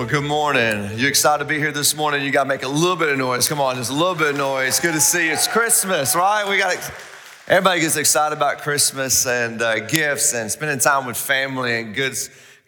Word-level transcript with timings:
Well, 0.00 0.08
good 0.08 0.24
morning. 0.24 0.98
You 0.98 1.08
excited 1.08 1.44
to 1.44 1.46
be 1.46 1.58
here 1.58 1.72
this 1.72 1.94
morning? 1.94 2.24
You 2.24 2.30
got 2.30 2.44
to 2.44 2.48
make 2.48 2.62
a 2.62 2.68
little 2.68 2.96
bit 2.96 3.10
of 3.10 3.18
noise. 3.18 3.46
Come 3.46 3.60
on, 3.60 3.76
just 3.76 3.90
a 3.90 3.92
little 3.92 4.14
bit 4.14 4.30
of 4.30 4.36
noise. 4.38 4.80
Good 4.80 4.94
to 4.94 5.00
see 5.00 5.26
you. 5.26 5.34
It's 5.34 5.46
Christmas, 5.46 6.16
right? 6.16 6.48
We 6.48 6.56
got 6.56 6.74
everybody 7.46 7.82
gets 7.82 7.96
excited 7.96 8.34
about 8.34 8.62
Christmas 8.62 9.26
and 9.26 9.60
uh, 9.60 9.80
gifts 9.80 10.32
and 10.32 10.50
spending 10.50 10.78
time 10.78 11.04
with 11.04 11.18
family 11.18 11.80
and 11.80 11.94
good 11.94 12.16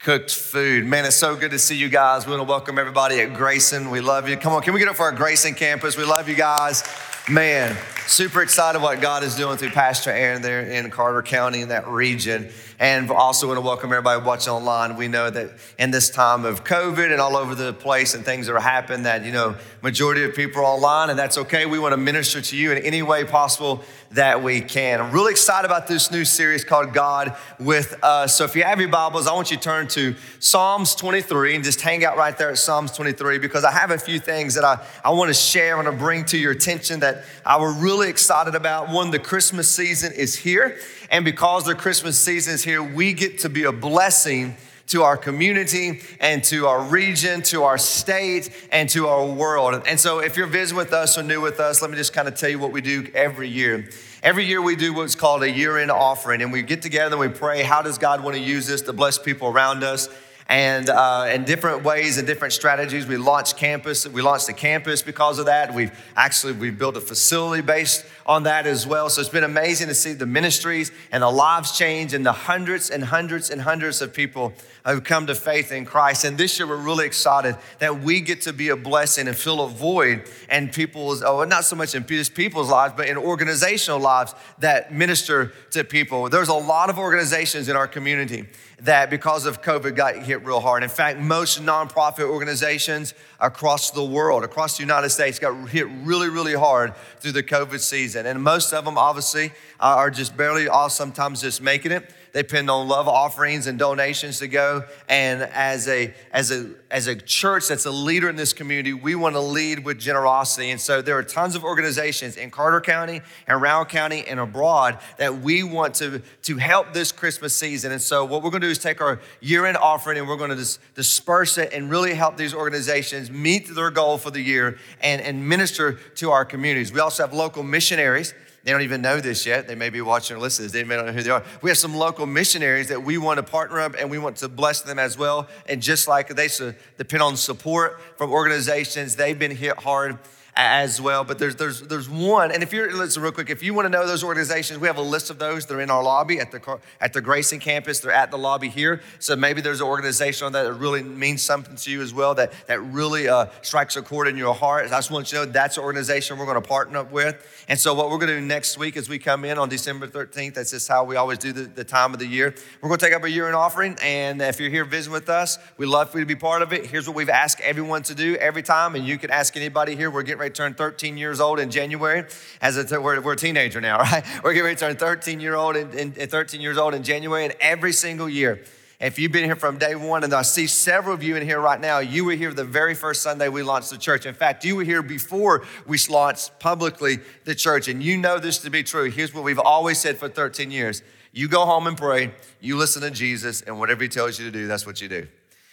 cooked 0.01 0.35
food. 0.35 0.85
Man, 0.85 1.07
it's 1.07 1.17
so 1.17 1.35
good 1.35 1.53
to 1.53 1.59
see 1.59 1.75
you 1.75 1.89
guys. 1.89 2.27
We 2.27 2.33
want 2.33 2.47
to 2.47 2.51
welcome 2.51 2.79
everybody 2.79 3.19
at 3.21 3.33
Grayson. 3.33 3.89
We 3.89 4.03
love 4.03 4.29
you. 4.29 4.37
Come 4.37 4.53
on, 4.53 4.61
can 4.61 4.75
we 4.75 4.81
get 4.81 4.89
up 4.89 4.97
for 4.97 5.05
our 5.05 5.13
Grayson 5.13 5.55
campus? 5.55 5.97
We 5.97 6.05
love 6.05 6.29
you 6.29 6.35
guys. 6.35 6.83
Man, 7.31 7.77
super 8.09 8.43
excited 8.43 8.83
what 8.83 9.01
God 9.01 9.23
is 9.23 9.37
doing 9.37 9.57
through 9.57 9.71
Pastor 9.71 10.11
Aaron 10.11 10.43
there 10.43 10.63
in 10.63 10.91
Carter 10.91 11.23
County 11.23 11.61
in 11.61 11.69
that 11.69 11.87
region. 11.87 12.51
And 12.81 13.09
also 13.13 13.47
want 13.47 13.59
to 13.59 13.61
welcome 13.61 13.93
everybody 13.93 14.21
watching 14.25 14.53
online. 14.53 14.97
We 14.97 15.07
know 15.07 15.31
that 15.31 15.51
in 15.79 15.93
this 15.93 16.11
time 16.11 16.45
of 16.45 16.65
COVID 16.65 17.13
and 17.13 17.21
all 17.21 17.37
over 17.37 17.55
the 17.55 17.73
place 17.73 18.15
and 18.15 18.25
things 18.25 18.49
that 18.49 18.57
are 18.57 18.61
happening 18.61 19.05
that, 19.05 19.25
you 19.25 19.31
know, 19.31 19.55
majority 19.83 20.25
of 20.25 20.35
people 20.35 20.63
are 20.63 20.65
online 20.65 21.11
and 21.11 21.19
that's 21.19 21.39
okay. 21.39 21.65
We 21.65 21.79
want 21.79 21.93
to 21.93 21.97
minister 21.97 22.41
to 22.41 22.57
you 22.57 22.73
in 22.73 22.79
any 22.79 23.03
way 23.03 23.23
possible 23.23 23.85
that 24.11 24.43
we 24.43 24.61
can. 24.61 25.01
I'm 25.01 25.13
really 25.13 25.31
excited 25.31 25.65
about 25.65 25.87
this 25.87 26.11
new 26.11 26.25
series 26.25 26.65
called 26.65 26.93
God 26.93 27.37
with 27.61 27.97
Us. 28.03 28.37
So 28.37 28.45
if 28.45 28.57
you 28.57 28.65
have 28.65 28.81
your 28.81 28.89
Bibles, 28.89 29.29
I 29.29 29.33
want 29.33 29.53
you 29.53 29.57
to 29.57 29.63
turn 29.63 29.87
to 29.89 30.17
Psalms 30.41 30.97
23 30.97 31.55
and 31.55 31.65
just 31.65 31.81
hang 31.81 32.05
out 32.05 32.17
right 32.17 32.37
there 32.37 32.51
at 32.51 32.59
Psalms 32.59 32.91
23 32.93 33.39
because 33.39 33.65
I 33.65 33.71
have 33.71 33.93
a 33.93 33.99
few 33.99 34.19
things 34.19 34.55
that 34.55 34.65
I, 34.65 34.85
I 35.05 35.11
want 35.11 35.29
to 35.29 35.35
share, 35.35 35.75
I 35.79 35.83
want 35.83 35.97
to 35.97 36.05
bring 36.05 36.25
to 36.27 36.37
your 36.37 36.51
attention 36.51 37.01
that 37.01 37.12
I 37.45 37.61
were 37.61 37.73
really 37.73 38.09
excited 38.09 38.55
about. 38.55 38.89
One, 38.89 39.11
the 39.11 39.19
Christmas 39.19 39.71
season 39.71 40.13
is 40.13 40.37
here. 40.37 40.79
And 41.11 41.25
because 41.25 41.65
the 41.65 41.75
Christmas 41.75 42.19
season 42.19 42.55
is 42.55 42.65
here, 42.65 42.83
we 42.83 43.13
get 43.13 43.41
to 43.41 43.49
be 43.49 43.65
a 43.65 43.73
blessing 43.73 44.57
to 44.89 45.03
our 45.03 45.17
community 45.17 46.01
and 46.21 46.45
to 46.45 46.67
our 46.67 46.83
region, 46.83 47.43
to 47.43 47.63
our 47.63 47.79
state, 47.79 48.51
and 48.71 48.89
to 48.91 49.07
our 49.07 49.27
world. 49.27 49.83
And 49.87 49.99
so, 49.99 50.19
if 50.19 50.37
you're 50.37 50.47
visiting 50.47 50.77
with 50.77 50.93
us 50.93 51.17
or 51.17 51.23
new 51.23 51.41
with 51.41 51.61
us, 51.61 51.81
let 51.81 51.91
me 51.91 51.97
just 51.97 52.13
kind 52.13 52.29
of 52.29 52.35
tell 52.35 52.51
you 52.51 52.59
what 52.59 52.73
we 52.73 52.81
do 52.81 53.11
every 53.15 53.49
year. 53.49 53.89
Every 54.23 54.45
year, 54.45 54.61
we 54.61 54.77
do 54.77 54.93
what's 54.93 55.15
called 55.15 55.43
a 55.43 55.51
year 55.51 55.79
end 55.79 55.91
offering, 55.91 56.43
and 56.43 56.53
we 56.53 56.63
get 56.63 56.83
together 56.83 57.17
and 57.17 57.21
we 57.21 57.29
pray, 57.29 57.63
How 57.63 57.83
does 57.83 57.99
God 57.99 58.23
want 58.23 58.37
to 58.37 58.43
use 58.43 58.67
this 58.67 58.83
to 58.83 58.93
bless 58.93 59.19
people 59.19 59.49
around 59.49 59.83
us? 59.83 60.09
And 60.53 60.91
uh, 60.91 61.31
in 61.33 61.45
different 61.45 61.83
ways 61.83 62.19
and 62.19 62.27
different 62.27 62.53
strategies. 62.53 63.07
We 63.07 63.17
launched 63.17 63.57
campus. 63.57 64.07
We 64.07 64.21
launched 64.21 64.49
the 64.49 64.53
campus 64.53 65.01
because 65.01 65.39
of 65.39 65.47
that. 65.47 65.73
We've 65.73 65.91
actually 66.15 66.53
we 66.53 66.71
built 66.71 66.95
a 66.99 67.01
facility 67.01 67.63
based 67.63 68.05
on 68.27 68.45
that 68.45 68.67
as 68.67 68.87
well. 68.87 69.09
So 69.11 69.21
it's 69.21 69.31
been 69.31 69.45
amazing 69.45 69.89
to 69.89 69.95
see 69.95 70.13
the 70.13 70.27
ministries 70.27 70.93
and 71.11 71.23
the 71.23 71.31
lives 71.31 71.77
change 71.77 72.15
and 72.15 72.25
the 72.25 72.33
hundreds 72.33 72.91
and 72.91 73.05
hundreds 73.05 73.51
and 73.51 73.63
hundreds 73.63 74.01
of 74.03 74.13
people 74.13 74.53
who 74.87 75.01
come 75.01 75.27
to 75.27 75.35
faith 75.35 75.71
in 75.71 75.85
Christ. 75.85 76.25
And 76.25 76.37
this 76.37 76.59
year 76.59 76.67
we're 76.67 76.77
really 76.77 77.07
excited 77.07 77.57
that 77.79 78.01
we 78.01 78.21
get 78.21 78.43
to 78.43 78.53
be 78.53 78.71
a 78.71 78.77
blessing 78.77 79.29
and 79.29 79.37
fill 79.37 79.63
a 79.63 79.69
void 79.69 80.25
in 80.51 80.69
people's, 80.71 81.23
oh, 81.23 81.45
not 81.45 81.65
so 81.65 81.77
much 81.77 81.95
in 81.95 82.05
people's 82.05 82.71
lives, 82.71 82.95
but 82.97 83.09
in 83.09 83.17
organizational 83.17 84.01
lives 84.01 84.35
that 84.59 84.93
minister 84.93 85.53
to 85.71 85.85
people. 85.85 86.29
There's 86.29 86.49
a 86.49 86.55
lot 86.55 86.91
of 86.91 86.99
organizations 86.99 87.69
in 87.69 87.77
our 87.77 87.87
community 87.87 88.47
that 88.83 89.11
because 89.11 89.47
of 89.47 89.63
COVID 89.63 89.95
got 89.95 90.17
hit 90.17 90.45
real 90.45 90.59
hard. 90.59 90.83
In 90.83 90.89
fact, 90.89 91.21
most 91.21 91.63
nonprofit 91.63 92.29
organizations 92.29 93.15
across 93.39 93.93
the 93.93 94.05
world, 94.05 94.43
across 94.43 94.77
the 94.77 94.83
United 94.83 95.11
States, 95.11 95.39
got 95.39 95.69
hit 95.69 95.87
really, 96.03 96.29
really 96.29 96.55
hard 96.55 96.95
through 97.21 97.33
the 97.33 97.45
COVID 97.45 97.79
season. 97.79 98.12
And 98.15 98.43
most 98.43 98.73
of 98.73 98.85
them, 98.85 98.99
obviously, 98.99 99.53
are 99.81 100.11
just 100.11 100.37
barely 100.37 100.69
off, 100.69 100.93
sometimes 100.93 101.41
just 101.41 101.61
making 101.63 101.93
it. 101.93 102.11
They 102.33 102.41
depend 102.41 102.71
on 102.71 102.89
love 102.89 103.09
offerings 103.09 103.67
and 103.67 103.79
donations 103.79 104.39
to 104.39 104.49
go. 104.49 104.85
And 105.07 105.43
as 105.43 105.87
a, 105.87 106.15
as 106.33 106.51
a, 106.51 106.71
as 106.91 107.07
a 107.07 107.15
church 107.15 107.69
that's 107.69 107.85
a 107.85 107.91
leader 107.91 108.31
in 108.31 108.37
this 108.37 108.55
community, 108.55 108.95
we 108.95 109.15
want 109.15 109.35
to 109.35 109.41
lead 109.41 109.85
with 109.85 109.99
generosity. 109.99 110.71
And 110.71 110.81
so 110.81 111.03
there 111.03 111.19
are 111.19 111.23
tons 111.23 111.55
of 111.55 111.63
organizations 111.63 112.39
in 112.39 112.51
Carter 112.51 112.81
County 112.81 113.21
and 113.47 113.61
Rowan 113.61 113.85
County 113.85 114.27
and 114.27 114.41
abroad 114.41 114.99
that 115.19 115.41
we 115.41 115.63
want 115.63 115.95
to, 115.97 116.23
to 116.45 116.57
help 116.57 116.95
this 116.95 117.13
Christmas 117.13 117.55
season. 117.55 117.93
And 117.93 118.01
so 118.01 118.25
what 118.25 118.43
we're 118.43 118.51
going 118.51 118.63
to 118.63 118.69
do 118.69 118.73
is 118.73 118.79
take 118.79 119.03
our 119.03 119.21
year-end 119.41 119.77
offering 119.77 120.17
and 120.17 120.27
we're 120.27 120.39
going 120.39 120.51
to 120.51 120.57
dis- 120.57 120.79
disperse 120.95 121.59
it 121.59 121.75
and 121.75 121.91
really 121.91 122.15
help 122.15 122.39
these 122.39 122.55
organizations 122.55 123.31
meet 123.31 123.75
their 123.75 123.91
goal 123.91 124.17
for 124.17 124.31
the 124.31 124.41
year 124.41 124.79
and, 125.03 125.21
and 125.21 125.47
minister 125.47 125.93
to 126.17 126.31
our 126.31 126.47
communities. 126.47 126.93
We 126.95 127.01
also 127.01 127.25
have 127.25 127.35
local 127.35 127.63
missionaries 127.63 128.33
they 128.65 128.71
don't 128.71 128.83
even 128.83 129.03
know 129.03 129.21
this 129.21 129.45
yet. 129.45 129.67
They 129.67 129.75
may 129.75 129.91
be 129.91 130.01
watching 130.01 130.37
or 130.37 130.41
listening. 130.41 130.71
They 130.71 130.85
may 130.85 130.97
not 130.97 131.07
know 131.07 131.13
who 131.13 131.23
they 131.23 131.31
are. 131.31 131.43
We 131.63 131.71
have 131.71 131.79
some 131.79 131.97
local 131.97 132.27
missionaries 132.27 132.89
that 132.89 133.03
we 133.03 133.19
want 133.19 133.39
to 133.39 133.43
partner 133.43 133.81
up 133.81 133.97
and 133.99 134.09
we 134.11 134.19
want 134.19 134.37
to 134.37 134.49
bless 134.49 134.83
them 134.83 135.01
as 135.01 135.19
well. 135.19 135.49
And 135.67 135.83
just 135.83 136.07
like 136.07 136.29
they 136.29 136.49
depend 136.97 137.23
on 137.23 137.37
support 137.37 138.01
from 138.17 138.31
organizations, 138.31 139.17
they've 139.17 139.39
been 139.39 139.57
hit 139.57 139.79
hard 139.79 140.19
as 140.55 141.01
well. 141.01 141.25
But 141.25 141.39
there's 141.39 141.57
there's 141.57 141.81
there's 141.83 142.09
one, 142.09 142.53
and 142.53 142.63
if 142.63 142.73
you're 142.73 142.93
listen 142.95 143.23
real 143.23 143.33
quick, 143.33 143.51
if 143.51 143.63
you 143.63 143.75
want 143.75 143.87
to 143.87 143.91
know 143.91 144.07
those 144.07 144.23
organizations, 144.23 144.79
we 144.79 144.87
have 144.87 144.99
a 144.99 145.03
list 145.03 145.31
of 145.31 145.39
those. 145.39 145.67
They're 145.67 145.81
in 145.81 145.91
our 145.91 146.03
lobby 146.03 146.41
at 146.41 146.51
the 146.51 146.79
at 147.01 147.13
the 147.13 147.21
Grayson 147.21 147.59
campus. 147.59 148.01
They're 148.01 148.13
at 148.13 148.31
the 148.31 148.39
lobby 148.39 148.69
here. 148.69 149.01
So 149.19 149.35
maybe 149.37 149.61
there's 149.61 149.81
an 149.81 149.87
organization 149.87 150.47
on 150.47 150.53
that 150.53 150.65
that 150.65 150.75
really 150.75 151.03
means 151.03 151.43
something 151.43 151.77
to 151.77 151.91
you 151.91 152.03
as 152.03 152.13
well. 152.13 152.35
That 152.35 152.53
that 152.67 152.81
really 152.81 153.29
uh, 153.29 153.47
strikes 153.63 153.97
a 153.97 154.03
chord 154.03 154.29
in 154.29 154.37
your 154.37 154.55
heart. 154.55 154.87
I 154.87 154.89
just 154.89 155.11
want 155.11 155.33
you 155.33 155.39
to 155.39 155.47
know 155.47 155.53
that's 155.53 155.79
an 155.79 155.85
organization 155.85 156.39
we're 156.39 156.47
going 156.47 156.61
to 156.61 156.69
partner 156.69 156.99
up 156.99 157.11
with. 157.11 157.65
And 157.69 157.79
so 157.79 157.95
what 157.95 158.11
we're 158.11 158.19
going 158.19 158.29
to 158.29 158.41
do 158.41 158.47
next 158.47 158.77
week 158.77 158.97
as 158.97 159.09
we 159.09 159.19
come 159.19 159.45
in 159.45 159.59
on 159.59 159.69
December 159.69 160.07
13th, 160.07 160.55
that's 160.55 160.73
just 160.73 160.89
how 160.89 161.05
we 161.05 161.17
always 161.17 161.39
do 161.39 161.53
the, 161.53 161.63
the 161.63 161.85
time 161.85 162.13
of 162.13 162.19
the 162.19 162.27
year. 162.27 162.55
We're 162.81 162.89
going 162.89 162.99
to 162.99 163.07
take 163.07 163.15
up 163.15 163.25
a 163.25 163.31
year 163.31 163.49
in 163.49 163.55
offering, 163.55 163.97
and 164.03 164.43
if 164.43 164.61
you're 164.61 164.71
here 164.71 164.85
visiting 164.85 165.13
with 165.13 165.29
us, 165.29 165.59
we'd 165.79 165.87
love 165.87 166.11
for 166.11 166.19
you 166.19 166.25
to 166.25 166.29
be 166.29 166.39
part 166.39 166.63
of 166.63 166.73
it. 166.73 166.87
Here's 166.87 167.07
what 167.07 167.17
we've 167.17 167.31
asked 167.31 167.61
everyone 167.61 168.03
to 168.05 168.15
do 168.15 168.37
every 168.37 168.63
time, 168.63 168.95
and 168.95 169.07
you 169.07 169.17
can 169.17 169.31
ask 169.31 169.57
anybody 169.57 169.97
here. 169.97 170.11
We're 170.11 170.23
getting 170.23 170.42
ready 170.43 170.53
to 170.53 170.57
turn 170.57 170.75
13 170.75 171.17
years 171.17 171.39
old 171.39 171.61
in 171.61 171.71
January. 171.71 172.25
As 172.61 172.77
a, 172.77 173.01
we're, 173.01 173.21
we're 173.21 173.35
a 173.35 173.37
teenager 173.37 173.81
now, 173.81 173.99
right? 174.01 174.25
We're 174.43 174.55
getting 174.55 174.65
ready 174.65 174.77
to 174.77 174.87
turn 174.87 174.97
13 174.97 175.39
year 175.39 175.55
old 175.55 175.77
in, 175.77 176.15
in, 176.15 176.29
13 176.29 176.61
years 176.61 176.77
old 176.77 176.95
in 176.95 177.05
January, 177.05 177.45
and 177.45 177.55
every 177.61 177.93
single 177.93 178.29
year. 178.29 178.65
If 179.01 179.19
you've 179.19 179.33
been 179.33 179.45
here 179.45 179.57
from 179.57 179.79
day 179.79 179.95
one, 179.95 180.25
and 180.25 180.33
I 180.33 180.43
see 180.43 180.67
several 180.67 181.15
of 181.15 181.23
you 181.23 181.37
in 181.37 181.45
here 181.45 181.61
right 181.61 181.81
now, 181.81 181.99
you 181.99 182.25
were 182.25 182.35
here 182.35 182.53
the 182.53 182.65
very 182.65 182.95
first 182.95 183.23
Sunday 183.23 183.49
we 183.49 183.63
launched 183.63 183.91
the 183.91 183.99
church. 183.99 184.27
In 184.27 184.35
fact, 184.35 184.65
you 184.65 184.77
were 184.77 184.85
here 184.85 185.03
before 185.03 185.65
we 185.87 185.97
launched 186.09 186.59
publicly 186.59 187.19
the 187.45 187.55
church, 187.55 187.87
and 187.89 188.03
you 188.03 188.17
know 188.17 188.39
this 188.39 188.59
to 188.59 188.71
be 188.71 188.83
true. 188.83 189.11
Here's 189.11 189.33
what 189.33 189.45
we've 189.45 189.59
always 189.59 189.99
said 189.99 190.19
for 190.19 190.29
13 190.29 190.71
years 190.71 191.03
you 191.35 191.49
go 191.49 191.65
home 191.65 191.87
and 191.87 191.97
pray, 191.97 192.35
you 192.61 192.77
listen 192.77 193.01
to 193.03 193.11
Jesus, 193.11 193.63
and 193.63 193.79
whatever 193.79 194.03
he 194.03 194.09
tells 194.09 194.39
you 194.39 194.45
to 194.45 194.51
do, 194.51 194.67
that's 194.67 194.87
what 194.87 195.01
you 195.01 195.09
do. 195.09 195.27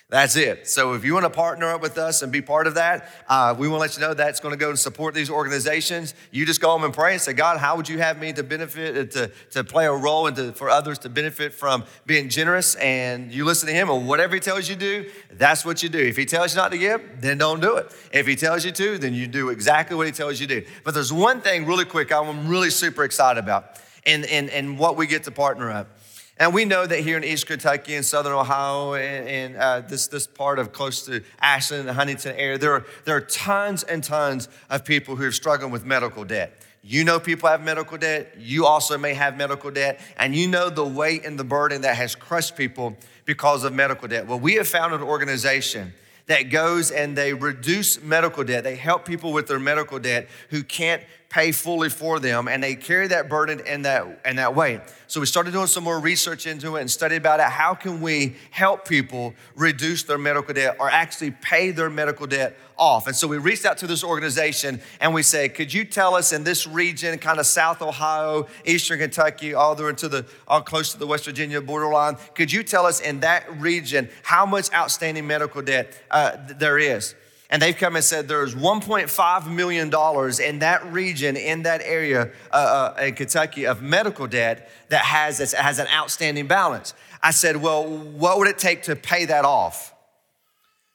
That's 0.10 0.36
it. 0.36 0.68
So 0.68 0.94
if 0.94 1.06
you 1.06 1.14
want 1.14 1.26
to 1.26 1.30
partner 1.30 1.68
up 1.68 1.82
with 1.82 2.00
us 2.00 2.24
and 2.24 2.32
be 2.32 2.42
part 2.42 2.66
of 2.66 2.74
that, 2.74 3.08
uh, 3.28 3.54
we 3.56 3.68
want 3.68 3.78
to 3.78 3.82
let 3.82 3.96
you 3.96 4.02
know 4.02 4.16
that's 4.16 4.40
going 4.40 4.54
to 4.54 4.58
go 4.58 4.70
and 4.70 4.80
support 4.80 5.14
these 5.14 5.30
organizations. 5.30 6.16
You 6.32 6.48
just 6.48 6.60
go 6.60 6.70
home 6.70 6.84
and 6.84 6.92
pray 6.92 7.14
and 7.14 7.22
say, 7.22 7.34
God, 7.34 7.60
how 7.60 7.76
would 7.76 7.88
you 7.88 8.00
have 8.00 8.20
me 8.20 8.34
to 8.34 8.42
benefit, 8.42 8.98
uh, 8.98 9.20
to, 9.20 9.32
to 9.52 9.64
play 9.64 9.86
a 9.86 9.94
role 9.94 10.26
and 10.26 10.36
to, 10.36 10.52
for 10.54 10.68
others 10.68 10.98
to 11.00 11.10
benefit 11.10 11.54
from 11.54 11.84
being 12.08 12.28
generous? 12.28 12.74
And 12.74 13.32
you 13.32 13.46
listen 13.46 13.68
to 13.68 13.74
Him, 13.74 13.88
or 13.88 14.02
whatever 14.02 14.34
He 14.34 14.42
tells 14.42 14.68
you 14.68 14.74
to 14.74 14.82
do, 14.82 15.12
that's 15.34 15.64
what 15.64 15.84
you 15.84 15.90
do. 15.90 16.00
If 16.00 16.18
He 16.18 16.26
tells 16.26 16.56
you 16.56 16.58
not 16.60 16.72
to 16.72 16.80
give, 16.80 17.22
then 17.22 17.38
don't 17.38 17.60
do 17.60 17.76
it. 17.76 17.96
If 18.12 18.26
He 18.26 18.36
tells 18.36 18.66
you 18.66 18.72
to, 18.72 18.98
then 18.98 19.14
you 19.14 19.28
do 19.28 19.50
exactly 19.50 19.96
what 19.96 20.08
He 20.08 20.12
tells 20.12 20.42
you 20.42 20.48
to 20.48 20.62
do. 20.62 20.68
But 20.84 20.96
there's 20.96 21.14
one 21.14 21.42
thing, 21.42 21.68
really 21.68 21.86
quick, 21.86 22.12
I'm 22.12 22.48
really 22.48 22.72
super 22.72 23.04
excited 23.04 23.40
about, 23.40 23.80
and, 24.08 24.26
and, 24.26 24.50
and 24.50 24.80
what 24.80 24.98
we 24.98 25.06
get 25.06 25.26
to 25.26 25.32
partner 25.32 25.70
up. 25.70 25.99
And 26.40 26.54
we 26.54 26.64
know 26.64 26.86
that 26.86 27.02
here 27.02 27.18
in 27.18 27.26
East 27.26 27.48
Kentucky 27.48 27.96
and 27.96 28.06
Southern 28.06 28.32
Ohio 28.32 28.94
and, 28.94 29.28
and 29.28 29.56
uh, 29.58 29.82
this, 29.82 30.08
this 30.08 30.26
part 30.26 30.58
of 30.58 30.72
close 30.72 31.06
to 31.06 31.22
Ashland 31.42 31.90
and 31.90 31.98
Huntington 31.98 32.34
area, 32.38 32.58
there 32.58 32.72
are, 32.72 32.86
there 33.04 33.18
are 33.18 33.22
tons 33.22 33.84
and 33.84 34.02
tons 34.02 34.48
of 34.70 34.86
people 34.86 35.18
who 35.18 35.26
are 35.26 35.34
struggling 35.34 35.70
with 35.70 35.86
medical 35.86 36.24
debt. 36.24 36.54
You 36.82 37.04
know 37.04 37.20
people 37.20 37.50
have 37.50 37.62
medical 37.62 37.98
debt. 37.98 38.36
You 38.38 38.66
also 38.66 38.98
may 38.98 39.14
have 39.16 39.36
medical 39.36 39.70
debt. 39.70 40.00
And 40.18 40.34
you 40.34 40.48
know 40.48 40.70
the 40.70 40.86
weight 40.86 41.26
and 41.26 41.38
the 41.38 41.44
burden 41.44 41.82
that 41.82 41.98
has 41.98 42.16
crushed 42.16 42.56
people 42.56 42.96
because 43.26 43.66
of 43.66 43.74
medical 43.74 44.08
debt. 44.08 44.26
Well, 44.26 44.40
we 44.40 44.54
have 44.56 44.68
founded 44.68 45.02
an 45.02 45.08
organization 45.08 45.94
that 46.28 46.44
goes 46.44 46.90
and 46.90 47.18
they 47.18 47.34
reduce 47.34 48.02
medical 48.02 48.46
debt. 48.46 48.64
They 48.64 48.78
help 48.78 49.04
people 49.04 49.34
with 49.34 49.48
their 49.48 49.60
medical 49.60 50.00
debt 50.00 50.30
who 50.52 50.64
can't 50.64 51.04
pay 51.30 51.52
fully 51.52 51.90
for 51.90 52.20
them, 52.20 52.48
and 52.48 52.62
they 52.62 52.76
carry 52.76 53.08
that 53.08 53.30
burden 53.30 53.60
in 53.62 53.84
that, 53.84 54.22
in 54.26 54.38
that 54.38 54.56
way. 54.56 54.82
So 55.06 55.20
we 55.20 55.28
started 55.28 55.54
doing 55.54 55.68
some 55.68 55.84
more 55.84 56.00
research 56.00 56.48
into 56.48 56.76
it 56.76 56.82
and 56.82 56.90
studied 56.90 57.18
about 57.18 57.40
it. 57.40 57.46
How 57.46 57.76
can 57.76 58.02
we 58.02 58.36
help 58.50 58.88
people 58.88 59.36
reduce 59.56 60.04
their 60.04 60.18
medical 60.18 60.54
debt 60.54 60.78
or 60.80 60.90
actually 60.90 61.32
pay 61.32 61.70
their 61.70 61.90
medical 61.90 62.26
debt 62.26 62.58
off? 62.78 63.06
And 63.06 63.16
so 63.16 63.28
we 63.28 63.38
reached 63.38 63.66
out 63.66 63.78
to 63.80 63.88
this 63.88 64.04
organization 64.04 64.82
and 65.00 65.14
we 65.14 65.22
said, 65.22 65.54
could 65.54 65.72
you 65.72 65.86
tell 65.86 66.16
us 66.16 66.32
in 66.32 66.44
this 66.44 66.66
region, 66.66 67.18
kind 67.20 67.40
of 67.40 67.46
South 67.46 67.82
Ohio, 67.82 68.48
Eastern 68.66 68.98
Kentucky, 69.00 69.54
all 69.54 69.76
the 69.76 69.84
way 69.84 69.94
to 69.94 70.10
the 70.10 70.26
all 70.48 70.62
close 70.62 70.92
to 70.94 71.00
the 71.00 71.08
West 71.08 71.26
Virginia 71.26 71.62
borderline, 71.62 72.18
could 72.34 72.52
you 72.52 72.64
tell 72.64 72.88
us 72.88 73.00
in 73.00 73.20
that 73.20 73.60
region 73.60 74.10
how 74.24 74.46
much 74.46 74.74
outstanding 74.74 75.28
medical 75.28 75.62
debt 75.62 75.94
uh, 76.10 76.38
there 76.58 76.80
is? 76.80 77.14
And 77.50 77.62
they've 77.62 77.76
come 77.76 77.96
and 77.96 78.06
said 78.06 78.28
there's 78.28 78.54
$1.5 78.54 79.48
million 79.52 79.88
in 79.88 80.60
that 80.60 80.92
region, 80.92 81.36
in 81.36 81.64
that 81.64 81.82
area 81.84 82.32
uh, 82.52 82.94
uh, 82.98 83.02
in 83.02 83.16
Kentucky 83.16 83.66
of 83.66 83.82
medical 83.82 84.28
debt 84.28 84.70
that 84.90 85.02
has, 85.02 85.54
has 85.54 85.80
an 85.80 85.88
outstanding 85.88 86.48
balance. 86.48 86.94
I 87.24 87.32
said, 87.32 87.58
well, 87.58 87.86
what 87.88 88.38
would 88.38 88.48
it 88.48 88.60
take 88.60 88.84
to 88.84 88.96
pay 88.96 89.26
that 89.26 89.46
off? 89.46 89.94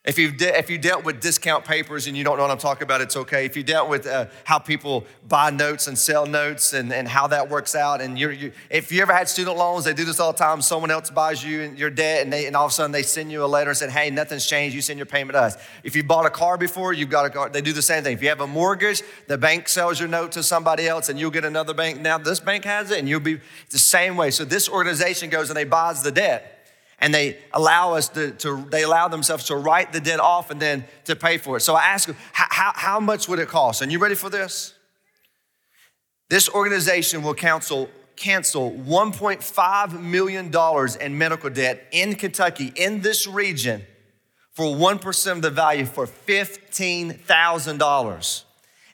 If 0.05 0.19
you've, 0.19 0.37
de- 0.37 0.59
if 0.59 0.69
you 0.69 0.77
dealt 0.77 1.03
with 1.03 1.23
discount 1.23 1.65
papers 1.65 2.07
and 2.07 2.15
you 2.15 2.25
don't 2.25 2.37
know 2.37 2.43
what 2.43 2.51
I'm 2.51 2.59
talking 2.59 2.83
about, 2.83 3.01
it's 3.01 3.17
okay. 3.17 3.47
If 3.47 3.57
you 3.57 3.63
dealt 3.63 3.89
with 3.89 4.07
uh, 4.07 4.27
how 4.45 4.59
people 4.59 5.07
buy 5.27 5.49
notes 5.49 5.87
and 5.87 5.99
sell 5.99 6.27
notes 6.27 6.75
and, 6.75 6.93
and 6.93 7.09
how 7.09 7.27
that 7.29 7.49
works 7.49 7.75
out, 7.75 8.03
and 8.03 8.19
you're, 8.19 8.31
you, 8.31 8.53
if 8.69 8.93
you 8.93 9.01
ever 9.01 9.15
had 9.15 9.31
student 9.31 9.57
loans, 9.57 9.87
they 9.87 9.95
do 9.95 10.05
this 10.05 10.21
all 10.21 10.33
the 10.33 10.39
time. 10.39 10.61
Someone 10.61 10.91
else 10.91 11.09
buys 11.09 11.43
you 11.43 11.63
your 11.75 11.89
debt, 11.89 12.23
and, 12.23 12.31
they, 12.31 12.45
and 12.45 12.55
all 12.55 12.67
of 12.67 12.71
a 12.71 12.75
sudden 12.75 12.93
they 12.93 13.03
send 13.03 13.33
you 13.33 13.43
a 13.43 13.47
letter 13.47 13.71
and 13.71 13.79
said, 13.79 13.89
"Hey, 13.89 14.11
nothing's 14.11 14.45
changed. 14.45 14.77
You 14.77 14.83
send 14.83 14.99
your 14.99 15.07
payment 15.07 15.37
to 15.37 15.41
us." 15.41 15.57
If 15.83 15.97
you 15.97 16.05
bought 16.05 16.27
a 16.27 16.31
car 16.31 16.59
before, 16.59 16.93
you've 16.93 17.09
got 17.09 17.25
a 17.25 17.31
car. 17.31 17.49
They 17.49 17.63
do 17.63 17.73
the 17.73 17.81
same 17.81 18.05
thing. 18.05 18.13
If 18.13 18.23
you 18.23 18.29
have 18.29 18.43
a 18.43 18.47
mortgage, 18.47 19.03
the 19.27 19.39
bank 19.39 19.71
sells 19.71 19.99
your 19.99 20.11
note 20.11 20.33
to 20.33 20.43
somebody 20.43 20.87
else, 20.87 21.09
and 21.09 21.19
you'll 21.19 21.31
get 21.31 21.47
another 21.47 21.73
bank. 21.73 21.99
Now 21.99 22.19
this 22.19 22.41
bank 22.41 22.67
has 22.67 22.91
it, 22.91 22.99
and 22.99 23.09
you'll 23.09 23.21
be 23.21 23.41
the 23.71 23.79
same 23.79 24.19
way. 24.19 24.31
So 24.31 24.45
this 24.45 24.69
organization 24.69 25.31
goes 25.31 25.49
and 25.49 25.57
they 25.57 25.65
buys 25.65 26.03
the 26.03 26.13
debt 26.13 26.54
and 27.05 27.13
they 27.13 27.37
allow 27.53 27.93
us 27.93 28.09
to, 28.09 28.31
to, 28.31 28.65
they 28.71 28.83
allow 28.83 29.09
themselves 29.09 29.45
to 29.45 29.57
write 29.57 29.93
the 29.93 30.01
debt 30.01 30.21
off 30.21 30.51
and 30.51 30.59
then 30.59 30.87
to 31.05 31.15
pay 31.15 31.37
for 31.37 31.59
it. 31.59 31.61
So 31.61 31.75
I 31.75 31.85
ask 31.85 32.07
them, 32.07 32.17
how, 32.33 32.73
how 32.75 32.99
much 32.99 33.29
would 33.29 33.39
it 33.39 33.49
cost? 33.49 33.83
And 33.83 33.93
you 33.93 33.99
ready 33.99 34.15
for 34.15 34.31
this? 34.31 34.73
This 36.31 36.49
organization 36.49 37.23
will 37.23 37.35
counsel, 37.35 37.91
cancel 38.17 38.73
$1.5 38.73 40.01
million 40.01 40.51
in 40.99 41.19
medical 41.19 41.51
debt 41.51 41.87
in 41.93 42.15
Kentucky, 42.15 42.73
in 42.75 43.03
this 43.03 43.27
region, 43.27 43.83
for 44.53 44.75
1% 44.75 45.33
of 45.33 45.43
the 45.43 45.51
value 45.51 45.85
for 45.85 46.07
$15,000. 46.07 48.45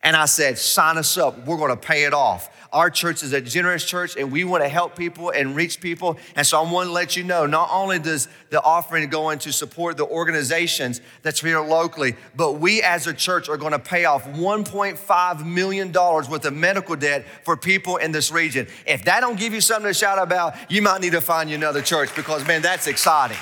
And 0.02 0.16
I 0.16 0.24
said, 0.24 0.58
sign 0.58 0.98
us 0.98 1.16
up. 1.16 1.46
We're 1.46 1.58
going 1.58 1.70
to 1.70 1.76
pay 1.76 2.02
it 2.02 2.14
off. 2.14 2.50
Our 2.72 2.88
church 2.88 3.24
is 3.24 3.32
a 3.32 3.40
generous 3.40 3.84
church 3.84 4.16
and 4.16 4.30
we 4.30 4.44
want 4.44 4.62
to 4.62 4.68
help 4.68 4.96
people 4.96 5.30
and 5.30 5.56
reach 5.56 5.80
people. 5.80 6.18
And 6.36 6.46
so 6.46 6.62
I 6.62 6.70
want 6.70 6.88
to 6.88 6.92
let 6.92 7.16
you 7.16 7.24
know 7.24 7.44
not 7.46 7.68
only 7.72 7.98
does 7.98 8.28
the 8.50 8.62
offering 8.62 9.08
go 9.08 9.30
in 9.30 9.40
to 9.40 9.52
support 9.52 9.96
the 9.96 10.06
organizations 10.06 11.00
that's 11.22 11.40
here 11.40 11.60
locally, 11.60 12.14
but 12.36 12.54
we 12.54 12.80
as 12.82 13.08
a 13.08 13.12
church 13.12 13.48
are 13.48 13.56
going 13.56 13.72
to 13.72 13.78
pay 13.78 14.04
off 14.04 14.24
$1.5 14.24 15.44
million 15.44 15.92
worth 15.92 16.44
of 16.44 16.54
medical 16.54 16.94
debt 16.94 17.24
for 17.44 17.56
people 17.56 17.96
in 17.96 18.12
this 18.12 18.30
region. 18.30 18.68
If 18.86 19.04
that 19.04 19.20
don't 19.20 19.38
give 19.38 19.52
you 19.52 19.60
something 19.60 19.90
to 19.90 19.94
shout 19.94 20.18
about, 20.18 20.54
you 20.70 20.80
might 20.80 21.00
need 21.00 21.12
to 21.12 21.20
find 21.20 21.50
you 21.50 21.56
another 21.56 21.82
church 21.82 22.14
because, 22.14 22.46
man, 22.46 22.62
that's 22.62 22.86
exciting. 22.86 23.38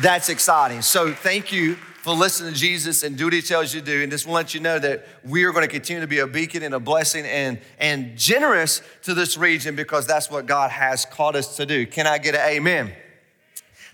That's 0.00 0.30
exciting. 0.30 0.80
So 0.80 1.12
thank 1.12 1.52
you 1.52 1.76
for 2.02 2.14
listening 2.14 2.52
to 2.52 2.58
Jesus 2.58 3.02
and 3.02 3.16
do 3.16 3.24
what 3.24 3.32
he 3.32 3.42
tells 3.42 3.74
you 3.74 3.80
to 3.80 3.86
do. 3.86 4.02
And 4.02 4.10
just 4.10 4.26
want 4.26 4.54
you 4.54 4.60
know 4.60 4.78
that 4.78 5.06
we 5.24 5.44
are 5.44 5.52
going 5.52 5.66
to 5.66 5.72
continue 5.72 6.00
to 6.00 6.06
be 6.06 6.20
a 6.20 6.26
beacon 6.26 6.62
and 6.62 6.74
a 6.74 6.80
blessing 6.80 7.26
and, 7.26 7.60
and 7.78 8.16
generous 8.16 8.82
to 9.02 9.14
this 9.14 9.36
region 9.36 9.76
because 9.76 10.06
that's 10.06 10.30
what 10.30 10.46
God 10.46 10.70
has 10.70 11.04
called 11.04 11.36
us 11.36 11.56
to 11.56 11.66
do. 11.66 11.86
Can 11.86 12.06
I 12.06 12.18
get 12.18 12.34
an 12.34 12.40
amen? 12.40 12.92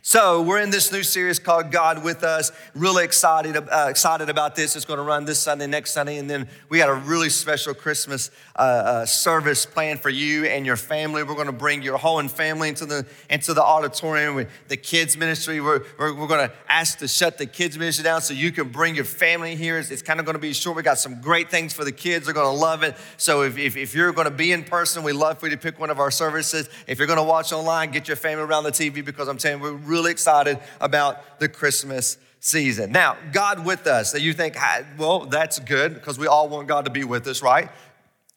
So 0.08 0.40
we're 0.40 0.60
in 0.60 0.70
this 0.70 0.92
new 0.92 1.02
series 1.02 1.40
called 1.40 1.72
God 1.72 2.04
with 2.04 2.22
Us. 2.22 2.52
Really 2.76 3.02
excited, 3.02 3.56
uh, 3.56 3.86
excited 3.88 4.30
about 4.30 4.54
this. 4.54 4.76
It's 4.76 4.84
going 4.84 4.98
to 4.98 5.02
run 5.02 5.24
this 5.24 5.40
Sunday, 5.40 5.66
next 5.66 5.90
Sunday, 5.90 6.18
and 6.18 6.30
then 6.30 6.48
we 6.68 6.78
got 6.78 6.88
a 6.88 6.94
really 6.94 7.28
special 7.28 7.74
Christmas 7.74 8.30
uh, 8.54 8.60
uh, 8.60 9.06
service 9.06 9.66
planned 9.66 9.98
for 9.98 10.08
you 10.08 10.44
and 10.44 10.64
your 10.64 10.76
family. 10.76 11.24
We're 11.24 11.34
going 11.34 11.46
to 11.48 11.52
bring 11.52 11.82
your 11.82 11.98
whole 11.98 12.22
family 12.28 12.68
into 12.68 12.86
the 12.86 13.04
into 13.28 13.52
the 13.52 13.64
auditorium 13.64 14.36
with 14.36 14.48
the 14.68 14.76
kids 14.76 15.16
ministry. 15.16 15.60
We're, 15.60 15.82
we're, 15.98 16.14
we're 16.14 16.28
going 16.28 16.50
to 16.50 16.54
ask 16.68 16.98
to 16.98 17.08
shut 17.08 17.36
the 17.36 17.46
kids 17.46 17.76
ministry 17.76 18.04
down 18.04 18.20
so 18.20 18.32
you 18.32 18.52
can 18.52 18.68
bring 18.68 18.94
your 18.94 19.04
family 19.04 19.56
here. 19.56 19.76
It's, 19.76 19.90
it's 19.90 20.02
kind 20.02 20.20
of 20.20 20.24
going 20.24 20.36
to 20.36 20.40
be 20.40 20.52
short. 20.52 20.76
We 20.76 20.84
got 20.84 21.00
some 21.00 21.20
great 21.20 21.50
things 21.50 21.72
for 21.72 21.84
the 21.84 21.90
kids. 21.90 22.26
They're 22.26 22.34
going 22.34 22.46
to 22.46 22.60
love 22.60 22.84
it. 22.84 22.94
So 23.16 23.42
if, 23.42 23.58
if, 23.58 23.76
if 23.76 23.92
you're 23.92 24.12
going 24.12 24.26
to 24.26 24.30
be 24.30 24.52
in 24.52 24.62
person, 24.62 25.02
we 25.02 25.12
love 25.12 25.40
for 25.40 25.46
you 25.48 25.56
to 25.56 25.60
pick 25.60 25.80
one 25.80 25.90
of 25.90 25.98
our 25.98 26.12
services. 26.12 26.70
If 26.86 26.98
you're 26.98 27.08
going 27.08 27.18
to 27.18 27.24
watch 27.24 27.52
online, 27.52 27.90
get 27.90 28.06
your 28.06 28.16
family 28.16 28.44
around 28.44 28.62
the 28.62 28.70
TV 28.70 29.04
because 29.04 29.26
I'm 29.26 29.40
saying 29.40 29.58
we're 29.58 29.72
really 29.72 29.95
really 29.96 30.10
excited 30.10 30.58
about 30.78 31.40
the 31.40 31.48
Christmas 31.48 32.18
season. 32.38 32.92
Now, 32.92 33.16
God 33.32 33.64
with 33.64 33.86
us, 33.86 34.12
that 34.12 34.20
you 34.20 34.34
think, 34.34 34.56
well, 34.98 35.20
that's 35.20 35.58
good 35.58 35.94
because 35.94 36.18
we 36.18 36.26
all 36.26 36.48
want 36.50 36.68
God 36.68 36.84
to 36.84 36.90
be 36.90 37.02
with 37.02 37.26
us, 37.26 37.42
right? 37.42 37.70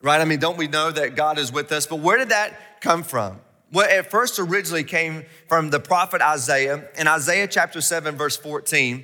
Right? 0.02 0.22
I 0.22 0.26
mean, 0.26 0.40
don't 0.40 0.58
we 0.58 0.68
know 0.68 0.90
that 0.90 1.16
God 1.16 1.38
is 1.38 1.52
with 1.52 1.70
us? 1.74 1.86
But 1.86 1.98
where 1.98 2.18
did 2.18 2.30
that 2.30 2.80
come 2.80 3.04
from? 3.04 3.42
Well, 3.74 3.88
it 3.90 4.10
first 4.10 4.40
originally 4.40 4.86
came 4.86 5.26
from 5.48 5.70
the 5.70 5.82
prophet 5.82 6.22
Isaiah. 6.22 6.86
In 6.98 7.08
Isaiah 7.08 7.48
chapter 7.48 7.82
7, 7.82 8.16
verse 8.16 8.38
14, 8.38 9.04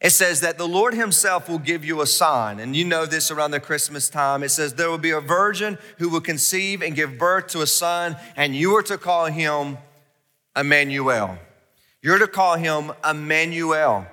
it 0.00 0.10
says 0.10 0.42
that 0.42 0.58
the 0.58 0.68
Lord 0.68 0.94
Himself 0.94 1.48
will 1.48 1.58
give 1.58 1.84
you 1.84 2.02
a 2.02 2.06
sign. 2.06 2.60
And 2.60 2.76
you 2.76 2.84
know 2.84 3.06
this 3.06 3.30
around 3.30 3.50
the 3.50 3.60
Christmas 3.60 4.10
time. 4.10 4.42
It 4.42 4.50
says, 4.50 4.74
There 4.74 4.90
will 4.90 4.98
be 4.98 5.10
a 5.10 5.20
virgin 5.20 5.78
who 5.98 6.10
will 6.10 6.20
conceive 6.20 6.82
and 6.82 6.94
give 6.94 7.18
birth 7.18 7.48
to 7.48 7.62
a 7.62 7.66
son, 7.66 8.16
and 8.36 8.54
you 8.54 8.76
are 8.76 8.82
to 8.84 8.98
call 8.98 9.26
him 9.26 9.78
Emmanuel. 10.54 11.38
You're 12.02 12.18
to 12.18 12.26
call 12.26 12.56
him 12.56 12.92
Emmanuel. 13.08 14.06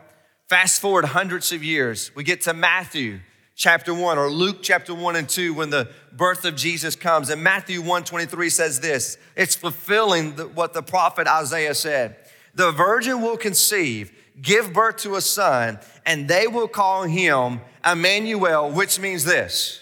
Fast 0.47 0.81
forward 0.81 1.05
hundreds 1.05 1.53
of 1.53 1.63
years, 1.63 2.11
we 2.15 2.23
get 2.23 2.41
to 2.41 2.53
Matthew 2.53 3.19
chapter 3.55 3.93
1 3.93 4.17
or 4.17 4.29
Luke 4.29 4.57
chapter 4.61 4.93
1 4.93 5.15
and 5.15 5.27
2 5.27 5.53
when 5.53 5.69
the 5.69 5.89
birth 6.11 6.43
of 6.43 6.55
Jesus 6.55 6.95
comes. 6.97 7.29
And 7.29 7.41
Matthew 7.41 7.81
1 7.81 8.03
23 8.03 8.49
says 8.49 8.79
this 8.81 9.17
it's 9.37 9.55
fulfilling 9.55 10.35
the, 10.35 10.47
what 10.47 10.73
the 10.73 10.83
prophet 10.83 11.27
Isaiah 11.27 11.73
said. 11.73 12.17
The 12.55 12.71
virgin 12.71 13.21
will 13.21 13.37
conceive, 13.37 14.11
give 14.41 14.73
birth 14.73 14.97
to 14.97 15.15
a 15.15 15.21
son, 15.21 15.79
and 16.05 16.27
they 16.27 16.47
will 16.47 16.67
call 16.67 17.03
him 17.03 17.61
Emmanuel, 17.85 18.69
which 18.69 18.99
means 18.99 19.23
this 19.23 19.81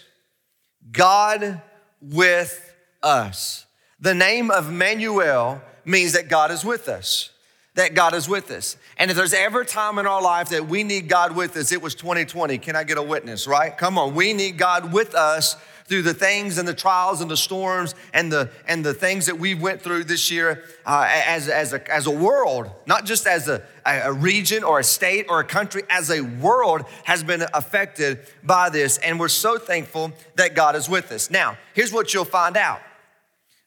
God 0.92 1.60
with 2.00 2.72
us. 3.02 3.66
The 3.98 4.14
name 4.14 4.52
of 4.52 4.68
Emmanuel 4.68 5.60
means 5.84 6.12
that 6.12 6.28
God 6.28 6.52
is 6.52 6.64
with 6.64 6.88
us 6.88 7.30
that 7.76 7.94
God 7.94 8.14
is 8.14 8.28
with 8.28 8.50
us. 8.50 8.76
And 8.98 9.10
if 9.10 9.16
there's 9.16 9.34
ever 9.34 9.60
a 9.60 9.66
time 9.66 9.98
in 9.98 10.06
our 10.06 10.20
life 10.20 10.48
that 10.48 10.66
we 10.66 10.82
need 10.82 11.08
God 11.08 11.36
with 11.36 11.56
us, 11.56 11.72
it 11.72 11.80
was 11.80 11.94
2020. 11.94 12.58
Can 12.58 12.74
I 12.74 12.84
get 12.84 12.98
a 12.98 13.02
witness, 13.02 13.46
right? 13.46 13.76
Come 13.76 13.98
on, 13.98 14.14
we 14.14 14.32
need 14.32 14.58
God 14.58 14.92
with 14.92 15.14
us 15.14 15.56
through 15.84 16.02
the 16.02 16.14
things 16.14 16.58
and 16.58 16.66
the 16.66 16.74
trials 16.74 17.20
and 17.20 17.30
the 17.30 17.36
storms 17.36 17.94
and 18.12 18.32
the 18.32 18.50
and 18.66 18.84
the 18.84 18.92
things 18.92 19.26
that 19.26 19.38
we 19.38 19.54
went 19.54 19.80
through 19.80 20.02
this 20.02 20.30
year 20.30 20.64
uh, 20.84 21.06
as, 21.08 21.48
as, 21.48 21.72
a, 21.72 21.94
as 21.94 22.06
a 22.06 22.10
world, 22.10 22.70
not 22.86 23.04
just 23.04 23.26
as 23.26 23.46
a, 23.46 23.62
a 23.84 24.12
region 24.12 24.64
or 24.64 24.80
a 24.80 24.84
state 24.84 25.26
or 25.28 25.38
a 25.38 25.44
country, 25.44 25.82
as 25.88 26.10
a 26.10 26.22
world 26.22 26.84
has 27.04 27.22
been 27.22 27.44
affected 27.54 28.20
by 28.42 28.68
this. 28.68 28.98
And 28.98 29.20
we're 29.20 29.28
so 29.28 29.58
thankful 29.58 30.12
that 30.34 30.54
God 30.54 30.74
is 30.74 30.88
with 30.88 31.12
us. 31.12 31.30
Now, 31.30 31.56
here's 31.74 31.92
what 31.92 32.12
you'll 32.12 32.24
find 32.24 32.56
out 32.56 32.80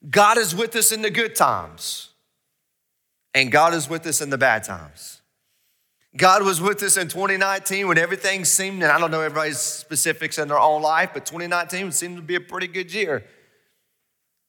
God 0.10 0.38
is 0.38 0.54
with 0.54 0.76
us 0.76 0.92
in 0.92 1.02
the 1.02 1.12
good 1.12 1.36
times. 1.36 2.09
And 3.40 3.54
God 3.54 3.74
is 3.74 3.88
with 3.90 4.06
us 4.06 4.20
in 4.20 4.30
the 4.30 4.38
bad 4.38 4.66
times. 4.66 5.22
God 6.18 6.44
was 6.44 6.60
with 6.60 6.84
us 6.84 6.98
in 6.98 7.08
2019 7.08 7.88
when 7.88 7.98
everything 7.98 8.44
seemed, 8.44 8.84
and 8.84 8.92
I 8.92 9.00
don't 9.00 9.12
know 9.12 9.22
everybody's 9.22 9.60
specifics 9.60 10.38
in 10.38 10.50
their 10.50 10.60
own 10.60 10.82
life, 10.82 11.12
but 11.14 11.26
2019 11.26 11.94
seemed 11.94 12.18
to 12.18 12.22
be 12.22 12.36
a 12.36 12.42
pretty 12.42 12.68
good 12.68 12.94
year. 12.94 13.24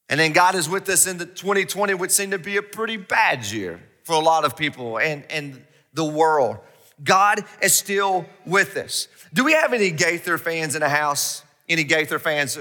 And 0.09 0.19
then 0.19 0.33
God 0.33 0.57
is 0.57 0.69
with 0.69 0.89
us 0.89 1.07
in 1.07 1.19
the 1.19 1.27
2020, 1.27 1.95
which 1.95 2.11
seemed 2.11 2.33
to 2.33 2.39
be 2.41 2.57
a 2.57 2.63
pretty 2.63 2.97
bad 2.97 3.45
year 3.45 3.79
for 4.03 4.15
a 4.15 4.19
lot 4.19 4.45
of 4.45 4.57
people 4.57 4.99
and, 4.99 5.23
and 5.31 5.65
the 5.95 6.05
world. 6.05 6.59
God 7.05 7.45
is 7.63 7.73
still 7.73 8.27
with 8.45 8.77
us. 8.77 9.07
Do 9.33 9.45
we 9.45 9.53
have 9.53 9.73
any 9.73 9.93
Gaither 9.93 10.37
fans 10.37 10.75
in 10.75 10.81
the 10.81 10.89
house? 10.89 11.45
Any 11.69 11.85
Gaither 11.85 12.19
fans? 12.19 12.59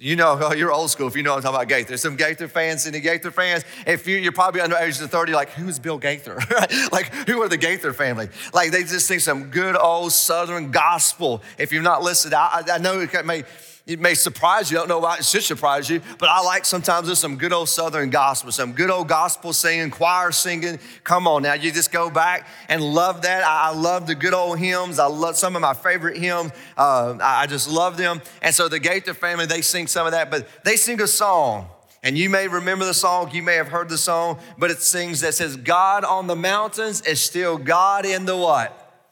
You 0.00 0.16
know, 0.16 0.38
oh, 0.40 0.52
you're 0.56 0.72
old 0.72 0.90
school 0.90 1.06
if 1.06 1.14
you 1.14 1.22
know 1.22 1.32
what 1.32 1.36
I'm 1.36 1.42
talking 1.42 1.56
about 1.56 1.68
Gaither. 1.68 1.96
Some 1.98 2.16
Gaither 2.16 2.48
fans, 2.48 2.86
any 2.86 3.00
Gaither 3.00 3.30
fans? 3.30 3.64
If 3.86 4.06
you, 4.06 4.26
are 4.26 4.32
probably 4.32 4.62
under 4.62 4.76
age 4.76 4.98
of 5.00 5.10
30, 5.10 5.32
like, 5.32 5.50
who's 5.50 5.78
Bill 5.78 5.98
Gaither? 5.98 6.38
like, 6.92 7.14
who 7.26 7.42
are 7.42 7.48
the 7.48 7.58
Gaither 7.58 7.92
family? 7.92 8.30
Like, 8.54 8.72
they 8.72 8.82
just 8.82 9.06
sing 9.06 9.18
some 9.18 9.50
good 9.50 9.76
old 9.76 10.12
Southern 10.12 10.70
gospel. 10.70 11.42
If 11.58 11.72
you've 11.72 11.84
not 11.84 12.02
listened, 12.02 12.34
I, 12.34 12.62
I 12.72 12.78
know 12.78 13.00
it 13.00 13.26
may 13.26 13.44
it 13.90 13.98
may 13.98 14.14
surprise 14.14 14.70
you. 14.70 14.78
I 14.78 14.82
don't 14.82 14.88
know 14.88 15.00
why 15.00 15.16
it 15.16 15.24
should 15.24 15.42
surprise 15.42 15.90
you, 15.90 16.00
but 16.18 16.28
I 16.28 16.40
like 16.42 16.64
sometimes 16.64 17.08
there's 17.08 17.18
some 17.18 17.36
good 17.36 17.52
old 17.52 17.68
Southern 17.68 18.08
gospel, 18.08 18.52
some 18.52 18.72
good 18.72 18.88
old 18.88 19.08
gospel 19.08 19.52
singing, 19.52 19.90
choir 19.90 20.30
singing. 20.30 20.78
Come 21.02 21.26
on 21.26 21.42
now, 21.42 21.54
you 21.54 21.72
just 21.72 21.90
go 21.90 22.08
back 22.08 22.46
and 22.68 22.82
love 22.82 23.22
that. 23.22 23.42
I, 23.44 23.72
love 23.72 24.06
the 24.06 24.14
good 24.14 24.32
old 24.32 24.60
hymns. 24.60 25.00
I 25.00 25.06
love 25.06 25.36
some 25.36 25.56
of 25.56 25.62
my 25.62 25.74
favorite 25.74 26.18
hymns. 26.18 26.52
Uh, 26.76 27.18
I 27.20 27.48
just 27.48 27.68
love 27.68 27.96
them. 27.96 28.22
And 28.42 28.54
so 28.54 28.68
the 28.68 28.78
Gaither 28.78 29.12
family, 29.12 29.46
they 29.46 29.60
sing 29.60 29.88
some 29.88 30.06
of 30.06 30.12
that, 30.12 30.30
but 30.30 30.46
they 30.62 30.76
sing 30.76 31.00
a 31.00 31.08
song. 31.08 31.68
And 32.04 32.16
you 32.16 32.30
may 32.30 32.46
remember 32.46 32.84
the 32.84 32.94
song, 32.94 33.32
you 33.32 33.42
may 33.42 33.56
have 33.56 33.68
heard 33.68 33.88
the 33.88 33.98
song, 33.98 34.38
but 34.56 34.70
it 34.70 34.80
sings 34.82 35.20
that 35.22 35.34
says, 35.34 35.56
God 35.56 36.04
on 36.04 36.28
the 36.28 36.36
mountains 36.36 37.00
is 37.02 37.20
still 37.20 37.58
God 37.58 38.06
in 38.06 38.24
the 38.24 38.36
what? 38.36 39.04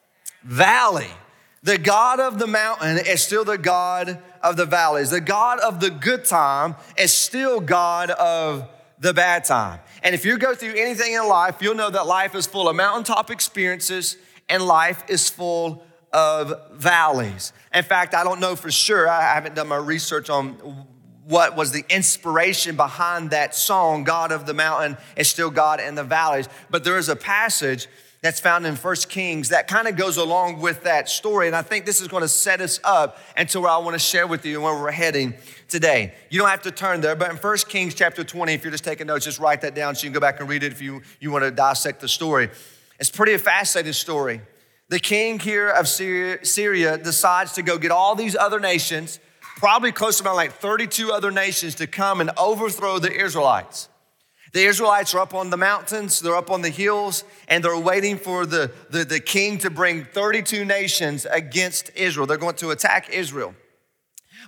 Valley. 0.44 1.10
The 1.62 1.78
God 1.78 2.20
of 2.20 2.38
the 2.38 2.46
mountain 2.46 2.98
is 2.98 3.22
still 3.22 3.44
the 3.44 3.58
God 3.58 4.22
of 4.42 4.56
the 4.56 4.66
valleys. 4.66 5.10
The 5.10 5.20
God 5.20 5.58
of 5.58 5.80
the 5.80 5.90
good 5.90 6.24
time 6.24 6.76
is 6.96 7.12
still 7.12 7.60
God 7.60 8.10
of 8.10 8.68
the 9.00 9.12
bad 9.12 9.44
time. 9.44 9.80
And 10.02 10.14
if 10.14 10.24
you 10.24 10.38
go 10.38 10.54
through 10.54 10.74
anything 10.74 11.14
in 11.14 11.26
life, 11.26 11.56
you'll 11.60 11.74
know 11.74 11.90
that 11.90 12.06
life 12.06 12.34
is 12.34 12.46
full 12.46 12.68
of 12.68 12.76
mountaintop 12.76 13.30
experiences 13.30 14.16
and 14.48 14.62
life 14.62 15.04
is 15.08 15.28
full 15.28 15.84
of 16.12 16.54
valleys. 16.72 17.52
In 17.74 17.84
fact, 17.84 18.14
I 18.14 18.24
don't 18.24 18.40
know 18.40 18.56
for 18.56 18.70
sure, 18.70 19.08
I 19.08 19.34
haven't 19.34 19.54
done 19.54 19.68
my 19.68 19.76
research 19.76 20.30
on 20.30 20.52
what 21.24 21.56
was 21.56 21.72
the 21.72 21.84
inspiration 21.90 22.74
behind 22.76 23.32
that 23.32 23.54
song, 23.54 24.04
God 24.04 24.32
of 24.32 24.46
the 24.46 24.54
mountain 24.54 24.96
is 25.16 25.28
still 25.28 25.50
God 25.50 25.78
in 25.78 25.94
the 25.94 26.04
valleys. 26.04 26.48
But 26.70 26.84
there 26.84 26.96
is 26.96 27.10
a 27.10 27.16
passage 27.16 27.86
that's 28.20 28.40
found 28.40 28.66
in 28.66 28.74
First 28.74 29.08
Kings 29.08 29.50
that 29.50 29.68
kind 29.68 29.86
of 29.86 29.96
goes 29.96 30.16
along 30.16 30.60
with 30.60 30.82
that 30.84 31.08
story. 31.08 31.46
And 31.46 31.54
I 31.54 31.62
think 31.62 31.86
this 31.86 32.00
is 32.00 32.08
going 32.08 32.22
to 32.22 32.28
set 32.28 32.60
us 32.60 32.80
up 32.82 33.18
into 33.36 33.60
where 33.60 33.70
I 33.70 33.78
want 33.78 33.94
to 33.94 33.98
share 33.98 34.26
with 34.26 34.44
you 34.44 34.56
and 34.56 34.64
where 34.64 34.74
we're 34.74 34.90
heading 34.90 35.34
today. 35.68 36.14
You 36.30 36.40
don't 36.40 36.48
have 36.48 36.62
to 36.62 36.72
turn 36.72 37.00
there, 37.00 37.14
but 37.14 37.30
in 37.30 37.36
First 37.36 37.68
Kings 37.68 37.94
chapter 37.94 38.24
20, 38.24 38.52
if 38.52 38.64
you're 38.64 38.72
just 38.72 38.84
taking 38.84 39.06
notes, 39.06 39.24
just 39.24 39.38
write 39.38 39.60
that 39.60 39.74
down 39.74 39.94
so 39.94 40.04
you 40.04 40.10
can 40.10 40.14
go 40.14 40.20
back 40.20 40.40
and 40.40 40.48
read 40.48 40.64
it 40.64 40.72
if 40.72 40.82
you, 40.82 41.02
you 41.20 41.30
want 41.30 41.44
to 41.44 41.50
dissect 41.52 42.00
the 42.00 42.08
story. 42.08 42.50
It's 42.98 43.10
pretty 43.10 43.34
a 43.34 43.38
fascinating 43.38 43.92
story. 43.92 44.40
The 44.88 44.98
king 44.98 45.38
here 45.38 45.68
of 45.68 45.86
Syria, 45.86 46.44
Syria 46.44 46.98
decides 46.98 47.52
to 47.52 47.62
go 47.62 47.78
get 47.78 47.92
all 47.92 48.16
these 48.16 48.34
other 48.34 48.58
nations, 48.58 49.20
probably 49.40 49.92
close 49.92 50.16
to 50.16 50.24
about 50.24 50.34
like 50.34 50.54
32 50.54 51.12
other 51.12 51.30
nations, 51.30 51.76
to 51.76 51.86
come 51.86 52.20
and 52.20 52.30
overthrow 52.36 52.98
the 52.98 53.12
Israelites. 53.12 53.88
The 54.52 54.64
Israelites 54.64 55.14
are 55.14 55.20
up 55.20 55.34
on 55.34 55.50
the 55.50 55.56
mountains, 55.56 56.20
they're 56.20 56.36
up 56.36 56.50
on 56.50 56.62
the 56.62 56.70
hills, 56.70 57.24
and 57.48 57.62
they're 57.62 57.78
waiting 57.78 58.16
for 58.16 58.46
the, 58.46 58.70
the, 58.90 59.04
the, 59.04 59.20
king 59.20 59.58
to 59.58 59.70
bring 59.70 60.04
32 60.04 60.64
nations 60.64 61.26
against 61.30 61.90
Israel. 61.94 62.26
They're 62.26 62.38
going 62.38 62.56
to 62.56 62.70
attack 62.70 63.10
Israel. 63.10 63.54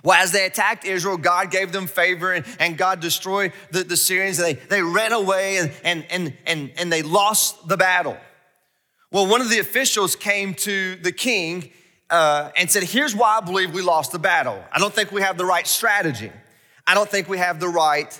Well, 0.03 0.19
as 0.19 0.31
they 0.31 0.45
attacked 0.45 0.85
Israel, 0.85 1.17
God 1.17 1.51
gave 1.51 1.71
them 1.71 1.85
favor 1.85 2.33
and, 2.33 2.45
and 2.59 2.77
God 2.77 2.99
destroyed 2.99 3.53
the, 3.69 3.83
the 3.83 3.97
Syrians. 3.97 4.37
They, 4.37 4.53
they 4.53 4.81
ran 4.81 5.11
away 5.11 5.57
and, 5.57 5.71
and, 5.83 6.05
and, 6.09 6.37
and, 6.47 6.71
and 6.77 6.91
they 6.91 7.03
lost 7.03 7.67
the 7.67 7.77
battle. 7.77 8.17
Well, 9.11 9.27
one 9.27 9.41
of 9.41 9.49
the 9.49 9.59
officials 9.59 10.15
came 10.15 10.55
to 10.55 10.95
the 10.95 11.11
king 11.11 11.71
uh, 12.09 12.49
and 12.57 12.71
said, 12.71 12.83
Here's 12.83 13.15
why 13.15 13.37
I 13.37 13.41
believe 13.41 13.73
we 13.73 13.81
lost 13.81 14.11
the 14.11 14.19
battle. 14.19 14.63
I 14.71 14.79
don't 14.79 14.93
think 14.93 15.11
we 15.11 15.21
have 15.21 15.37
the 15.37 15.45
right 15.45 15.67
strategy, 15.67 16.31
I 16.87 16.95
don't 16.95 17.09
think 17.09 17.29
we 17.29 17.37
have 17.37 17.59
the 17.59 17.69
right 17.69 18.19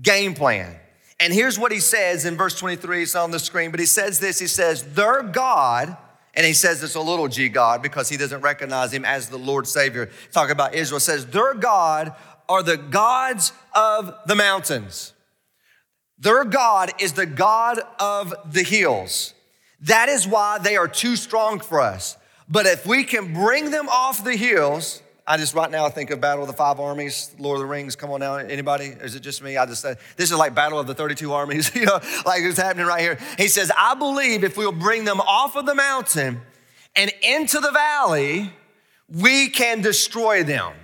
game 0.00 0.34
plan. 0.34 0.78
And 1.18 1.32
here's 1.32 1.58
what 1.58 1.72
he 1.72 1.80
says 1.80 2.24
in 2.24 2.36
verse 2.36 2.58
23, 2.58 3.02
it's 3.02 3.14
on 3.14 3.30
the 3.30 3.38
screen, 3.38 3.70
but 3.70 3.80
he 3.80 3.86
says 3.86 4.18
this 4.18 4.38
he 4.38 4.46
says, 4.46 4.82
Their 4.94 5.22
God, 5.22 5.96
and 6.34 6.46
he 6.46 6.52
says 6.52 6.82
it's 6.82 6.94
a 6.94 7.00
little 7.00 7.28
g 7.28 7.48
God 7.48 7.82
because 7.82 8.08
he 8.08 8.16
doesn't 8.16 8.42
recognize 8.42 8.92
him 8.92 9.04
as 9.04 9.28
the 9.28 9.38
Lord 9.38 9.66
Savior. 9.66 10.10
Talking 10.32 10.52
about 10.52 10.74
Israel, 10.74 11.00
says, 11.00 11.26
Their 11.26 11.54
God 11.54 12.14
are 12.48 12.62
the 12.62 12.76
gods 12.76 13.52
of 13.74 14.14
the 14.26 14.34
mountains. 14.34 15.14
Their 16.18 16.44
God 16.44 16.92
is 17.00 17.12
the 17.12 17.26
God 17.26 17.80
of 17.98 18.34
the 18.50 18.62
hills. 18.62 19.34
That 19.80 20.08
is 20.08 20.26
why 20.26 20.58
they 20.58 20.76
are 20.76 20.88
too 20.88 21.16
strong 21.16 21.60
for 21.60 21.80
us. 21.80 22.16
But 22.48 22.66
if 22.66 22.86
we 22.86 23.04
can 23.04 23.34
bring 23.34 23.70
them 23.70 23.88
off 23.88 24.24
the 24.24 24.36
hills, 24.36 25.02
I 25.28 25.36
just 25.36 25.54
right 25.54 25.70
now 25.70 25.84
I 25.84 25.88
think 25.88 26.10
of 26.10 26.20
Battle 26.20 26.44
of 26.44 26.46
the 26.48 26.54
Five 26.54 26.78
Armies, 26.78 27.34
Lord 27.38 27.56
of 27.56 27.60
the 27.60 27.66
Rings. 27.66 27.96
Come 27.96 28.12
on 28.12 28.20
now, 28.20 28.36
anybody? 28.36 28.86
Is 28.86 29.16
it 29.16 29.20
just 29.20 29.42
me? 29.42 29.56
I 29.56 29.66
just 29.66 29.84
uh, 29.84 29.96
this 30.16 30.30
is 30.30 30.38
like 30.38 30.54
Battle 30.54 30.78
of 30.78 30.86
the 30.86 30.94
32 30.94 31.32
Armies, 31.32 31.72
you 31.74 31.84
know, 31.84 31.98
like 32.24 32.42
it's 32.42 32.58
happening 32.58 32.86
right 32.86 33.00
here. 33.00 33.18
He 33.36 33.48
says, 33.48 33.72
I 33.76 33.94
believe 33.94 34.44
if 34.44 34.56
we'll 34.56 34.70
bring 34.70 35.04
them 35.04 35.20
off 35.20 35.56
of 35.56 35.66
the 35.66 35.74
mountain 35.74 36.40
and 36.94 37.12
into 37.22 37.58
the 37.58 37.72
valley, 37.72 38.52
we 39.08 39.48
can 39.48 39.80
destroy 39.80 40.44
them. 40.44 40.74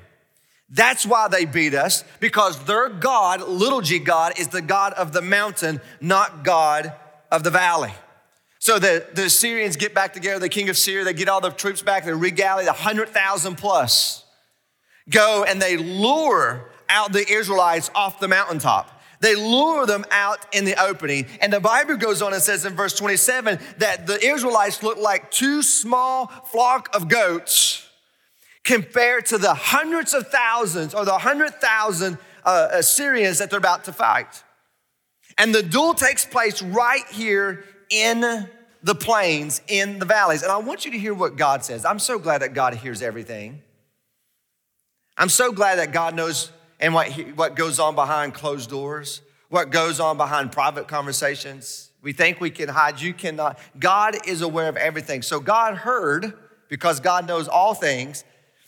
That's 0.68 1.06
why 1.06 1.28
they 1.28 1.44
beat 1.44 1.74
us, 1.74 2.02
because 2.18 2.64
their 2.64 2.88
God, 2.88 3.42
little 3.46 3.80
g 3.80 3.98
God, 3.98 4.38
is 4.40 4.48
the 4.48 4.62
God 4.62 4.94
of 4.94 5.12
the 5.12 5.22
mountain, 5.22 5.80
not 6.00 6.42
God 6.42 6.92
of 7.30 7.44
the 7.44 7.50
valley. 7.50 7.92
So 8.58 8.78
the, 8.78 9.06
the 9.12 9.28
Syrians 9.28 9.76
get 9.76 9.94
back 9.94 10.14
together, 10.14 10.40
the 10.40 10.48
king 10.48 10.68
of 10.68 10.78
Syria, 10.78 11.04
they 11.04 11.12
get 11.12 11.28
all 11.28 11.40
the 11.40 11.50
troops 11.50 11.82
back, 11.82 12.04
they 12.04 12.12
regally 12.12 12.64
the 12.64 12.72
100,000 12.72 13.56
plus 13.56 14.21
go 15.08 15.44
and 15.44 15.60
they 15.60 15.76
lure 15.76 16.70
out 16.88 17.12
the 17.12 17.26
Israelites 17.30 17.90
off 17.94 18.20
the 18.20 18.28
mountaintop. 18.28 19.00
They 19.20 19.36
lure 19.36 19.86
them 19.86 20.04
out 20.10 20.44
in 20.52 20.64
the 20.64 20.80
opening. 20.82 21.26
And 21.40 21.52
the 21.52 21.60
Bible 21.60 21.96
goes 21.96 22.22
on 22.22 22.34
and 22.34 22.42
says 22.42 22.64
in 22.64 22.74
verse 22.74 22.94
27 22.94 23.58
that 23.78 24.06
the 24.06 24.18
Israelites 24.24 24.82
look 24.82 24.98
like 24.98 25.30
two 25.30 25.62
small 25.62 26.26
flock 26.26 26.94
of 26.94 27.08
goats 27.08 27.88
compared 28.64 29.26
to 29.26 29.38
the 29.38 29.54
hundreds 29.54 30.12
of 30.12 30.28
thousands 30.28 30.92
or 30.92 31.04
the 31.04 31.18
hundred 31.18 31.54
thousand 31.54 32.18
uh, 32.44 32.68
Assyrians 32.72 33.38
that 33.38 33.50
they're 33.50 33.58
about 33.58 33.84
to 33.84 33.92
fight. 33.92 34.42
And 35.38 35.54
the 35.54 35.62
duel 35.62 35.94
takes 35.94 36.24
place 36.24 36.60
right 36.60 37.06
here 37.10 37.64
in 37.90 38.48
the 38.82 38.94
plains, 38.94 39.62
in 39.68 40.00
the 40.00 40.04
valleys. 40.04 40.42
And 40.42 40.50
I 40.50 40.58
want 40.58 40.84
you 40.84 40.90
to 40.90 40.98
hear 40.98 41.14
what 41.14 41.36
God 41.36 41.64
says. 41.64 41.84
I'm 41.84 42.00
so 42.00 42.18
glad 42.18 42.42
that 42.42 42.54
God 42.54 42.74
hears 42.74 43.02
everything. 43.02 43.62
I'm 45.22 45.28
so 45.28 45.52
glad 45.52 45.78
that 45.78 45.92
God 45.92 46.16
knows 46.16 46.50
and 46.80 46.92
what, 46.92 47.06
he, 47.06 47.22
what 47.22 47.54
goes 47.54 47.78
on 47.78 47.94
behind 47.94 48.34
closed 48.34 48.68
doors, 48.68 49.22
what 49.50 49.70
goes 49.70 50.00
on 50.00 50.16
behind 50.16 50.50
private 50.50 50.88
conversations. 50.88 51.92
We 52.02 52.12
think 52.12 52.40
we 52.40 52.50
can 52.50 52.68
hide, 52.68 53.00
you 53.00 53.14
cannot. 53.14 53.56
God 53.78 54.26
is 54.26 54.42
aware 54.42 54.68
of 54.68 54.76
everything. 54.76 55.22
So 55.22 55.38
God 55.38 55.76
heard, 55.76 56.34
because 56.68 56.98
God 56.98 57.28
knows 57.28 57.46
all 57.46 57.72
things, 57.72 58.24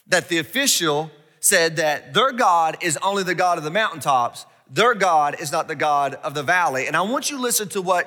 that 0.06 0.28
the 0.28 0.38
official 0.38 1.10
said 1.40 1.74
that 1.74 2.14
their 2.14 2.30
God 2.30 2.76
is 2.80 2.96
only 2.98 3.24
the 3.24 3.34
God 3.34 3.58
of 3.58 3.64
the 3.64 3.72
mountaintops, 3.72 4.46
their 4.70 4.94
God 4.94 5.40
is 5.40 5.50
not 5.50 5.66
the 5.66 5.74
God 5.74 6.14
of 6.22 6.34
the 6.34 6.44
valley. 6.44 6.86
And 6.86 6.96
I 6.96 7.02
want 7.02 7.32
you 7.32 7.36
to 7.36 7.42
listen 7.42 7.68
to 7.70 7.82
what, 7.82 8.06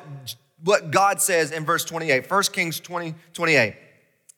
what 0.63 0.89
God 0.89 1.19
says 1.19 1.51
in 1.51 1.65
verse 1.65 1.83
28, 1.83 2.31
1 2.31 2.43
Kings 2.53 2.79
20, 2.79 3.13
28. 3.33 3.75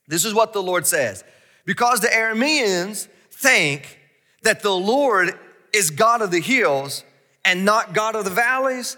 This 0.08 0.26
is 0.26 0.34
what 0.34 0.52
the 0.52 0.64
Lord 0.64 0.88
says. 0.88 1.24
Because 1.64 2.00
the 2.00 2.08
Arameans 2.08 3.08
think 3.30 3.99
that 4.44 4.62
the 4.62 4.76
Lord 4.76 5.38
is 5.74 5.92
God 5.92 6.22
of 6.22 6.32
the 6.32 6.40
hills 6.40 7.04
and 7.46 7.66
not 7.66 7.94
God 7.94 8.16
of 8.16 8.26
the 8.26 8.32
valleys, 8.32 8.98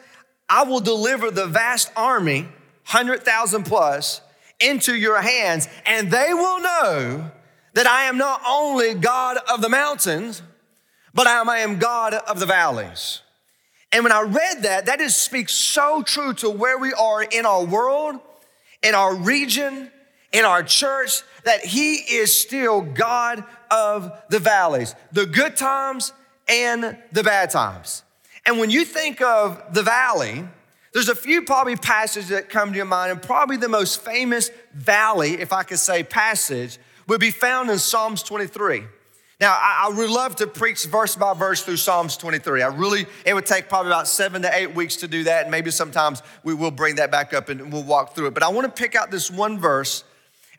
I 0.49 0.63
will 0.63 0.79
deliver 0.79 1.31
the 1.31 1.47
vast 1.47 1.91
army, 1.95 2.41
100,000 2.41 3.63
plus, 3.63 4.21
into 4.59 4.95
your 4.95 5.21
hands, 5.21 5.67
and 5.85 6.11
they 6.11 6.33
will 6.33 6.59
know 6.59 7.31
that 7.73 7.87
I 7.87 8.03
am 8.03 8.17
not 8.17 8.41
only 8.47 8.93
God 8.93 9.37
of 9.51 9.61
the 9.61 9.69
mountains, 9.69 10.41
but 11.13 11.27
I 11.27 11.59
am 11.59 11.79
God 11.79 12.13
of 12.13 12.39
the 12.39 12.45
valleys. 12.45 13.21
And 13.91 14.03
when 14.03 14.11
I 14.13 14.21
read 14.21 14.63
that, 14.63 14.85
that 14.85 14.99
just 14.99 15.21
speaks 15.23 15.53
so 15.53 16.01
true 16.03 16.33
to 16.35 16.49
where 16.49 16.77
we 16.77 16.93
are 16.93 17.23
in 17.23 17.45
our 17.45 17.63
world, 17.63 18.19
in 18.81 18.95
our 18.95 19.15
region, 19.15 19.91
in 20.31 20.45
our 20.45 20.63
church, 20.63 21.23
that 21.43 21.65
He 21.65 21.95
is 21.95 22.35
still 22.35 22.81
God 22.81 23.43
of 23.69 24.11
the 24.29 24.39
valleys, 24.39 24.95
the 25.11 25.25
good 25.25 25.55
times 25.55 26.13
and 26.47 26.97
the 27.11 27.23
bad 27.23 27.49
times. 27.49 28.03
And 28.45 28.59
when 28.59 28.69
you 28.69 28.85
think 28.85 29.21
of 29.21 29.61
the 29.73 29.83
valley, 29.83 30.43
there's 30.93 31.09
a 31.09 31.15
few 31.15 31.43
probably 31.43 31.75
passages 31.75 32.29
that 32.29 32.49
come 32.49 32.71
to 32.71 32.75
your 32.75 32.85
mind, 32.85 33.11
and 33.11 33.21
probably 33.21 33.57
the 33.57 33.69
most 33.69 34.01
famous 34.01 34.51
valley, 34.73 35.39
if 35.39 35.53
I 35.53 35.63
could 35.63 35.79
say 35.79 36.03
passage, 36.03 36.79
would 37.07 37.21
be 37.21 37.31
found 37.31 37.69
in 37.69 37.79
Psalms 37.79 38.23
23. 38.23 38.83
Now, 39.39 39.53
I, 39.53 39.87
I, 39.87 39.97
would 39.97 40.09
love 40.09 40.35
to 40.35 40.47
preach 40.47 40.85
verse 40.85 41.15
by 41.15 41.33
verse 41.33 41.63
through 41.63 41.77
Psalms 41.77 42.15
23. 42.15 42.61
I 42.61 42.67
really, 42.67 43.07
it 43.25 43.33
would 43.33 43.45
take 43.45 43.69
probably 43.69 43.91
about 43.91 44.07
seven 44.07 44.43
to 44.43 44.55
eight 44.55 44.75
weeks 44.75 44.97
to 44.97 45.07
do 45.07 45.23
that, 45.23 45.43
and 45.43 45.51
maybe 45.51 45.71
sometimes 45.71 46.21
we 46.43 46.53
will 46.53 46.69
bring 46.69 46.95
that 46.95 47.09
back 47.09 47.33
up 47.33 47.49
and 47.49 47.73
we'll 47.73 47.83
walk 47.83 48.13
through 48.13 48.27
it. 48.27 48.33
But 48.35 48.43
I 48.43 48.49
want 48.49 48.67
to 48.67 48.81
pick 48.81 48.95
out 48.95 49.09
this 49.09 49.31
one 49.31 49.57
verse 49.57 50.03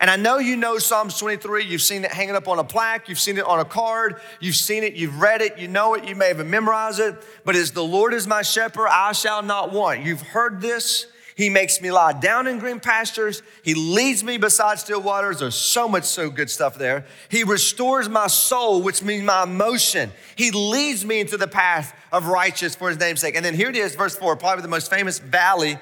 and 0.03 0.11
I 0.11 0.17
know 0.17 0.39
you 0.39 0.57
know 0.57 0.79
Psalms 0.79 1.17
23. 1.17 1.65
You've 1.65 1.81
seen 1.81 2.05
it 2.05 2.11
hanging 2.11 2.35
up 2.35 2.49
on 2.49 2.59
a 2.59 2.65
plaque. 2.65 3.09
You've 3.09 3.21
seen 3.21 3.39
it 3.39 3.45
on 3.45 3.61
a 3.61 3.65
card. 3.65 4.21
You've 4.41 4.57
seen 4.57 4.83
it. 4.83 4.95
You've 4.95 5.21
read 5.21 5.43
it. 5.43 5.59
You 5.59 5.69
know 5.69 5.95
it. 5.95 6.09
You 6.09 6.17
may 6.17 6.27
have 6.27 6.45
memorized 6.45 6.99
it. 6.99 7.25
But 7.45 7.55
as 7.55 7.71
the 7.71 7.85
Lord 7.85 8.13
is 8.13 8.27
my 8.27 8.43
shepherd, 8.43 8.89
I 8.89 9.13
shall 9.13 9.45
not 9.45 9.73
want. 9.73 10.01
You've 10.01 10.21
heard 10.21 10.61
this. 10.61 11.07
He 11.37 11.51
makes 11.51 11.81
me 11.81 11.93
lie 11.93 12.15
down 12.15 12.49
in 12.49 12.59
green 12.59 12.81
pastures. 12.81 13.45
He 13.63 13.75
leads 13.75 14.25
me 14.25 14.39
beside 14.39 14.81
still 14.81 15.01
waters. 15.01 15.39
There's 15.39 15.55
so 15.55 15.87
much 15.87 16.03
so 16.03 16.31
good 16.31 16.51
stuff 16.51 16.77
there. 16.77 17.07
He 17.29 17.45
restores 17.45 18.09
my 18.09 18.27
soul, 18.27 18.83
which 18.83 19.05
means 19.05 19.23
my 19.23 19.45
emotion. 19.45 20.11
He 20.35 20.51
leads 20.51 21.05
me 21.05 21.21
into 21.21 21.37
the 21.37 21.47
path 21.47 21.95
of 22.11 22.27
righteousness 22.27 22.75
for 22.75 22.89
his 22.89 22.99
name's 22.99 23.21
sake. 23.21 23.37
And 23.37 23.45
then 23.45 23.55
here 23.55 23.71
it 23.71 23.77
is, 23.77 23.95
verse 23.95 24.17
four, 24.17 24.35
probably 24.35 24.63
the 24.63 24.69
most 24.69 24.91
famous 24.91 25.21
valley 25.21 25.79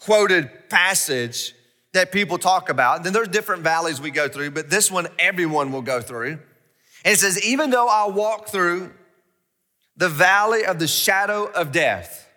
quoted 0.00 0.50
passage 0.68 1.54
that 1.92 2.12
people 2.12 2.38
talk 2.38 2.68
about. 2.68 2.96
And 2.96 3.06
then 3.06 3.12
there's 3.12 3.28
different 3.28 3.62
valleys 3.62 4.00
we 4.00 4.10
go 4.10 4.28
through, 4.28 4.52
but 4.52 4.70
this 4.70 4.90
one 4.90 5.08
everyone 5.18 5.72
will 5.72 5.82
go 5.82 6.00
through. 6.00 6.38
And 7.04 7.14
it 7.14 7.18
says, 7.18 7.42
even 7.44 7.70
though 7.70 7.88
I 7.88 8.08
walk 8.08 8.48
through 8.48 8.92
the 9.96 10.08
valley 10.08 10.64
of 10.64 10.78
the 10.78 10.86
shadow 10.86 11.46
of 11.46 11.72
death, 11.72 12.28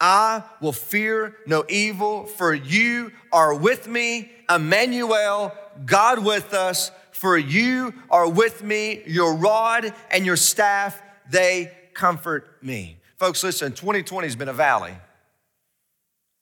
I 0.00 0.44
will 0.60 0.72
fear 0.72 1.36
no 1.46 1.64
evil, 1.68 2.26
for 2.26 2.54
you 2.54 3.10
are 3.32 3.54
with 3.54 3.88
me, 3.88 4.30
Emmanuel, 4.48 5.52
God 5.84 6.24
with 6.24 6.54
us, 6.54 6.92
for 7.10 7.36
you 7.36 7.92
are 8.10 8.28
with 8.28 8.62
me, 8.62 9.02
your 9.06 9.34
rod 9.34 9.92
and 10.10 10.24
your 10.24 10.36
staff, 10.36 11.02
they 11.28 11.72
comfort 11.94 12.62
me. 12.62 12.98
Folks, 13.16 13.42
listen, 13.42 13.72
2020 13.72 14.28
has 14.28 14.36
been 14.36 14.48
a 14.48 14.52
valley. 14.52 14.94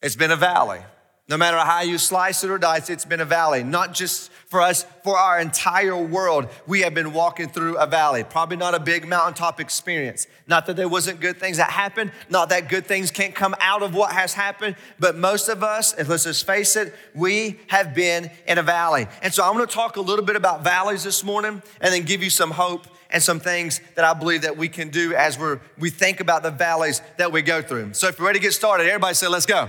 It's 0.02 0.16
been 0.16 0.30
a 0.30 0.36
valley. 0.36 0.80
No 1.28 1.36
matter 1.36 1.58
how 1.58 1.80
you 1.80 1.98
slice 1.98 2.44
it 2.44 2.50
or 2.50 2.58
dice, 2.58 2.88
it's 2.88 3.04
been 3.04 3.20
a 3.20 3.24
valley. 3.24 3.64
Not 3.64 3.92
just 3.92 4.30
for 4.46 4.60
us, 4.60 4.86
for 5.02 5.18
our 5.18 5.40
entire 5.40 5.96
world, 5.96 6.48
we 6.68 6.82
have 6.82 6.94
been 6.94 7.12
walking 7.12 7.48
through 7.48 7.78
a 7.78 7.86
valley. 7.86 8.22
Probably 8.22 8.56
not 8.56 8.76
a 8.76 8.78
big 8.78 9.08
mountaintop 9.08 9.58
experience. 9.58 10.28
Not 10.46 10.66
that 10.66 10.76
there 10.76 10.88
wasn't 10.88 11.18
good 11.18 11.38
things 11.38 11.56
that 11.56 11.70
happened, 11.70 12.12
not 12.30 12.50
that 12.50 12.68
good 12.68 12.86
things 12.86 13.10
can't 13.10 13.34
come 13.34 13.56
out 13.60 13.82
of 13.82 13.92
what 13.92 14.12
has 14.12 14.34
happened, 14.34 14.76
but 15.00 15.16
most 15.16 15.48
of 15.48 15.64
us, 15.64 15.92
and 15.94 16.08
let's 16.08 16.22
just 16.22 16.46
face 16.46 16.76
it, 16.76 16.94
we 17.12 17.58
have 17.66 17.92
been 17.92 18.30
in 18.46 18.58
a 18.58 18.62
valley. 18.62 19.08
And 19.20 19.34
so 19.34 19.42
I'm 19.42 19.54
gonna 19.54 19.66
talk 19.66 19.96
a 19.96 20.00
little 20.00 20.24
bit 20.24 20.36
about 20.36 20.62
valleys 20.62 21.02
this 21.02 21.24
morning 21.24 21.60
and 21.80 21.92
then 21.92 22.04
give 22.04 22.22
you 22.22 22.30
some 22.30 22.52
hope 22.52 22.86
and 23.10 23.20
some 23.20 23.40
things 23.40 23.80
that 23.96 24.04
I 24.04 24.14
believe 24.14 24.42
that 24.42 24.56
we 24.56 24.68
can 24.68 24.90
do 24.90 25.12
as 25.12 25.36
we're 25.36 25.58
we 25.76 25.90
think 25.90 26.20
about 26.20 26.44
the 26.44 26.52
valleys 26.52 27.02
that 27.16 27.32
we 27.32 27.42
go 27.42 27.62
through. 27.62 27.94
So 27.94 28.06
if 28.06 28.16
you're 28.16 28.26
ready 28.26 28.38
to 28.38 28.42
get 28.44 28.52
started, 28.52 28.86
everybody 28.86 29.14
say, 29.14 29.26
let's 29.26 29.46
go. 29.46 29.68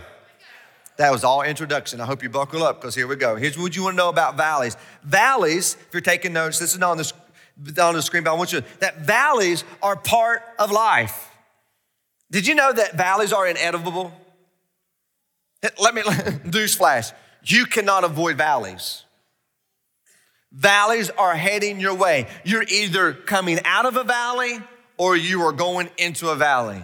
That 0.97 1.11
was 1.11 1.23
all 1.23 1.43
introduction. 1.43 2.01
I 2.01 2.05
hope 2.05 2.23
you 2.23 2.29
buckle 2.29 2.63
up 2.63 2.81
because 2.81 2.95
here 2.95 3.07
we 3.07 3.15
go. 3.15 3.35
Here's 3.35 3.57
what 3.57 3.75
you 3.75 3.83
want 3.83 3.93
to 3.93 3.97
know 3.97 4.09
about 4.09 4.35
valleys. 4.35 4.75
Valleys, 5.03 5.75
if 5.75 5.93
you're 5.93 6.01
taking 6.01 6.33
notes, 6.33 6.57
this 6.57 6.73
is 6.73 6.79
not 6.79 6.91
on 6.91 6.97
the, 6.97 7.83
on 7.83 7.93
the 7.93 8.01
screen, 8.01 8.23
but 8.23 8.31
I 8.31 8.33
want 8.33 8.51
you 8.51 8.61
to, 8.61 8.79
that 8.79 9.01
valleys 9.01 9.63
are 9.83 9.95
part 9.95 10.41
of 10.57 10.71
life. 10.71 11.29
Did 12.31 12.47
you 12.47 12.55
know 12.55 12.73
that 12.73 12.97
valleys 12.97 13.31
are 13.31 13.47
inedible? 13.47 14.11
Let 15.79 15.93
me, 15.93 16.01
newsflash, 16.01 17.13
you 17.43 17.65
cannot 17.65 18.03
avoid 18.03 18.37
valleys. 18.37 19.03
Valleys 20.51 21.11
are 21.11 21.35
heading 21.35 21.79
your 21.79 21.93
way. 21.93 22.27
You're 22.43 22.63
either 22.63 23.13
coming 23.13 23.59
out 23.65 23.85
of 23.85 23.97
a 23.97 24.03
valley 24.03 24.59
or 24.97 25.15
you 25.15 25.41
are 25.43 25.51
going 25.51 25.89
into 25.97 26.29
a 26.29 26.35
valley. 26.35 26.83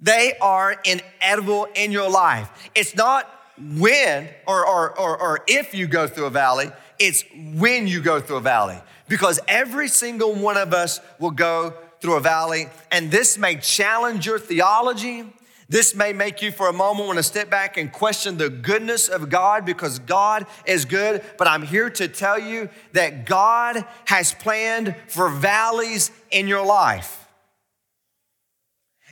They 0.00 0.34
are 0.40 0.76
inevitable 0.84 1.66
in 1.74 1.92
your 1.92 2.08
life. 2.08 2.70
It's 2.74 2.94
not 2.94 3.28
when 3.76 4.28
or, 4.46 4.66
or, 4.66 4.98
or, 4.98 5.20
or 5.20 5.40
if 5.48 5.74
you 5.74 5.86
go 5.86 6.06
through 6.06 6.26
a 6.26 6.30
valley, 6.30 6.70
it's 6.98 7.24
when 7.54 7.88
you 7.88 8.00
go 8.00 8.20
through 8.20 8.36
a 8.36 8.40
valley. 8.40 8.78
Because 9.08 9.40
every 9.48 9.88
single 9.88 10.34
one 10.34 10.56
of 10.56 10.72
us 10.72 11.00
will 11.18 11.30
go 11.30 11.74
through 12.00 12.14
a 12.14 12.20
valley, 12.20 12.68
and 12.92 13.10
this 13.10 13.38
may 13.38 13.56
challenge 13.56 14.26
your 14.26 14.38
theology. 14.38 15.24
This 15.70 15.94
may 15.94 16.14
make 16.14 16.40
you 16.40 16.50
for 16.50 16.68
a 16.68 16.72
moment 16.72 17.08
want 17.08 17.18
to 17.18 17.22
step 17.22 17.50
back 17.50 17.76
and 17.76 17.92
question 17.92 18.38
the 18.38 18.48
goodness 18.48 19.08
of 19.08 19.28
God 19.28 19.66
because 19.66 19.98
God 19.98 20.46
is 20.64 20.86
good. 20.86 21.22
But 21.36 21.46
I'm 21.46 21.62
here 21.62 21.90
to 21.90 22.08
tell 22.08 22.38
you 22.38 22.70
that 22.92 23.26
God 23.26 23.84
has 24.06 24.32
planned 24.32 24.96
for 25.08 25.28
valleys 25.28 26.10
in 26.30 26.48
your 26.48 26.64
life. 26.64 27.27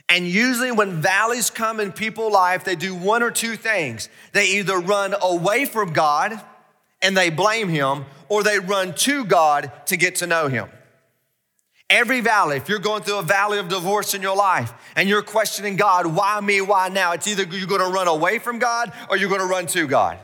And 0.09 0.25
usually, 0.25 0.71
when 0.71 1.01
valleys 1.01 1.49
come 1.49 1.79
in 1.79 1.91
people's 1.91 2.33
life, 2.33 2.63
they 2.63 2.75
do 2.75 2.95
one 2.95 3.23
or 3.23 3.31
two 3.31 3.55
things. 3.55 4.07
They 4.31 4.57
either 4.59 4.79
run 4.79 5.13
away 5.21 5.65
from 5.65 5.91
God 5.91 6.39
and 7.01 7.15
they 7.15 7.29
blame 7.29 7.69
Him, 7.69 8.05
or 8.27 8.41
they 8.41 8.59
run 8.59 8.93
to 8.95 9.23
God 9.25 9.71
to 9.87 9.97
get 9.97 10.15
to 10.15 10.27
know 10.27 10.47
Him. 10.47 10.69
Every 11.89 12.19
valley, 12.19 12.57
if 12.57 12.67
you're 12.67 12.79
going 12.79 13.03
through 13.03 13.19
a 13.19 13.23
valley 13.23 13.59
of 13.59 13.69
divorce 13.69 14.13
in 14.13 14.21
your 14.21 14.35
life 14.35 14.73
and 14.95 15.07
you're 15.07 15.21
questioning 15.21 15.77
God, 15.77 16.05
why 16.05 16.39
me, 16.41 16.59
why 16.59 16.89
now? 16.89 17.13
It's 17.13 17.27
either 17.27 17.43
you're 17.43 17.67
gonna 17.67 17.89
run 17.89 18.07
away 18.07 18.39
from 18.39 18.59
God 18.59 18.91
or 19.09 19.15
you're 19.15 19.29
gonna 19.29 19.45
run 19.45 19.67
to 19.67 19.87
God. 19.87 20.17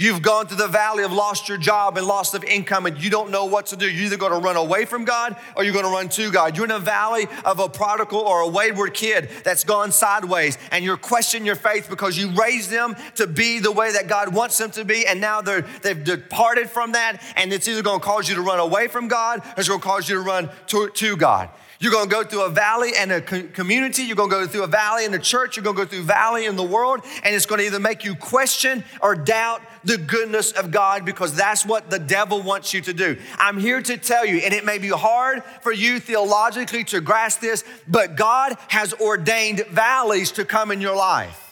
You've 0.00 0.22
gone 0.22 0.46
through 0.46 0.58
the 0.58 0.68
valley 0.68 1.02
of 1.02 1.12
lost 1.12 1.48
your 1.48 1.58
job 1.58 1.98
and 1.98 2.06
loss 2.06 2.32
of 2.32 2.44
income 2.44 2.86
and 2.86 3.02
you 3.02 3.10
don't 3.10 3.32
know 3.32 3.46
what 3.46 3.66
to 3.66 3.76
do. 3.76 3.90
You're 3.90 4.04
either 4.04 4.16
going 4.16 4.30
to 4.30 4.38
run 4.38 4.54
away 4.54 4.84
from 4.84 5.04
God 5.04 5.34
or 5.56 5.64
you're 5.64 5.72
going 5.72 5.84
to 5.84 5.90
run 5.90 6.08
to 6.10 6.30
God. 6.30 6.56
You're 6.56 6.66
in 6.66 6.70
a 6.70 6.78
valley 6.78 7.26
of 7.44 7.58
a 7.58 7.68
prodigal 7.68 8.20
or 8.20 8.42
a 8.42 8.46
wayward 8.46 8.94
kid 8.94 9.28
that's 9.42 9.64
gone 9.64 9.90
sideways 9.90 10.56
and 10.70 10.84
you're 10.84 10.96
questioning 10.96 11.44
your 11.44 11.56
faith 11.56 11.90
because 11.90 12.16
you 12.16 12.30
raised 12.40 12.70
them 12.70 12.94
to 13.16 13.26
be 13.26 13.58
the 13.58 13.72
way 13.72 13.90
that 13.90 14.06
God 14.06 14.32
wants 14.32 14.56
them 14.56 14.70
to 14.70 14.84
be 14.84 15.04
and 15.04 15.20
now 15.20 15.40
they're, 15.40 15.62
they've 15.82 16.04
departed 16.04 16.70
from 16.70 16.92
that 16.92 17.20
and 17.34 17.52
it's 17.52 17.66
either 17.66 17.82
going 17.82 17.98
to 17.98 18.06
cause 18.06 18.28
you 18.28 18.36
to 18.36 18.42
run 18.42 18.60
away 18.60 18.86
from 18.86 19.08
God 19.08 19.40
or 19.40 19.54
it's 19.56 19.68
going 19.68 19.80
to 19.80 19.86
cause 19.86 20.08
you 20.08 20.14
to 20.14 20.22
run 20.22 20.48
to, 20.68 20.90
to 20.90 21.16
God. 21.16 21.50
You're 21.80 21.92
gonna 21.92 22.10
go 22.10 22.24
through 22.24 22.42
a 22.42 22.50
valley 22.50 22.90
and 22.98 23.12
a 23.12 23.20
community. 23.20 24.02
You're 24.02 24.16
gonna 24.16 24.30
go 24.30 24.46
through 24.48 24.64
a 24.64 24.68
valley 24.68 25.04
in 25.04 25.12
the 25.12 25.18
church. 25.18 25.56
You're 25.56 25.62
gonna 25.62 25.76
go 25.76 25.84
through 25.84 26.02
valley 26.02 26.46
in 26.46 26.56
the 26.56 26.64
world. 26.64 27.02
And 27.22 27.34
it's 27.34 27.46
gonna 27.46 27.62
either 27.62 27.78
make 27.78 28.04
you 28.04 28.16
question 28.16 28.82
or 29.00 29.14
doubt 29.14 29.62
the 29.84 29.96
goodness 29.96 30.50
of 30.52 30.72
God 30.72 31.04
because 31.04 31.36
that's 31.36 31.64
what 31.64 31.88
the 31.88 32.00
devil 32.00 32.42
wants 32.42 32.74
you 32.74 32.80
to 32.80 32.92
do. 32.92 33.16
I'm 33.38 33.58
here 33.58 33.80
to 33.80 33.96
tell 33.96 34.26
you, 34.26 34.38
and 34.38 34.52
it 34.52 34.64
may 34.64 34.78
be 34.78 34.88
hard 34.88 35.44
for 35.62 35.70
you 35.70 36.00
theologically 36.00 36.82
to 36.84 37.00
grasp 37.00 37.40
this, 37.40 37.62
but 37.86 38.16
God 38.16 38.56
has 38.66 38.92
ordained 38.94 39.64
valleys 39.66 40.32
to 40.32 40.44
come 40.44 40.72
in 40.72 40.80
your 40.80 40.96
life. 40.96 41.47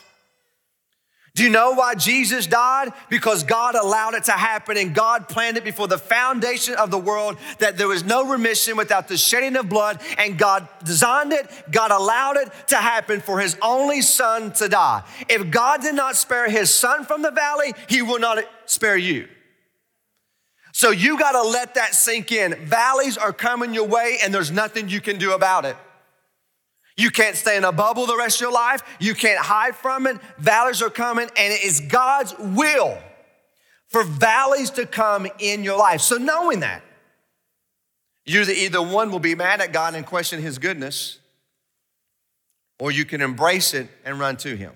Do 1.37 1.42
you 1.44 1.51
know 1.51 1.72
why 1.72 1.94
Jesus 1.94 2.46
died? 2.46 2.94
Because 3.11 3.44
God 3.44 3.75
allowed 3.75 4.14
it 4.14 4.25
to 4.25 4.33
happen 4.33 4.79
and 4.79 4.94
God 4.94 5.29
planned 5.29 5.59
it 5.59 5.64
before 5.64 5.87
the 5.87 5.99
foundation 5.99 6.75
of 6.77 6.90
the 6.90 6.99
world 6.99 7.37
that 7.59 7.77
there 7.77 7.88
was 7.88 8.05
no 8.05 8.27
remission 8.27 8.75
without 8.75 9.07
the 9.07 9.18
shedding 9.18 9.55
of 9.57 9.68
blood 9.68 10.01
and 10.16 10.38
God 10.38 10.66
designed 10.83 11.35
it, 11.35 11.46
God 11.70 11.90
allowed 11.90 12.38
it 12.38 12.51
to 12.68 12.77
happen 12.77 13.20
for 13.20 13.38
his 13.38 13.55
only 13.61 14.01
son 14.01 14.51
to 14.53 14.66
die. 14.66 15.03
If 15.29 15.51
God 15.51 15.83
did 15.83 15.94
not 15.94 16.16
spare 16.16 16.49
his 16.49 16.72
son 16.72 17.05
from 17.05 17.20
the 17.20 17.31
valley, 17.31 17.75
he 17.87 18.01
will 18.01 18.18
not 18.18 18.42
spare 18.64 18.96
you. 18.96 19.29
So 20.72 20.90
you 20.90 21.18
got 21.18 21.33
to 21.33 21.42
let 21.42 21.75
that 21.75 21.94
sink 21.94 22.33
in. 22.33 22.55
Valleys 22.64 23.18
are 23.18 23.35
coming 23.35 23.75
your 23.75 23.87
way 23.87 24.16
and 24.25 24.33
there's 24.33 24.51
nothing 24.51 24.88
you 24.88 25.03
can 25.03 25.18
do 25.18 25.35
about 25.35 25.66
it. 25.66 25.77
You 26.97 27.11
can't 27.11 27.37
stay 27.37 27.57
in 27.57 27.65
a 27.65 27.73
bubble 27.73 28.07
the 28.07 28.17
rest 28.17 28.37
of 28.39 28.43
your 28.43 28.53
life. 28.53 28.83
You 28.99 29.15
can't 29.15 29.39
hide 29.39 29.77
from 29.77 30.07
it. 30.07 30.19
Valleys 30.39 30.81
are 30.81 30.91
coming, 30.91 31.29
and 31.37 31.53
it 31.53 31.63
is 31.63 31.81
God's 31.81 32.35
will 32.39 32.99
for 33.89 34.03
valleys 34.03 34.71
to 34.71 34.87
come 34.87 35.27
in 35.39 35.63
your 35.63 35.79
life. 35.79 36.01
So, 36.01 36.17
knowing 36.17 36.61
that, 36.61 36.83
you 38.25 38.43
either 38.43 38.83
one 38.83 39.11
will 39.11 39.21
be 39.21 39.35
mad 39.35 39.61
at 39.61 39.73
God 39.73 39.95
and 39.95 40.05
question 40.05 40.41
his 40.41 40.59
goodness, 40.59 41.19
or 42.79 42.91
you 42.91 43.05
can 43.05 43.21
embrace 43.21 43.75
it 43.75 43.89
and 44.05 44.19
run 44.19 44.37
to 44.39 44.57
him. 44.57 44.73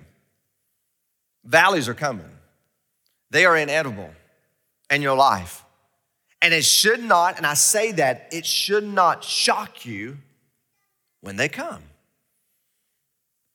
Valleys 1.44 1.88
are 1.88 1.94
coming, 1.94 2.30
they 3.30 3.46
are 3.46 3.56
inedible 3.56 4.11
in 4.90 5.02
your 5.02 5.16
life. 5.16 5.64
And 6.42 6.54
it 6.54 6.64
should 6.64 7.02
not, 7.02 7.37
and 7.37 7.46
I 7.46 7.52
say 7.52 7.92
that, 7.92 8.28
it 8.33 8.46
should 8.46 8.85
not 8.85 9.22
shock 9.22 9.85
you 9.85 10.16
when 11.20 11.37
they 11.37 11.50
come. 11.50 11.83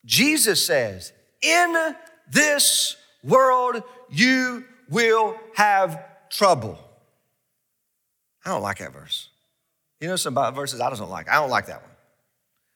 Jesus 0.06 0.66
says, 0.66 1.12
In 1.42 1.96
this 2.32 2.96
world 3.24 3.84
you 4.10 4.64
will 4.90 5.36
have 5.56 6.04
trouble. 6.30 6.80
I 8.46 8.50
don't 8.50 8.62
like 8.62 8.78
that 8.78 8.94
verse. 8.94 9.30
You 10.00 10.08
know 10.08 10.16
some 10.16 10.36
verses 10.36 10.80
I 10.80 10.90
don't 10.90 11.10
like. 11.10 11.30
I 11.30 11.36
don't 11.36 11.50
like 11.50 11.68
that 11.68 11.82
one. 11.82 11.92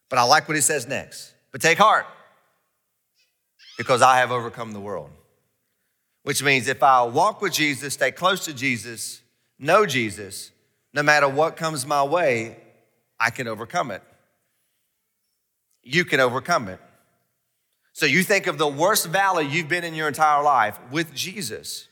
But 0.09 0.17
I 0.17 0.23
like 0.23 0.47
what 0.47 0.55
he 0.55 0.61
says 0.61 0.87
next. 0.87 1.33
But 1.51 1.61
take 1.61 1.77
heart, 1.77 2.05
because 3.77 4.01
I 4.01 4.17
have 4.17 4.31
overcome 4.31 4.71
the 4.73 4.79
world. 4.79 5.09
Which 6.23 6.43
means 6.43 6.67
if 6.67 6.83
I 6.83 7.03
walk 7.03 7.41
with 7.41 7.53
Jesus, 7.53 7.93
stay 7.93 8.11
close 8.11 8.45
to 8.45 8.53
Jesus, 8.53 9.21
know 9.57 9.85
Jesus, 9.85 10.51
no 10.93 11.03
matter 11.03 11.29
what 11.29 11.55
comes 11.55 11.85
my 11.85 12.03
way, 12.03 12.57
I 13.19 13.29
can 13.29 13.47
overcome 13.47 13.91
it. 13.91 14.03
You 15.83 16.03
can 16.03 16.19
overcome 16.19 16.67
it. 16.67 16.79
So 17.99 18.05
you 18.05 18.23
think 18.23 18.47
of 18.47 18.57
the 18.57 18.65
worst 18.65 19.07
valley 19.07 19.45
you've 19.45 19.67
been 19.67 19.83
in 19.83 19.93
your 19.93 20.07
entire 20.07 20.41
life 20.41 20.79
with 20.89 21.13
Jesus. 21.13 21.89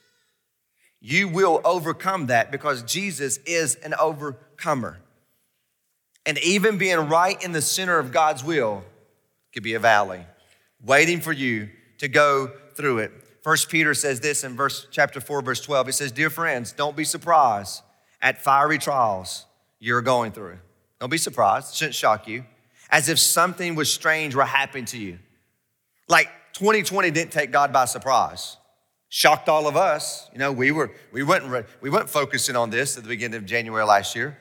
You 1.01 1.27
will 1.27 1.59
overcome 1.65 2.27
that 2.27 2.49
because 2.49 2.81
Jesus 2.83 3.39
is 3.39 3.75
an 3.75 3.93
overcomer. 3.99 4.99
And 6.25 6.37
even 6.37 6.77
being 6.77 7.09
right 7.09 7.43
in 7.43 7.51
the 7.51 7.61
center 7.61 7.99
of 7.99 8.13
God's 8.13 8.41
will 8.41 8.85
could 9.53 9.63
be 9.63 9.73
a 9.73 9.79
valley 9.79 10.21
waiting 10.81 11.19
for 11.19 11.33
you 11.33 11.67
to 11.97 12.07
go 12.07 12.53
through 12.75 12.99
it. 12.99 13.11
First 13.43 13.67
Peter 13.67 13.93
says 13.93 14.21
this 14.21 14.45
in 14.45 14.55
verse 14.55 14.87
chapter 14.89 15.19
4 15.19 15.41
verse 15.41 15.59
12. 15.59 15.89
It 15.89 15.93
says, 15.93 16.13
"Dear 16.13 16.29
friends, 16.29 16.71
don't 16.71 16.95
be 16.95 17.03
surprised 17.03 17.81
at 18.21 18.41
fiery 18.41 18.77
trials 18.77 19.45
you're 19.77 20.01
going 20.01 20.31
through. 20.31 20.59
Don't 21.01 21.09
be 21.09 21.17
surprised, 21.17 21.73
it 21.73 21.75
shouldn't 21.75 21.95
shock 21.95 22.29
you, 22.29 22.45
as 22.89 23.09
if 23.09 23.19
something 23.19 23.75
was 23.75 23.91
strange 23.91 24.35
were 24.35 24.45
happening 24.45 24.85
to 24.85 24.97
you." 24.97 25.19
Like 26.07 26.29
2020 26.53 27.11
didn't 27.11 27.31
take 27.31 27.51
God 27.51 27.71
by 27.73 27.85
surprise. 27.85 28.57
Shocked 29.09 29.47
all 29.47 29.67
of 29.67 29.77
us. 29.77 30.29
You 30.33 30.39
know, 30.39 30.51
we 30.51 30.71
were 30.71 30.91
we 31.11 31.23
weren't 31.23 31.65
we 31.81 31.89
weren't 31.89 32.09
focusing 32.09 32.55
on 32.55 32.69
this 32.69 32.97
at 32.97 33.03
the 33.03 33.09
beginning 33.09 33.37
of 33.37 33.45
January 33.45 33.85
last 33.85 34.15
year. 34.15 34.37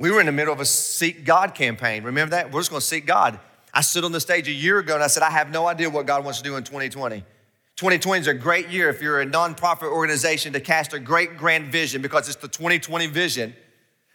We 0.00 0.10
were 0.10 0.18
in 0.18 0.26
the 0.26 0.32
middle 0.32 0.52
of 0.52 0.60
a 0.60 0.64
seek 0.64 1.24
God 1.24 1.54
campaign. 1.54 2.04
Remember 2.04 2.30
that? 2.30 2.50
We're 2.50 2.60
just 2.60 2.70
going 2.70 2.80
to 2.80 2.86
seek 2.86 3.06
God. 3.06 3.38
I 3.72 3.82
stood 3.82 4.02
on 4.02 4.12
the 4.12 4.20
stage 4.20 4.48
a 4.48 4.52
year 4.52 4.78
ago 4.78 4.94
and 4.94 5.04
I 5.04 5.08
said, 5.08 5.22
I 5.22 5.30
have 5.30 5.50
no 5.50 5.66
idea 5.66 5.90
what 5.90 6.06
God 6.06 6.24
wants 6.24 6.38
to 6.38 6.44
do 6.44 6.56
in 6.56 6.64
2020. 6.64 7.22
2020 7.76 8.20
is 8.20 8.26
a 8.26 8.34
great 8.34 8.68
year 8.70 8.88
if 8.88 9.00
you're 9.00 9.20
a 9.20 9.26
nonprofit 9.26 9.92
organization 9.92 10.54
to 10.54 10.60
cast 10.60 10.92
a 10.94 10.98
great 10.98 11.36
grand 11.36 11.66
vision 11.66 12.02
because 12.02 12.28
it's 12.28 12.36
the 12.36 12.48
2020 12.48 13.06
vision 13.08 13.54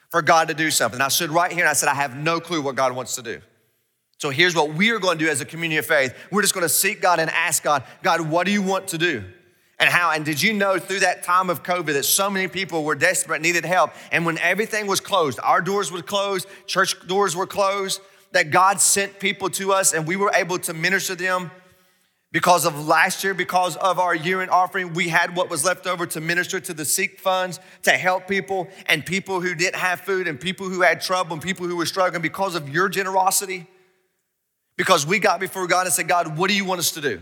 for 0.10 0.22
God 0.22 0.48
to 0.48 0.54
do 0.54 0.72
something. 0.72 1.00
I 1.02 1.08
stood 1.08 1.30
right 1.30 1.52
here 1.52 1.62
and 1.62 1.70
I 1.70 1.74
said, 1.74 1.90
I 1.90 1.96
have 1.96 2.18
no 2.18 2.40
clue 2.40 2.62
what 2.62 2.76
God 2.76 2.96
wants 2.96 3.16
to 3.16 3.22
do. 3.22 3.42
So 4.18 4.30
here's 4.30 4.56
what 4.56 4.74
we 4.74 4.92
are 4.92 5.00
going 5.00 5.18
to 5.18 5.26
do 5.26 5.30
as 5.30 5.42
a 5.42 5.46
community 5.46 5.78
of 5.78 5.86
faith. 5.86 6.16
We're 6.32 6.42
just 6.42 6.54
going 6.54 6.64
to 6.64 6.70
seek 6.70 7.02
God 7.02 7.20
and 7.20 7.30
ask 7.30 7.64
God, 7.64 7.84
God, 8.02 8.22
what 8.22 8.46
do 8.46 8.52
you 8.52 8.62
want 8.62 8.90
to 8.90 8.98
do? 8.98 9.24
And 9.78 9.90
how, 9.90 10.12
and 10.12 10.24
did 10.24 10.42
you 10.42 10.54
know 10.54 10.80
through 10.80 11.02
that 11.02 11.24
time 11.24 11.50
of 11.50 11.64
COVID 11.64 11.94
that 11.94 12.06
so 12.06 12.30
many 12.30 12.48
people 12.48 12.86
were 12.86 12.96
desperate, 12.96 13.42
needed 13.42 13.66
help? 13.66 13.92
And 14.12 14.26
when 14.26 14.38
everything 14.38 14.88
was 14.88 15.02
closed, 15.02 15.38
our 15.44 15.60
doors 15.60 15.92
were 15.92 16.02
closed, 16.02 16.48
church 16.66 16.96
doors 17.08 17.36
were 17.36 17.48
closed, 17.48 18.00
that 18.32 18.52
God 18.52 18.80
sent 18.80 19.20
people 19.20 19.50
to 19.52 19.74
us 19.74 19.94
and 19.94 20.08
we 20.08 20.16
were 20.16 20.32
able 20.34 20.60
to 20.60 20.74
minister 20.74 21.16
to 21.16 21.22
them 21.22 21.52
because 22.32 22.66
of 22.66 22.88
last 22.88 23.24
year, 23.24 23.34
because 23.34 23.78
of 23.78 23.98
our 23.98 24.14
year 24.14 24.42
in 24.42 24.50
offering, 24.50 24.94
we 24.94 25.08
had 25.08 25.36
what 25.38 25.50
was 25.50 25.64
left 25.64 25.88
over 25.88 26.06
to 26.06 26.20
minister 26.20 26.60
to 26.60 26.74
the 26.74 26.84
seek 26.84 27.20
funds, 27.20 27.60
to 27.84 27.92
help 27.92 28.28
people 28.28 28.68
and 28.88 29.06
people 29.06 29.40
who 29.40 29.56
didn't 29.56 29.78
have 29.78 30.02
food 30.02 30.28
and 30.28 30.40
people 30.40 30.68
who 30.68 30.82
had 30.82 31.00
trouble 31.00 31.34
and 31.34 31.42
people 31.42 31.66
who 31.66 31.78
were 31.78 31.86
struggling 31.86 32.22
because 32.22 32.56
of 32.56 32.68
your 32.68 32.90
generosity. 32.90 33.68
Because 34.78 35.06
we 35.06 35.20
got 35.20 35.40
before 35.40 35.68
God 35.68 35.86
and 35.86 35.94
said, 35.94 36.08
God, 36.08 36.38
what 36.38 36.50
do 36.50 36.56
you 36.56 36.66
want 36.66 36.80
us 36.80 36.92
to 36.92 37.02
do? 37.02 37.22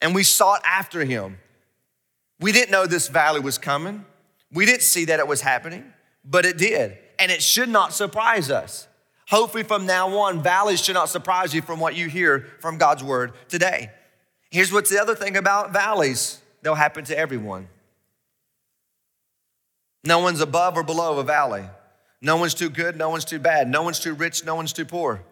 And 0.00 0.14
we 0.14 0.22
sought 0.22 0.62
after 0.64 1.04
Him. 1.04 1.38
We 2.40 2.52
didn't 2.52 2.70
know 2.70 2.86
this 2.86 3.08
valley 3.08 3.40
was 3.40 3.58
coming. 3.58 4.04
We 4.52 4.66
didn't 4.66 4.82
see 4.82 5.06
that 5.06 5.18
it 5.18 5.26
was 5.26 5.40
happening, 5.40 5.92
but 6.24 6.44
it 6.44 6.58
did. 6.58 6.98
And 7.18 7.32
it 7.32 7.42
should 7.42 7.68
not 7.68 7.92
surprise 7.92 8.50
us. 8.50 8.86
Hopefully, 9.28 9.64
from 9.64 9.86
now 9.86 10.16
on, 10.18 10.42
valleys 10.42 10.80
should 10.80 10.94
not 10.94 11.08
surprise 11.08 11.52
you 11.52 11.62
from 11.62 11.80
what 11.80 11.96
you 11.96 12.08
hear 12.08 12.46
from 12.60 12.78
God's 12.78 13.02
word 13.02 13.32
today. 13.48 13.90
Here's 14.50 14.72
what's 14.72 14.90
the 14.90 15.00
other 15.00 15.14
thing 15.14 15.36
about 15.36 15.72
valleys 15.72 16.40
they'll 16.62 16.74
happen 16.74 17.04
to 17.06 17.18
everyone. 17.18 17.68
No 20.04 20.20
one's 20.20 20.40
above 20.40 20.76
or 20.76 20.84
below 20.84 21.18
a 21.18 21.24
valley. 21.24 21.64
No 22.20 22.36
one's 22.36 22.54
too 22.54 22.70
good, 22.70 22.96
no 22.96 23.10
one's 23.10 23.24
too 23.24 23.40
bad. 23.40 23.68
No 23.68 23.82
one's 23.82 23.98
too 23.98 24.14
rich, 24.14 24.44
no 24.44 24.54
one's 24.54 24.72
too 24.72 24.84
poor. 24.84 25.22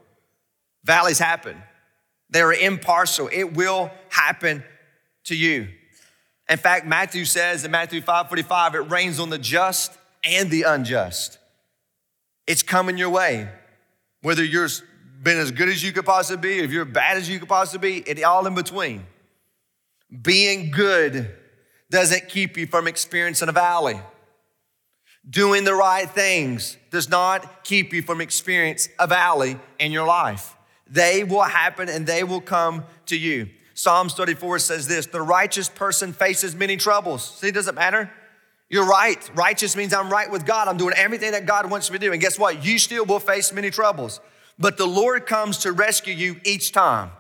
Valleys 0.85 1.18
happen. 1.18 1.61
They're 2.31 2.53
impartial. 2.53 3.29
It 3.33 3.55
will 3.55 3.90
happen 4.09 4.62
to 5.25 5.35
you. 5.35 5.68
In 6.49 6.59
fact, 6.59 6.87
Matthew 6.87 7.25
says 7.25 7.64
in 7.64 7.70
Matthew 7.70 8.01
5:45, 8.01 8.75
it 8.75 8.90
rains 8.90 9.18
on 9.18 9.31
the 9.31 9.38
just 9.38 9.92
and 10.23 10.51
the 10.51 10.62
unjust. 10.62 11.38
It's 12.47 12.62
coming 12.62 12.99
your 12.99 13.11
way. 13.11 13.49
Whether 14.20 14.44
you're 14.44 14.68
been 15.23 15.38
as 15.38 15.51
good 15.51 15.70
as 15.70 15.83
you 15.83 15.90
could 15.90 16.05
possibly 16.05 16.57
be, 16.57 16.62
if 16.62 16.70
you're 16.70 16.85
bad 16.85 17.16
as 17.16 17.29
you 17.29 17.38
could 17.38 17.49
possibly 17.49 18.03
be, 18.03 18.11
it 18.11 18.23
all 18.23 18.47
in 18.47 18.55
between. 18.55 19.07
Being 20.23 20.70
good 20.70 21.35
doesn't 21.90 22.29
keep 22.29 22.57
you 22.57 22.66
from 22.66 22.87
experiencing 22.87 23.49
a 23.49 23.53
valley. 23.53 23.99
Doing 25.29 25.64
the 25.64 25.75
right 25.75 26.09
things 26.09 26.77
does 26.90 27.09
not 27.09 27.64
keep 27.64 27.94
you 27.94 28.03
from 28.03 28.20
experiencing 28.20 28.92
a 28.99 29.07
valley 29.07 29.59
in 29.79 29.90
your 29.90 30.07
life. 30.07 30.54
They 30.88 31.25
will 31.25 31.42
happen 31.42 31.88
and 31.88 32.07
they 32.07 32.25
will 32.25 32.40
come 32.40 32.85
to 33.07 33.16
you. 33.16 33.49
Psalms 33.75 34.14
34 34.14 34.61
says 34.61 34.87
this 34.87 35.07
the 35.07 35.23
righteous 35.23 35.68
person 35.68 36.12
faces 36.12 36.55
many 36.55 36.77
troubles. 36.77 37.38
See, 37.38 37.49
it 37.49 37.55
doesn't 37.55 37.75
matter. 37.75 38.11
You're 38.70 38.87
right. 38.87 39.31
Righteous 39.35 39.77
means 39.77 39.92
I'm 39.92 40.11
right 40.11 40.31
with 40.31 40.47
God. 40.47 40.68
I'm 40.68 40.77
doing 40.77 40.94
everything 40.97 41.33
that 41.33 41.47
God 41.47 41.70
wants 41.70 41.90
me 41.90 41.99
to 41.99 42.07
do. 42.07 42.12
And 42.12 42.20
guess 42.20 42.38
what? 42.38 42.64
You 42.64 42.79
still 42.79 43.05
will 43.05 43.20
face 43.20 43.53
many 43.53 43.70
troubles, 43.70 44.20
but 44.59 44.77
the 44.77 44.87
Lord 44.87 45.27
comes 45.27 45.59
to 45.59 45.73
rescue 45.73 46.14
you 46.14 46.40
each 46.44 46.73
time. 46.73 47.11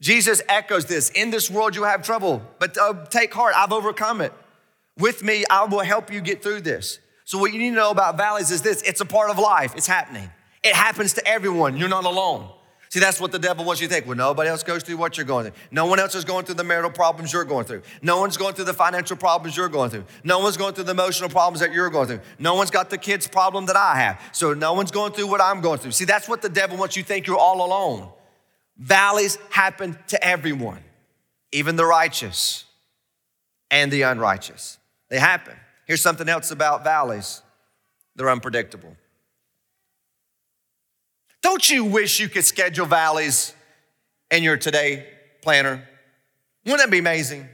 Jesus 0.00 0.42
echoes 0.48 0.86
this 0.86 1.10
In 1.10 1.30
this 1.30 1.50
world, 1.50 1.76
you 1.76 1.84
have 1.84 2.02
trouble, 2.02 2.42
but 2.58 2.76
uh, 2.76 3.06
take 3.06 3.32
heart, 3.32 3.54
I've 3.56 3.72
overcome 3.72 4.20
it. 4.20 4.32
With 4.98 5.22
me, 5.22 5.44
I 5.48 5.64
will 5.64 5.80
help 5.80 6.12
you 6.12 6.20
get 6.20 6.42
through 6.42 6.62
this. 6.62 6.98
So, 7.24 7.38
what 7.38 7.52
you 7.52 7.58
need 7.58 7.70
to 7.70 7.76
know 7.76 7.90
about 7.90 8.16
valleys 8.16 8.50
is 8.50 8.62
this 8.62 8.82
it's 8.82 9.00
a 9.00 9.06
part 9.06 9.30
of 9.30 9.38
life, 9.38 9.74
it's 9.76 9.86
happening. 9.86 10.30
It 10.62 10.74
happens 10.74 11.14
to 11.14 11.26
everyone. 11.26 11.76
You're 11.76 11.88
not 11.88 12.04
alone. 12.04 12.48
See, 12.92 13.00
that's 13.00 13.18
what 13.18 13.32
the 13.32 13.38
devil 13.38 13.64
wants 13.64 13.80
you 13.80 13.88
to 13.88 13.94
think. 13.94 14.06
Well, 14.06 14.18
nobody 14.18 14.50
else 14.50 14.62
goes 14.62 14.82
through 14.82 14.98
what 14.98 15.16
you're 15.16 15.24
going 15.24 15.46
through. 15.46 15.54
No 15.70 15.86
one 15.86 15.98
else 15.98 16.14
is 16.14 16.26
going 16.26 16.44
through 16.44 16.56
the 16.56 16.64
marital 16.64 16.90
problems 16.90 17.32
you're 17.32 17.42
going 17.42 17.64
through. 17.64 17.80
No 18.02 18.20
one's 18.20 18.36
going 18.36 18.52
through 18.52 18.66
the 18.66 18.74
financial 18.74 19.16
problems 19.16 19.56
you're 19.56 19.70
going 19.70 19.88
through. 19.88 20.04
No 20.24 20.40
one's 20.40 20.58
going 20.58 20.74
through 20.74 20.84
the 20.84 20.90
emotional 20.90 21.30
problems 21.30 21.60
that 21.60 21.72
you're 21.72 21.88
going 21.88 22.06
through. 22.06 22.20
No 22.38 22.54
one's 22.54 22.70
got 22.70 22.90
the 22.90 22.98
kids' 22.98 23.26
problem 23.26 23.64
that 23.64 23.76
I 23.76 23.96
have. 23.96 24.20
So 24.32 24.52
no 24.52 24.74
one's 24.74 24.90
going 24.90 25.12
through 25.14 25.28
what 25.28 25.40
I'm 25.40 25.62
going 25.62 25.78
through. 25.78 25.92
See, 25.92 26.04
that's 26.04 26.28
what 26.28 26.42
the 26.42 26.50
devil 26.50 26.76
wants 26.76 26.94
you 26.94 27.02
to 27.02 27.08
think 27.08 27.26
you're 27.26 27.38
all 27.38 27.64
alone. 27.64 28.10
Valleys 28.76 29.38
happen 29.48 29.98
to 30.08 30.22
everyone, 30.22 30.84
even 31.50 31.76
the 31.76 31.86
righteous 31.86 32.66
and 33.70 33.90
the 33.90 34.02
unrighteous. 34.02 34.76
They 35.08 35.18
happen. 35.18 35.54
Here's 35.86 36.02
something 36.02 36.28
else 36.28 36.50
about 36.50 36.84
valleys 36.84 37.40
they're 38.16 38.28
unpredictable. 38.28 38.94
Don't 41.42 41.68
you 41.68 41.84
wish 41.84 42.20
you 42.20 42.28
could 42.28 42.44
schedule 42.44 42.86
valleys 42.86 43.54
in 44.30 44.42
your 44.42 44.56
today 44.56 45.06
planner? 45.42 45.86
Wouldn't 46.64 46.80
that 46.80 46.90
be 46.90 46.98
amazing? 46.98 47.48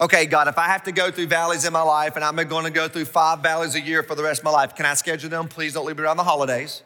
Okay, 0.00 0.26
God, 0.26 0.48
if 0.48 0.58
I 0.58 0.66
have 0.66 0.82
to 0.84 0.92
go 0.92 1.12
through 1.12 1.28
valleys 1.28 1.64
in 1.64 1.72
my 1.72 1.82
life 1.82 2.16
and 2.16 2.24
I'm 2.24 2.34
going 2.34 2.64
to 2.64 2.70
go 2.70 2.88
through 2.88 3.04
five 3.04 3.40
valleys 3.40 3.76
a 3.76 3.80
year 3.80 4.02
for 4.02 4.16
the 4.16 4.24
rest 4.24 4.40
of 4.40 4.44
my 4.44 4.50
life, 4.50 4.74
can 4.74 4.86
I 4.86 4.94
schedule 4.94 5.30
them? 5.30 5.46
Please 5.46 5.72
don't 5.72 5.86
leave 5.86 5.96
me 5.96 6.02
around 6.02 6.16
the 6.16 6.24
holidays, 6.24 6.82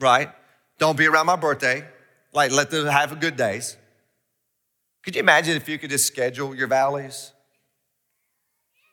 right? 0.00 0.28
Don't 0.78 0.98
be 0.98 1.06
around 1.06 1.26
my 1.26 1.36
birthday. 1.36 1.84
Like, 2.32 2.50
let 2.50 2.70
them 2.70 2.86
have 2.88 3.20
good 3.20 3.36
days. 3.36 3.76
Could 5.04 5.14
you 5.14 5.20
imagine 5.20 5.56
if 5.56 5.68
you 5.68 5.78
could 5.78 5.90
just 5.90 6.06
schedule 6.06 6.52
your 6.52 6.66
valleys? 6.66 7.30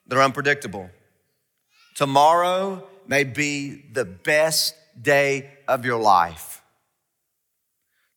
They're 0.06 0.22
unpredictable. 0.22 0.92
Tomorrow 1.96 2.88
may 3.08 3.24
be 3.24 3.84
the 3.92 4.06
best 4.06 4.76
day 5.00 5.50
of 5.68 5.86
your 5.86 6.00
life. 6.00 6.62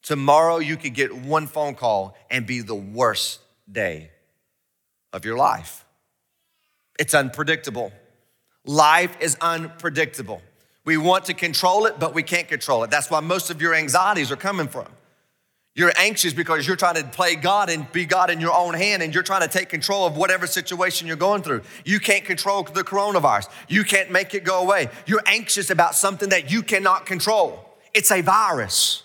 Tomorrow, 0.03 0.59
you 0.59 0.77
could 0.77 0.95
get 0.95 1.15
one 1.15 1.47
phone 1.47 1.75
call 1.75 2.17
and 2.31 2.47
be 2.47 2.61
the 2.61 2.75
worst 2.75 3.41
day 3.71 4.11
of 5.13 5.25
your 5.25 5.37
life. 5.37 5.85
It's 6.99 7.15
unpredictable. 7.15 7.93
Life 8.67 9.17
is 9.21 9.37
unpredictable. 9.41 10.43
We 10.85 10.97
want 10.97 11.25
to 11.27 11.35
control 11.35 11.87
it, 11.87 11.99
but 11.99 12.15
we 12.15 12.23
can't 12.23 12.49
control 12.49 12.85
it. 12.85 12.91
That's 12.91 13.11
why 13.11 13.21
most 13.21 13.51
of 13.51 13.63
your 13.63 13.75
anxieties 13.75 14.31
are 14.31 14.37
coming 14.37 14.69
from. 14.69 14.89
You're 15.77 15.93
anxious 15.97 16.33
because 16.33 16.67
you're 16.69 16.77
trying 16.77 16.95
to 16.95 17.05
play 17.05 17.35
God 17.35 17.69
and 17.69 17.91
be 17.91 18.07
God 18.07 18.31
in 18.31 18.41
your 18.41 18.55
own 18.55 18.75
hand, 18.75 19.03
and 19.03 19.13
you're 19.13 19.25
trying 19.25 19.43
to 19.43 19.49
take 19.49 19.69
control 19.69 20.07
of 20.07 20.17
whatever 20.17 20.47
situation 20.47 21.09
you're 21.09 21.17
going 21.17 21.43
through. 21.43 21.63
You 21.85 21.99
can't 21.99 22.25
control 22.25 22.63
the 22.63 22.85
coronavirus, 22.85 23.49
you 23.69 23.83
can't 23.83 24.11
make 24.13 24.35
it 24.35 24.45
go 24.45 24.63
away. 24.63 24.89
You're 25.07 25.23
anxious 25.27 25.71
about 25.71 25.97
something 25.97 26.29
that 26.29 26.51
you 26.51 26.63
cannot 26.63 27.07
control. 27.07 27.77
It's 27.93 28.13
a 28.13 28.21
virus. 28.21 29.03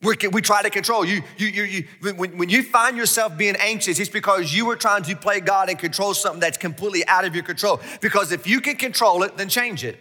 we 0.00 0.16
we 0.32 0.40
try 0.40 0.62
to 0.62 0.70
control 0.70 1.04
you. 1.04 1.22
you, 1.36 1.46
you, 1.48 1.62
you 1.64 1.88
when, 2.00 2.38
when 2.38 2.48
you 2.48 2.62
find 2.62 2.96
yourself 2.96 3.36
being 3.36 3.56
anxious, 3.56 3.98
it's 3.98 4.08
because 4.08 4.54
you 4.54 4.64
were 4.64 4.76
trying 4.76 5.02
to 5.02 5.14
play 5.14 5.40
God 5.40 5.68
and 5.68 5.78
control 5.78 6.14
something 6.14 6.40
that's 6.40 6.58
completely 6.58 7.06
out 7.06 7.26
of 7.26 7.34
your 7.34 7.44
control. 7.44 7.80
Because 8.00 8.32
if 8.32 8.46
you 8.46 8.62
can 8.62 8.76
control 8.76 9.24
it, 9.24 9.36
then 9.36 9.50
change 9.50 9.84
it. 9.84 9.98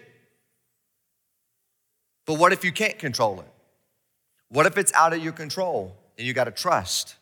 But 2.25 2.39
what 2.39 2.53
if 2.53 2.63
you 2.63 2.71
can't 2.71 2.97
control 2.97 3.41
it? 3.41 3.54
What 4.55 4.65
if 4.65 4.77
it's 4.77 4.93
out 4.93 5.11
of 5.11 5.21
your 5.21 5.33
control? 5.33 5.93
And 6.17 6.25
you 6.25 6.31
got 6.31 6.45
to 6.45 6.51
trust 6.51 7.17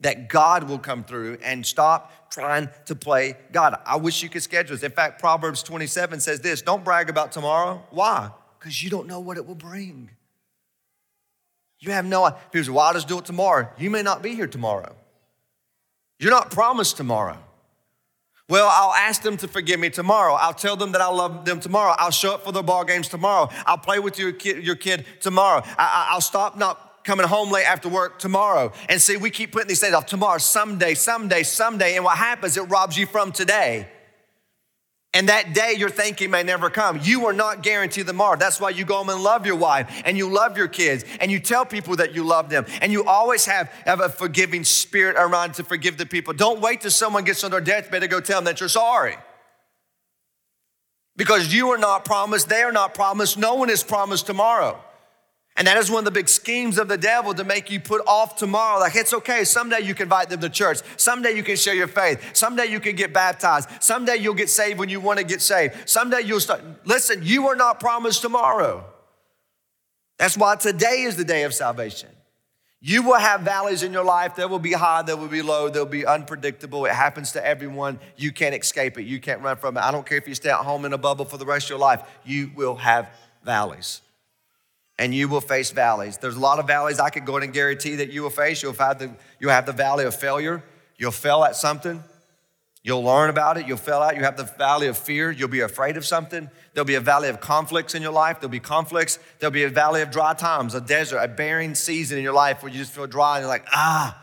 that 0.00 0.28
God 0.28 0.64
will 0.64 0.80
come 0.80 1.04
through 1.04 1.38
and 1.44 1.64
stop 1.64 2.28
trying 2.28 2.68
to 2.86 2.96
play 2.96 3.36
God. 3.52 3.78
I 3.86 3.98
wish 3.98 4.20
you 4.20 4.28
could 4.28 4.42
schedule 4.42 4.74
this. 4.74 4.82
In 4.82 4.90
fact, 4.90 5.20
Proverbs 5.20 5.62
27 5.62 6.18
says 6.18 6.40
this 6.40 6.60
don't 6.60 6.82
brag 6.82 7.08
about 7.08 7.30
tomorrow. 7.30 7.84
Why? 7.90 8.30
Because 8.58 8.82
you 8.82 8.90
don't 8.90 9.06
know 9.06 9.20
what 9.20 9.36
it 9.36 9.46
will 9.46 9.54
bring. 9.54 10.10
You 11.78 11.92
have 11.92 12.04
no 12.04 12.24
idea. 12.24 12.40
People 12.50 12.64
say, 12.64 12.72
well, 12.72 12.86
I'll 12.86 12.94
just 12.94 13.06
do 13.06 13.18
it 13.18 13.24
tomorrow. 13.24 13.68
You 13.78 13.90
may 13.90 14.02
not 14.02 14.24
be 14.24 14.34
here 14.34 14.48
tomorrow. 14.48 14.96
You're 16.18 16.32
not 16.32 16.50
promised 16.50 16.96
tomorrow. 16.96 17.38
Well, 18.48 18.68
I'll 18.72 18.94
ask 18.94 19.20
them 19.20 19.36
to 19.38 19.48
forgive 19.48 19.78
me 19.78 19.90
tomorrow. 19.90 20.32
I'll 20.32 20.54
tell 20.54 20.74
them 20.74 20.92
that 20.92 21.02
I 21.02 21.08
love 21.08 21.44
them 21.44 21.60
tomorrow. 21.60 21.94
I'll 21.98 22.10
show 22.10 22.32
up 22.32 22.44
for 22.44 22.52
their 22.52 22.62
ball 22.62 22.82
games 22.82 23.08
tomorrow. 23.08 23.50
I'll 23.66 23.76
play 23.76 23.98
with 23.98 24.18
your 24.18 24.32
kid, 24.32 24.64
your 24.64 24.74
kid 24.74 25.04
tomorrow. 25.20 25.62
I, 25.76 26.12
will 26.14 26.22
stop 26.22 26.56
not 26.56 27.04
coming 27.04 27.26
home 27.26 27.50
late 27.50 27.66
after 27.66 27.90
work 27.90 28.18
tomorrow. 28.18 28.72
And 28.88 29.02
see, 29.02 29.18
we 29.18 29.28
keep 29.28 29.52
putting 29.52 29.68
these 29.68 29.80
things 29.80 29.92
off 29.92 30.06
tomorrow, 30.06 30.38
someday, 30.38 30.94
someday, 30.94 31.42
someday. 31.42 31.96
And 31.96 32.04
what 32.06 32.16
happens, 32.16 32.56
it 32.56 32.62
robs 32.62 32.96
you 32.96 33.06
from 33.06 33.32
today. 33.32 33.86
And 35.14 35.30
that 35.30 35.54
day 35.54 35.74
you're 35.76 35.88
thinking 35.88 36.30
may 36.30 36.42
never 36.42 36.68
come. 36.68 37.00
You 37.02 37.26
are 37.26 37.32
not 37.32 37.62
guaranteed 37.62 38.04
the 38.06 38.12
tomorrow. 38.12 38.36
That's 38.36 38.60
why 38.60 38.70
you 38.70 38.84
go 38.84 38.96
home 38.96 39.08
and 39.08 39.22
love 39.22 39.46
your 39.46 39.56
wife 39.56 40.02
and 40.04 40.18
you 40.18 40.28
love 40.28 40.56
your 40.58 40.68
kids 40.68 41.04
and 41.20 41.32
you 41.32 41.40
tell 41.40 41.64
people 41.64 41.96
that 41.96 42.14
you 42.14 42.24
love 42.24 42.50
them 42.50 42.66
and 42.82 42.92
you 42.92 43.04
always 43.04 43.46
have, 43.46 43.68
have 43.86 44.00
a 44.00 44.10
forgiving 44.10 44.64
spirit 44.64 45.16
around 45.18 45.54
to 45.54 45.64
forgive 45.64 45.96
the 45.96 46.04
people. 46.04 46.34
Don't 46.34 46.60
wait 46.60 46.82
till 46.82 46.90
someone 46.90 47.24
gets 47.24 47.42
on 47.42 47.50
their 47.50 47.60
deathbed 47.60 48.02
to 48.02 48.08
go 48.08 48.20
tell 48.20 48.38
them 48.38 48.44
that 48.44 48.60
you're 48.60 48.68
sorry. 48.68 49.16
Because 51.16 51.52
you 51.52 51.70
are 51.70 51.78
not 51.78 52.04
promised, 52.04 52.48
they 52.48 52.62
are 52.62 52.70
not 52.70 52.94
promised, 52.94 53.38
no 53.38 53.54
one 53.54 53.70
is 53.70 53.82
promised 53.82 54.26
tomorrow. 54.26 54.80
And 55.58 55.66
that 55.66 55.76
is 55.76 55.90
one 55.90 55.98
of 55.98 56.04
the 56.04 56.12
big 56.12 56.28
schemes 56.28 56.78
of 56.78 56.86
the 56.86 56.96
devil 56.96 57.34
to 57.34 57.42
make 57.42 57.68
you 57.68 57.80
put 57.80 58.00
off 58.06 58.36
tomorrow. 58.36 58.78
Like, 58.78 58.94
it's 58.94 59.12
okay. 59.12 59.42
Someday 59.42 59.80
you 59.80 59.92
can 59.92 60.04
invite 60.04 60.30
them 60.30 60.40
to 60.40 60.48
church. 60.48 60.78
Someday 60.96 61.32
you 61.32 61.42
can 61.42 61.56
share 61.56 61.74
your 61.74 61.88
faith. 61.88 62.24
Someday 62.32 62.66
you 62.66 62.78
can 62.78 62.94
get 62.94 63.12
baptized. 63.12 63.68
Someday 63.80 64.16
you'll 64.16 64.34
get 64.34 64.48
saved 64.48 64.78
when 64.78 64.88
you 64.88 65.00
want 65.00 65.18
to 65.18 65.24
get 65.24 65.42
saved. 65.42 65.74
Someday 65.88 66.20
you'll 66.20 66.38
start. 66.38 66.62
Listen, 66.84 67.22
you 67.24 67.48
are 67.48 67.56
not 67.56 67.80
promised 67.80 68.22
tomorrow. 68.22 68.84
That's 70.16 70.36
why 70.36 70.54
today 70.54 71.02
is 71.02 71.16
the 71.16 71.24
day 71.24 71.42
of 71.42 71.52
salvation. 71.52 72.10
You 72.80 73.02
will 73.02 73.18
have 73.18 73.40
valleys 73.40 73.82
in 73.82 73.92
your 73.92 74.04
life. 74.04 74.36
There 74.36 74.46
will 74.46 74.60
be 74.60 74.72
high, 74.72 75.02
there 75.02 75.16
will 75.16 75.26
be 75.26 75.42
low, 75.42 75.68
there 75.68 75.82
will 75.82 75.90
be 75.90 76.06
unpredictable. 76.06 76.84
It 76.84 76.92
happens 76.92 77.32
to 77.32 77.44
everyone. 77.44 77.98
You 78.16 78.30
can't 78.30 78.54
escape 78.54 78.96
it. 78.96 79.06
You 79.06 79.18
can't 79.18 79.42
run 79.42 79.56
from 79.56 79.76
it. 79.76 79.80
I 79.80 79.90
don't 79.90 80.06
care 80.06 80.18
if 80.18 80.28
you 80.28 80.36
stay 80.36 80.50
at 80.50 80.58
home 80.58 80.84
in 80.84 80.92
a 80.92 80.98
bubble 80.98 81.24
for 81.24 81.36
the 81.36 81.46
rest 81.46 81.66
of 81.66 81.70
your 81.70 81.80
life, 81.80 82.02
you 82.24 82.52
will 82.54 82.76
have 82.76 83.10
valleys. 83.42 84.02
And 84.98 85.14
you 85.14 85.28
will 85.28 85.40
face 85.40 85.70
valleys. 85.70 86.18
There's 86.18 86.36
a 86.36 86.40
lot 86.40 86.58
of 86.58 86.66
valleys 86.66 86.98
I 86.98 87.10
could 87.10 87.24
go 87.24 87.36
in 87.36 87.44
and 87.44 87.52
guarantee 87.52 87.96
that 87.96 88.10
you 88.12 88.22
will 88.22 88.30
face. 88.30 88.62
You'll 88.62 88.72
have 88.72 88.98
the, 88.98 89.14
you'll 89.38 89.52
have 89.52 89.66
the 89.66 89.72
valley 89.72 90.04
of 90.04 90.14
failure. 90.14 90.62
You'll 90.96 91.12
fail 91.12 91.44
at 91.44 91.54
something. 91.54 92.02
You'll 92.82 93.02
learn 93.02 93.28
about 93.30 93.58
it. 93.58 93.66
You'll 93.66 93.76
fail 93.76 93.98
out. 93.98 94.16
You 94.16 94.22
have 94.22 94.36
the 94.36 94.44
valley 94.44 94.86
of 94.86 94.96
fear. 94.96 95.30
You'll 95.30 95.48
be 95.48 95.60
afraid 95.60 95.96
of 95.96 96.06
something. 96.06 96.48
There'll 96.72 96.86
be 96.86 96.94
a 96.94 97.00
valley 97.00 97.28
of 97.28 97.40
conflicts 97.40 97.94
in 97.94 98.02
your 98.02 98.12
life. 98.12 98.40
There'll 98.40 98.50
be 98.50 98.60
conflicts. 98.60 99.18
There'll 99.38 99.52
be 99.52 99.64
a 99.64 99.68
valley 99.68 100.00
of 100.00 100.10
dry 100.10 100.34
times, 100.34 100.74
a 100.74 100.80
desert, 100.80 101.18
a 101.18 101.28
barren 101.28 101.74
season 101.74 102.18
in 102.18 102.24
your 102.24 102.32
life 102.32 102.62
where 102.62 102.72
you 102.72 102.78
just 102.78 102.92
feel 102.92 103.06
dry 103.06 103.36
and 103.36 103.42
you're 103.42 103.48
like, 103.48 103.66
ah. 103.72 104.20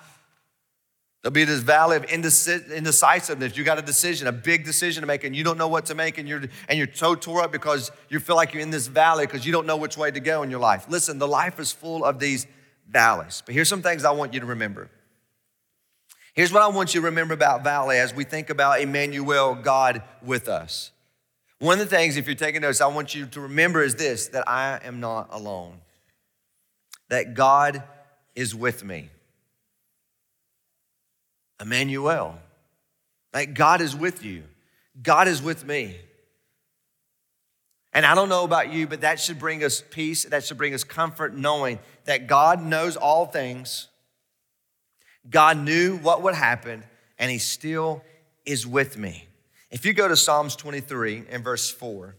There'll 1.25 1.33
be 1.33 1.43
this 1.43 1.61
valley 1.61 1.97
of 1.97 2.03
indecisiveness. 2.03 3.57
You 3.57 3.63
got 3.63 3.79
a 3.79 3.81
decision, 3.81 4.27
a 4.27 4.31
big 4.31 4.63
decision 4.63 5.01
to 5.01 5.07
make, 5.07 5.23
and 5.23 5.35
you 5.35 5.43
don't 5.43 5.57
know 5.57 5.67
what 5.67 5.87
to 5.87 5.95
make, 5.95 6.19
and 6.19 6.29
you're 6.29 6.43
and 6.69 6.77
you're 6.77 6.87
so 6.93 7.15
tore 7.15 7.41
up 7.41 7.51
because 7.51 7.91
you 8.09 8.19
feel 8.19 8.35
like 8.35 8.53
you're 8.53 8.61
in 8.61 8.69
this 8.69 8.85
valley 8.85 9.25
because 9.25 9.43
you 9.43 9.51
don't 9.51 9.65
know 9.65 9.75
which 9.75 9.97
way 9.97 10.11
to 10.11 10.19
go 10.19 10.43
in 10.43 10.51
your 10.51 10.59
life. 10.59 10.85
Listen, 10.87 11.17
the 11.17 11.27
life 11.27 11.59
is 11.59 11.71
full 11.71 12.05
of 12.05 12.19
these 12.19 12.45
valleys. 12.87 13.41
But 13.43 13.55
here's 13.55 13.67
some 13.67 13.81
things 13.81 14.05
I 14.05 14.11
want 14.11 14.35
you 14.35 14.39
to 14.41 14.45
remember. 14.45 14.87
Here's 16.35 16.53
what 16.53 16.61
I 16.61 16.67
want 16.67 16.93
you 16.93 17.01
to 17.01 17.05
remember 17.05 17.33
about 17.33 17.63
Valley 17.63 17.97
as 17.97 18.13
we 18.13 18.23
think 18.23 18.51
about 18.51 18.81
Emmanuel, 18.81 19.55
God 19.55 20.03
with 20.21 20.47
us. 20.47 20.91
One 21.57 21.79
of 21.79 21.89
the 21.89 21.95
things, 21.95 22.17
if 22.17 22.27
you're 22.27 22.35
taking 22.35 22.61
notes, 22.61 22.81
I 22.81 22.87
want 22.87 23.15
you 23.15 23.25
to 23.25 23.41
remember 23.41 23.81
is 23.81 23.95
this 23.95 24.27
that 24.27 24.47
I 24.47 24.79
am 24.83 24.99
not 24.99 25.29
alone, 25.31 25.79
that 27.09 27.33
God 27.33 27.81
is 28.35 28.53
with 28.53 28.83
me. 28.83 29.09
Emmanuel, 31.59 32.37
Like 33.33 33.53
God 33.53 33.81
is 33.81 33.95
with 33.95 34.23
you, 34.23 34.43
God 35.01 35.27
is 35.27 35.41
with 35.41 35.65
me. 35.65 35.97
And 37.93 38.05
I 38.05 38.13
don't 38.13 38.27
know 38.27 38.43
about 38.43 38.73
you, 38.73 38.87
but 38.87 39.01
that 39.01 39.21
should 39.21 39.39
bring 39.39 39.63
us 39.63 39.81
peace, 39.89 40.25
that 40.25 40.43
should 40.43 40.57
bring 40.57 40.73
us 40.73 40.83
comfort, 40.83 41.33
knowing 41.33 41.79
that 42.03 42.27
God 42.27 42.61
knows 42.61 42.97
all 42.97 43.25
things 43.25 43.87
God 45.29 45.57
knew 45.57 45.97
what 45.97 46.21
would 46.23 46.35
happen, 46.35 46.83
and 47.17 47.31
He 47.31 47.37
still 47.37 48.03
is 48.45 48.67
with 48.67 48.97
me. 48.97 49.27
If 49.71 49.85
you 49.85 49.93
go 49.93 50.07
to 50.07 50.15
Psalms 50.15 50.55
23 50.55 51.25
and 51.29 51.43
verse 51.43 51.69
4, 51.71 52.15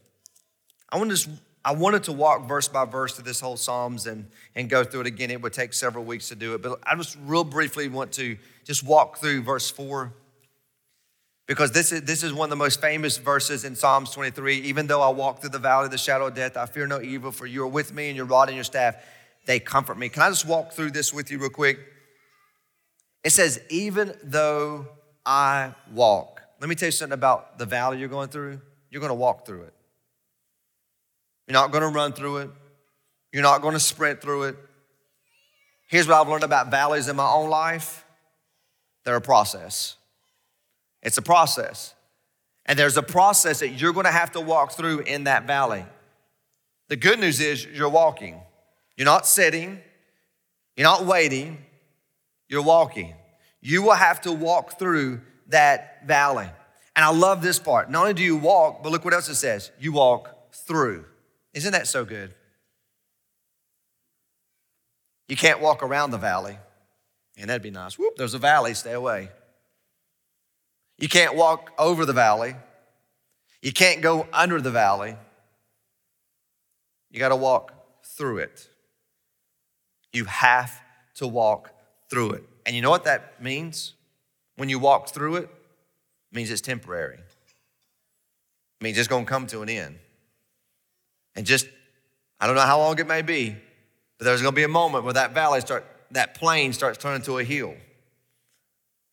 I, 0.91 0.99
want 0.99 1.17
to, 1.17 1.31
I 1.67 1.73
wanted 1.73 2.05
to 2.05 2.13
walk 2.13 2.47
verse 2.47 2.69
by 2.69 2.85
verse 2.85 3.17
through 3.17 3.25
this 3.25 3.41
whole 3.41 3.57
Psalms 3.57 4.07
and, 4.07 4.29
and 4.55 4.71
go 4.71 4.85
through 4.85 5.01
it 5.01 5.07
again. 5.09 5.33
It 5.33 5.43
would 5.43 5.53
take 5.53 5.73
several 5.73 6.05
weeks 6.05 6.29
to 6.29 6.37
do 6.37 6.55
it, 6.55 6.63
but 6.63 6.79
I 6.87 6.95
just 6.95 7.19
real 7.27 7.43
briefly 7.43 7.89
want 7.89 8.13
to 8.13 8.39
just 8.63 8.85
walk 8.85 9.19
through 9.19 9.43
verse 9.43 9.69
4 9.69 10.13
because 11.49 11.73
this 11.73 11.91
is, 11.91 12.03
this 12.03 12.23
is 12.23 12.33
one 12.33 12.47
of 12.47 12.51
the 12.51 12.57
most 12.57 12.81
famous 12.81 13.19
verses 13.19 13.65
in 13.65 13.75
Psalms 13.75 14.13
23. 14.13 14.59
Even 14.59 14.87
though 14.87 15.03
I 15.03 15.09
walk 15.09 15.41
through 15.41 15.51
the 15.51 15.59
valley 15.59 15.87
of 15.87 15.91
the 15.91 15.99
shadow 15.99 16.29
of 16.29 16.35
death, 16.35 16.57
I 16.57 16.67
fear 16.67 16.87
no 16.87 17.01
evil, 17.01 17.33
for 17.33 17.47
you 17.47 17.65
are 17.65 17.69
with 17.69 17.93
me, 17.93 18.07
and 18.07 18.17
your 18.17 18.27
rod 18.27 18.49
and 18.49 18.55
your 18.55 18.65
staff, 18.65 18.95
they 19.47 19.59
comfort 19.59 19.99
me. 19.99 20.09
Can 20.09 20.23
I 20.23 20.29
just 20.29 20.47
walk 20.47 20.73
through 20.73 20.93
this 20.93 21.13
with 21.13 21.33
you 21.33 21.39
real 21.39 21.51
quick? 21.51 21.81
It 23.25 23.31
says, 23.31 23.61
even 23.71 24.15
though 24.23 24.87
I 25.27 25.75
walk. 25.93 26.43
Let 26.61 26.69
me 26.69 26.77
tell 26.77 26.87
you 26.87 26.93
something 26.93 27.13
about 27.13 27.59
the 27.59 27.67
valley 27.67 27.99
you're 27.99 28.09
going 28.09 28.29
through. 28.29 28.61
You're 28.89 29.01
going 29.01 29.11
to 29.11 29.15
walk 29.15 29.45
through 29.45 29.63
it. 29.63 29.76
You're 31.47 31.55
not 31.55 31.71
going 31.73 31.83
to 31.83 31.89
run 31.89 32.13
through 32.13 32.39
it. 32.39 32.51
You're 33.33 33.43
not 33.43 33.63
going 33.63 33.75
to 33.75 33.81
sprint 33.81 34.21
through 34.21 34.45
it. 34.45 34.57
Here's 35.89 36.09
what 36.09 36.21
I've 36.21 36.29
learned 36.29 36.45
about 36.45 36.71
valleys 36.71 37.09
in 37.09 37.17
my 37.17 37.29
own 37.29 37.51
life 37.51 38.05
they're 39.05 39.15
a 39.15 39.21
process. 39.21 39.97
It's 41.01 41.17
a 41.17 41.23
process. 41.23 41.95
And 42.65 42.77
there's 42.77 42.97
a 42.97 43.03
process 43.03 43.61
that 43.61 43.69
you're 43.69 43.93
going 43.93 44.07
to 44.07 44.11
have 44.11 44.33
to 44.33 44.41
walk 44.41 44.73
through 44.73 45.01
in 45.01 45.25
that 45.25 45.47
valley. 45.47 45.85
The 46.89 46.97
good 46.97 47.21
news 47.21 47.39
is 47.39 47.65
you're 47.65 47.89
walking. 47.89 48.41
You're 48.97 49.05
not 49.05 49.25
sitting. 49.25 49.81
You're 50.77 50.89
not 50.89 51.05
waiting. 51.05 51.59
You're 52.49 52.63
walking. 52.63 53.15
You 53.61 53.83
will 53.83 53.95
have 53.95 54.21
to 54.23 54.33
walk 54.33 54.79
through 54.79 55.21
that 55.49 56.07
valley. 56.07 56.49
And 56.97 57.05
I 57.05 57.11
love 57.11 57.43
this 57.43 57.61
part. 57.61 57.91
Not 57.91 58.01
only 58.01 58.15
do 58.15 58.23
you 58.25 58.37
walk, 58.37 58.83
but 58.83 58.91
look 58.91 59.05
what 59.05 59.15
else 59.15 59.29
it 59.29 59.37
says 59.37 59.71
you 59.79 59.93
walk 59.93 60.53
through. 60.53 61.05
Isn't 61.57 61.73
that 61.73 61.89
so 61.89 62.05
good? 62.05 62.35
You 65.27 65.37
can't 65.37 65.59
walk 65.59 65.83
around 65.83 66.11
the 66.11 66.19
valley, 66.19 66.59
and 67.39 67.49
that'd 67.49 67.63
be 67.63 67.71
nice. 67.71 67.99
Whoop, 67.99 68.17
there's 68.17 68.35
a 68.35 68.39
valley, 68.39 68.75
stay 68.75 68.93
away. 68.93 69.31
You 70.99 71.09
can't 71.09 71.35
walk 71.35 71.73
over 71.79 72.05
the 72.05 72.13
valley. 72.13 72.57
You 73.63 73.73
can't 73.73 74.03
go 74.03 74.29
under 74.35 74.61
the 74.61 74.71
valley. 74.71 75.17
You 77.11 77.19
got 77.19 77.31
to 77.31 77.37
walk 77.37 77.73
through 78.05 78.39
it. 78.39 78.69
You 80.13 80.27
have 80.27 80.79
to 81.15 81.27
walk 81.27 81.73
through 82.11 82.33
it. 82.33 82.45
And 82.67 82.77
you 82.77 82.83
know 82.83 82.91
what 82.91 83.05
that 83.05 83.43
means? 83.43 83.95
When 84.57 84.69
you 84.69 84.79
walk 84.79 85.09
through 85.09 85.37
it, 85.37 85.45
it 85.45 86.37
means 86.37 86.51
it's 86.51 86.61
temporary. 86.61 87.17
It 87.17 88.85
means 88.85 88.99
it's 88.99 89.09
going 89.09 89.25
to 89.25 89.29
come 89.29 89.47
to 89.47 89.63
an 89.63 89.71
end. 89.71 89.99
And 91.37 91.47
just, 91.47 91.69
I 92.41 92.47
don't 92.47 92.57
know 92.57 92.63
how 92.63 92.79
long 92.79 92.99
it 92.99 93.07
may 93.07 93.23
be, 93.23 93.55
but 94.19 94.25
there's 94.25 94.43
going 94.43 94.55
to 94.55 94.57
be 94.57 94.65
a 94.65 94.69
moment 94.69 95.05
where 95.05 95.13
that 95.13 95.35
valley 95.35 95.61
start, 95.61 95.85
that 96.13 96.35
plain 96.35 96.73
starts 96.73 96.99
turning 96.99 97.23
to 97.23 97.39
a 97.39 97.45
hill. 97.45 97.75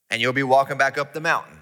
And 0.09 0.21
you'll 0.21 0.33
be 0.33 0.43
walking 0.43 0.77
back 0.77 0.97
up 0.97 1.13
the 1.13 1.19
mountain. 1.19 1.59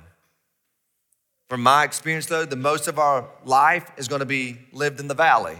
From 1.49 1.63
my 1.63 1.83
experience, 1.83 2.27
though, 2.27 2.45
the 2.45 2.55
most 2.55 2.87
of 2.87 2.99
our 2.99 3.27
life 3.43 3.91
is 3.97 4.07
going 4.07 4.19
to 4.19 4.25
be 4.25 4.59
lived 4.71 4.99
in 4.99 5.07
the 5.07 5.13
valley, 5.13 5.57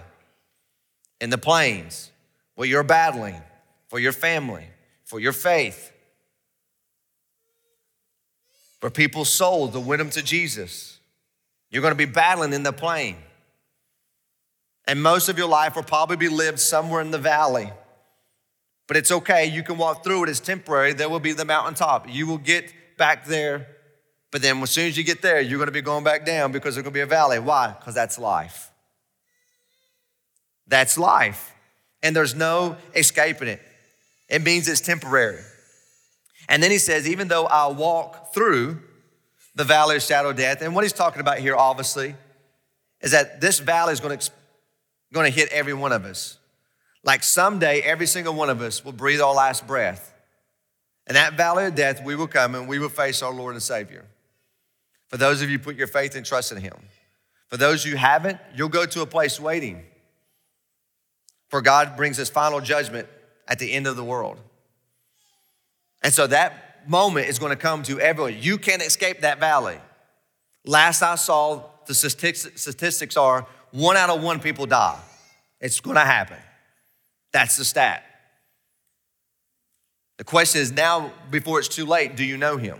in 1.19 1.29
the 1.29 1.37
plains, 1.37 2.11
where 2.55 2.67
you're 2.67 2.83
battling 2.83 3.41
for 3.87 3.99
your 3.99 4.13
family, 4.13 4.67
for 5.03 5.19
your 5.19 5.33
faith, 5.33 5.91
for 8.79 8.89
people's 8.89 9.29
souls 9.29 9.71
to 9.73 9.79
win 9.79 9.97
them 9.97 10.09
to 10.11 10.21
Jesus. 10.21 10.99
You're 11.69 11.81
going 11.81 11.91
to 11.91 11.97
be 11.97 12.05
battling 12.05 12.53
in 12.53 12.63
the 12.63 12.73
plain. 12.73 13.17
And 14.91 15.01
most 15.01 15.29
of 15.29 15.37
your 15.37 15.47
life 15.47 15.77
will 15.77 15.83
probably 15.83 16.17
be 16.17 16.27
lived 16.27 16.59
somewhere 16.59 16.99
in 16.99 17.11
the 17.11 17.17
valley. 17.17 17.71
But 18.89 18.97
it's 18.97 19.09
okay. 19.09 19.45
You 19.45 19.63
can 19.63 19.77
walk 19.77 20.03
through 20.03 20.23
it. 20.23 20.29
It's 20.29 20.41
temporary. 20.41 20.91
There 20.91 21.07
will 21.07 21.21
be 21.21 21.31
the 21.31 21.45
mountaintop. 21.45 22.09
You 22.09 22.27
will 22.27 22.37
get 22.37 22.73
back 22.97 23.23
there. 23.23 23.67
But 24.31 24.41
then 24.41 24.61
as 24.61 24.69
soon 24.69 24.87
as 24.87 24.97
you 24.97 25.05
get 25.05 25.21
there, 25.21 25.39
you're 25.39 25.59
going 25.59 25.69
to 25.69 25.71
be 25.71 25.81
going 25.81 26.03
back 26.03 26.25
down 26.25 26.51
because 26.51 26.75
there's 26.75 26.83
going 26.83 26.91
to 26.91 26.97
be 26.97 26.99
a 26.99 27.05
valley. 27.05 27.39
Why? 27.39 27.73
Because 27.79 27.95
that's 27.95 28.19
life. 28.19 28.69
That's 30.67 30.97
life. 30.97 31.53
And 32.03 32.13
there's 32.13 32.35
no 32.35 32.75
escaping 32.93 33.47
it. 33.47 33.61
It 34.27 34.43
means 34.43 34.67
it's 34.67 34.81
temporary. 34.81 35.39
And 36.49 36.61
then 36.61 36.69
he 36.69 36.79
says, 36.79 37.07
even 37.07 37.29
though 37.29 37.45
I 37.45 37.67
walk 37.67 38.33
through 38.33 38.81
the 39.55 39.63
valley 39.63 39.95
of 39.95 40.01
shadow 40.01 40.33
death, 40.33 40.61
and 40.61 40.75
what 40.75 40.83
he's 40.83 40.91
talking 40.91 41.21
about 41.21 41.37
here, 41.37 41.55
obviously, 41.55 42.13
is 42.99 43.11
that 43.11 43.39
this 43.39 43.59
valley 43.59 43.93
is 43.93 44.01
going 44.01 44.19
to, 44.19 44.31
going 45.13 45.31
to 45.31 45.37
hit 45.37 45.49
every 45.49 45.73
one 45.73 45.91
of 45.91 46.05
us. 46.05 46.37
Like 47.03 47.23
someday, 47.23 47.81
every 47.81 48.07
single 48.07 48.33
one 48.33 48.49
of 48.49 48.61
us 48.61 48.85
will 48.85 48.91
breathe 48.91 49.21
our 49.21 49.33
last 49.33 49.65
breath. 49.67 50.13
And 51.07 51.15
that 51.15 51.33
valley 51.33 51.65
of 51.65 51.75
death, 51.75 52.03
we 52.03 52.15
will 52.15 52.27
come 52.27 52.55
and 52.55 52.67
we 52.67 52.79
will 52.79 52.89
face 52.89 53.21
our 53.21 53.33
Lord 53.33 53.55
and 53.55 53.63
Savior. 53.63 54.05
For 55.09 55.17
those 55.17 55.41
of 55.41 55.49
you 55.49 55.59
put 55.59 55.75
your 55.75 55.87
faith 55.87 56.15
and 56.15 56.25
trust 56.25 56.51
in 56.51 56.59
Him. 56.59 56.73
For 57.49 57.57
those 57.57 57.83
you 57.85 57.97
haven't, 57.97 58.39
you'll 58.55 58.69
go 58.69 58.85
to 58.85 59.01
a 59.01 59.05
place 59.05 59.39
waiting. 59.39 59.83
For 61.49 61.61
God 61.61 61.97
brings 61.97 62.17
His 62.17 62.29
final 62.29 62.61
judgment 62.61 63.09
at 63.47 63.59
the 63.59 63.73
end 63.73 63.87
of 63.87 63.97
the 63.97 64.03
world. 64.05 64.37
And 66.01 66.13
so 66.13 66.27
that 66.27 66.87
moment 66.87 67.27
is 67.27 67.39
going 67.39 67.49
to 67.49 67.57
come 67.57 67.83
to 67.83 67.99
everyone. 67.99 68.37
You 68.39 68.57
can't 68.57 68.81
escape 68.81 69.21
that 69.21 69.39
valley. 69.39 69.77
Last 70.63 71.01
I 71.01 71.15
saw, 71.15 71.63
the 71.87 71.93
statistics 71.93 73.17
are 73.17 73.45
one 73.71 73.97
out 73.97 74.09
of 74.09 74.21
one 74.21 74.39
people 74.39 74.65
die. 74.65 74.99
It's 75.59 75.79
going 75.79 75.95
to 75.95 76.01
happen. 76.01 76.37
That's 77.31 77.57
the 77.57 77.65
stat. 77.65 78.03
The 80.17 80.23
question 80.23 80.61
is 80.61 80.71
now, 80.71 81.11
before 81.29 81.59
it's 81.59 81.67
too 81.67 81.85
late, 81.85 82.15
do 82.15 82.23
you 82.23 82.37
know 82.37 82.57
him? 82.57 82.79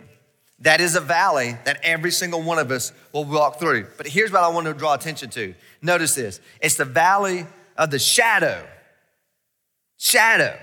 That 0.60 0.80
is 0.80 0.95
a 0.95 1.01
valley 1.01 1.58
that 1.65 1.80
every 1.82 2.12
single 2.12 2.41
one 2.43 2.60
of 2.60 2.69
us 2.69 2.93
will 3.13 3.25
walk 3.25 3.60
through. 3.60 3.88
But 3.97 4.08
here's 4.08 4.32
what 4.32 4.43
I 4.43 4.49
want 4.49 4.67
to 4.67 4.73
draw 4.73 4.93
attention 4.93 5.30
to. 5.32 5.56
Notice 5.82 6.13
this 6.13 6.39
it's 6.62 6.75
the 6.75 6.86
valley 6.86 7.47
of 7.77 7.89
the 7.89 7.97
shadow 7.97 8.63
shadow. 10.01 10.58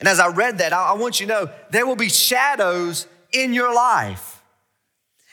And 0.00 0.08
as 0.08 0.18
I 0.18 0.28
read 0.28 0.58
that, 0.58 0.72
I 0.72 0.92
want 0.94 1.20
you 1.20 1.26
to 1.26 1.32
know 1.32 1.50
there 1.70 1.86
will 1.86 1.96
be 1.96 2.08
shadows 2.08 3.06
in 3.32 3.54
your 3.54 3.72
life. 3.74 4.35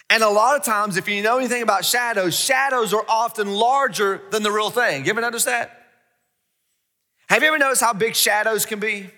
And 0.10 0.22
a 0.22 0.30
lot 0.30 0.56
of 0.56 0.64
times, 0.64 0.98
if 0.98 1.08
you 1.08 1.24
know 1.24 1.38
anything 1.38 1.64
about 1.64 1.86
shadows, 1.86 2.38
shadows 2.38 2.94
are 2.94 3.06
often 3.08 3.52
larger 3.52 4.22
than 4.32 4.44
the 4.44 4.52
real 4.52 4.70
thing. 4.70 5.06
You 5.06 5.12
ever 5.12 5.22
notice 5.22 5.46
that? 5.46 5.80
Have 7.30 7.42
you 7.42 7.48
ever 7.48 7.58
noticed 7.58 7.82
how 7.82 7.94
big 7.94 8.16
shadows 8.16 8.66
can 8.66 8.80
be? 8.80 9.10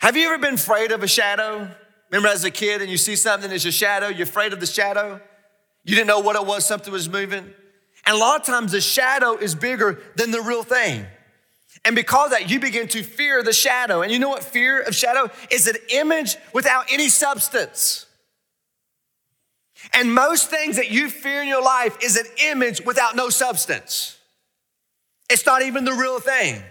Have 0.00 0.16
you 0.16 0.26
ever 0.26 0.38
been 0.38 0.54
afraid 0.54 0.92
of 0.92 1.02
a 1.02 1.06
shadow? 1.06 1.70
Remember 2.10 2.28
as 2.28 2.44
a 2.44 2.50
kid 2.50 2.82
and 2.82 2.90
you 2.90 2.96
see 2.96 3.16
something, 3.16 3.50
it's 3.50 3.64
a 3.64 3.72
shadow, 3.72 4.08
you're 4.08 4.24
afraid 4.24 4.52
of 4.52 4.60
the 4.60 4.66
shadow? 4.66 5.20
You 5.84 5.94
didn't 5.94 6.08
know 6.08 6.20
what 6.20 6.36
it 6.36 6.44
was, 6.44 6.66
something 6.66 6.92
was 6.92 7.08
moving. 7.08 7.52
And 8.06 8.16
a 8.16 8.18
lot 8.18 8.40
of 8.40 8.46
times 8.46 8.72
the 8.72 8.80
shadow 8.80 9.36
is 9.36 9.54
bigger 9.54 10.00
than 10.16 10.30
the 10.30 10.40
real 10.40 10.62
thing. 10.62 11.06
And 11.84 11.94
because 11.94 12.30
that, 12.30 12.50
you 12.50 12.60
begin 12.60 12.88
to 12.88 13.02
fear 13.02 13.42
the 13.42 13.52
shadow. 13.52 14.02
And 14.02 14.10
you 14.10 14.18
know 14.18 14.28
what 14.28 14.42
fear 14.42 14.80
of 14.80 14.94
shadow 14.94 15.30
is? 15.50 15.66
An 15.66 15.76
image 15.90 16.36
without 16.52 16.86
any 16.90 17.08
substance. 17.08 18.03
And 19.92 20.14
most 20.14 20.50
things 20.50 20.76
that 20.76 20.90
you 20.90 21.08
fear 21.08 21.42
in 21.42 21.48
your 21.48 21.62
life 21.62 21.96
is 22.02 22.16
an 22.16 22.26
image 22.46 22.84
without 22.84 23.14
no 23.14 23.28
substance. 23.28 24.18
It's 25.30 25.46
not 25.46 25.62
even 25.62 25.84
the 25.84 25.92
real 25.92 26.20
thing. 26.20 26.62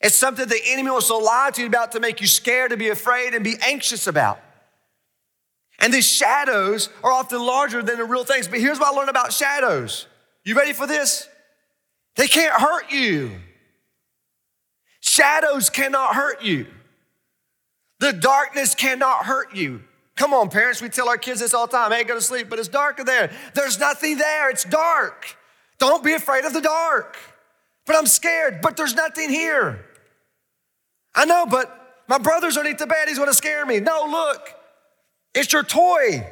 It's 0.00 0.14
something 0.14 0.46
the 0.48 0.60
enemy 0.66 0.90
wants 0.90 1.08
to 1.08 1.16
lie 1.16 1.50
to 1.54 1.60
you 1.60 1.66
about 1.66 1.92
to 1.92 2.00
make 2.00 2.20
you 2.20 2.26
scared, 2.26 2.70
to 2.70 2.76
be 2.76 2.88
afraid, 2.88 3.34
and 3.34 3.42
be 3.42 3.56
anxious 3.62 4.06
about. 4.06 4.40
And 5.80 5.92
these 5.92 6.06
shadows 6.06 6.88
are 7.02 7.10
often 7.10 7.40
larger 7.44 7.82
than 7.82 7.98
the 7.98 8.04
real 8.04 8.24
things. 8.24 8.48
But 8.48 8.60
here's 8.60 8.78
what 8.78 8.92
I 8.92 8.96
learned 8.96 9.10
about 9.10 9.32
shadows. 9.32 10.06
You 10.44 10.56
ready 10.56 10.72
for 10.72 10.86
this? 10.86 11.28
They 12.16 12.26
can't 12.26 12.54
hurt 12.60 12.90
you. 12.90 13.32
Shadows 15.00 15.70
cannot 15.70 16.14
hurt 16.14 16.42
you. 16.42 16.66
The 18.00 18.12
darkness 18.12 18.74
cannot 18.74 19.24
hurt 19.24 19.54
you. 19.54 19.82
Come 20.18 20.34
on, 20.34 20.50
parents, 20.50 20.82
we 20.82 20.88
tell 20.88 21.08
our 21.08 21.16
kids 21.16 21.38
this 21.38 21.54
all 21.54 21.68
the 21.68 21.76
time. 21.76 21.92
Hey, 21.92 22.02
go 22.02 22.16
to 22.16 22.20
sleep, 22.20 22.50
but 22.50 22.58
it's 22.58 22.66
dark 22.66 22.96
there. 23.06 23.30
There's 23.54 23.78
nothing 23.78 24.18
there, 24.18 24.50
it's 24.50 24.64
dark. 24.64 25.36
Don't 25.78 26.02
be 26.02 26.12
afraid 26.12 26.44
of 26.44 26.52
the 26.52 26.60
dark. 26.60 27.16
But 27.86 27.94
I'm 27.94 28.06
scared, 28.06 28.58
but 28.60 28.76
there's 28.76 28.96
nothing 28.96 29.30
here. 29.30 29.86
I 31.14 31.24
know, 31.24 31.46
but 31.46 32.02
my 32.08 32.18
brother's 32.18 32.56
underneath 32.56 32.80
the 32.80 32.88
bed, 32.88 33.06
he's 33.06 33.16
gonna 33.16 33.32
scare 33.32 33.64
me. 33.64 33.78
No, 33.78 34.08
look, 34.10 34.52
it's 35.34 35.52
your 35.52 35.62
toy, 35.62 36.26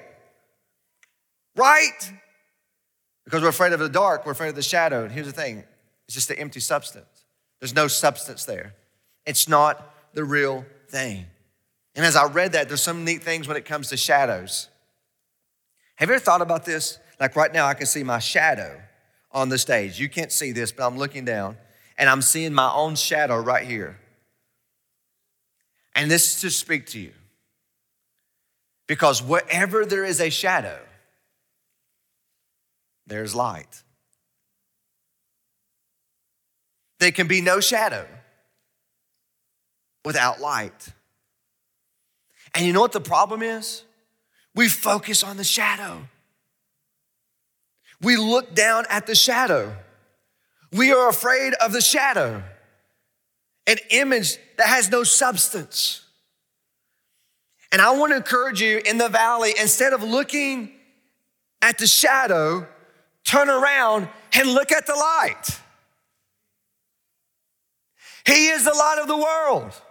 right? 1.55 2.12
Because 3.25 3.42
we're 3.42 3.51
afraid 3.51 3.72
of 3.72 3.79
the 3.79 3.88
dark, 3.88 4.27
we're 4.27 4.33
afraid 4.33 4.49
of 4.49 4.57
the 4.57 4.62
shadow. 4.62 5.05
And 5.05 5.12
here's 5.12 5.29
the 5.29 5.33
thing 5.33 5.62
it's 6.09 6.14
just 6.14 6.29
an 6.31 6.38
empty 6.38 6.59
substance. 6.59 7.25
There's 7.61 7.75
no 7.75 7.87
substance 7.87 8.44
there. 8.46 8.75
It's 9.27 9.49
not 9.49 9.94
the 10.12 10.25
real 10.25 10.66
thing. 10.88 11.27
And 11.97 12.05
as 12.05 12.15
I 12.15 12.27
read 12.27 12.53
that, 12.53 12.69
there's 12.69 12.83
some 12.83 13.05
neat 13.05 13.23
things 13.23 13.49
when 13.49 13.57
it 13.57 13.65
comes 13.65 13.89
to 13.89 13.97
shadows. 13.97 14.69
Have 15.97 16.11
you 16.11 16.15
ever 16.15 16.23
thought 16.23 16.43
about 16.43 16.67
this? 16.67 16.99
Like 17.19 17.35
right 17.35 17.53
now, 17.53 17.67
I 17.67 17.73
can 17.73 17.87
see 17.87 18.05
my 18.05 18.19
shadow 18.19 18.81
on 19.33 19.49
the 19.49 19.57
stage. 19.57 19.99
You 19.99 20.11
can't 20.11 20.31
see 20.31 20.53
this, 20.53 20.71
but 20.71 20.87
I'm 20.87 20.99
looking 20.99 21.25
down 21.25 21.57
and 21.97 22.11
I'm 22.11 22.21
seeing 22.21 22.53
my 22.53 22.71
own 22.71 22.97
shadow 22.97 23.39
right 23.41 23.67
here. 23.67 23.99
And 25.95 26.11
this 26.11 26.35
is 26.35 26.41
to 26.43 26.51
speak 26.51 26.87
to 26.89 27.01
you. 27.01 27.13
Because 28.87 29.23
wherever 29.23 29.87
there 29.87 30.05
is 30.05 30.21
a 30.21 30.29
shadow, 30.29 30.79
there's 33.07 33.35
light. 33.35 33.83
There 36.99 37.11
can 37.11 37.27
be 37.27 37.41
no 37.41 37.61
shadow 37.61 38.07
without 40.05 40.41
light. 40.41 40.89
And 42.57 42.64
you 42.64 42.73
know 42.73 42.81
what 42.81 42.92
the 42.92 43.01
problem 43.01 43.42
is? 43.42 43.85
We 44.55 44.71
focus 44.71 45.23
on 45.23 45.37
the 45.37 45.45
shadow. 45.45 46.09
We 48.01 48.16
look 48.16 48.55
down 48.55 48.87
at 48.88 49.07
the 49.07 49.14
shadow. 49.14 49.77
We 50.73 50.90
are 50.90 51.09
afraid 51.09 51.53
of 51.55 51.73
the 51.73 51.83
shadow, 51.83 52.42
an 53.66 53.77
image 53.90 54.38
that 54.57 54.69
has 54.69 54.90
no 54.90 55.05
substance. 55.05 56.03
And 57.71 57.83
I 57.83 57.90
want 57.90 58.12
to 58.12 58.16
encourage 58.16 58.62
you 58.62 58.81
in 58.87 58.97
the 58.97 59.11
valley, 59.11 59.53
instead 59.61 59.92
of 59.92 60.03
looking 60.03 60.73
at 61.61 61.77
the 61.77 61.87
shadow, 61.87 62.66
turn 63.25 63.51
around 63.51 64.09
and 64.33 64.49
look 64.49 64.73
at 64.73 64.87
the 64.87 64.95
light. 64.95 65.61
He 68.25 68.49
is 68.49 68.64
the 68.64 68.73
light 68.73 68.99
of 69.01 69.09
the 69.09 69.16
world. 69.16 69.83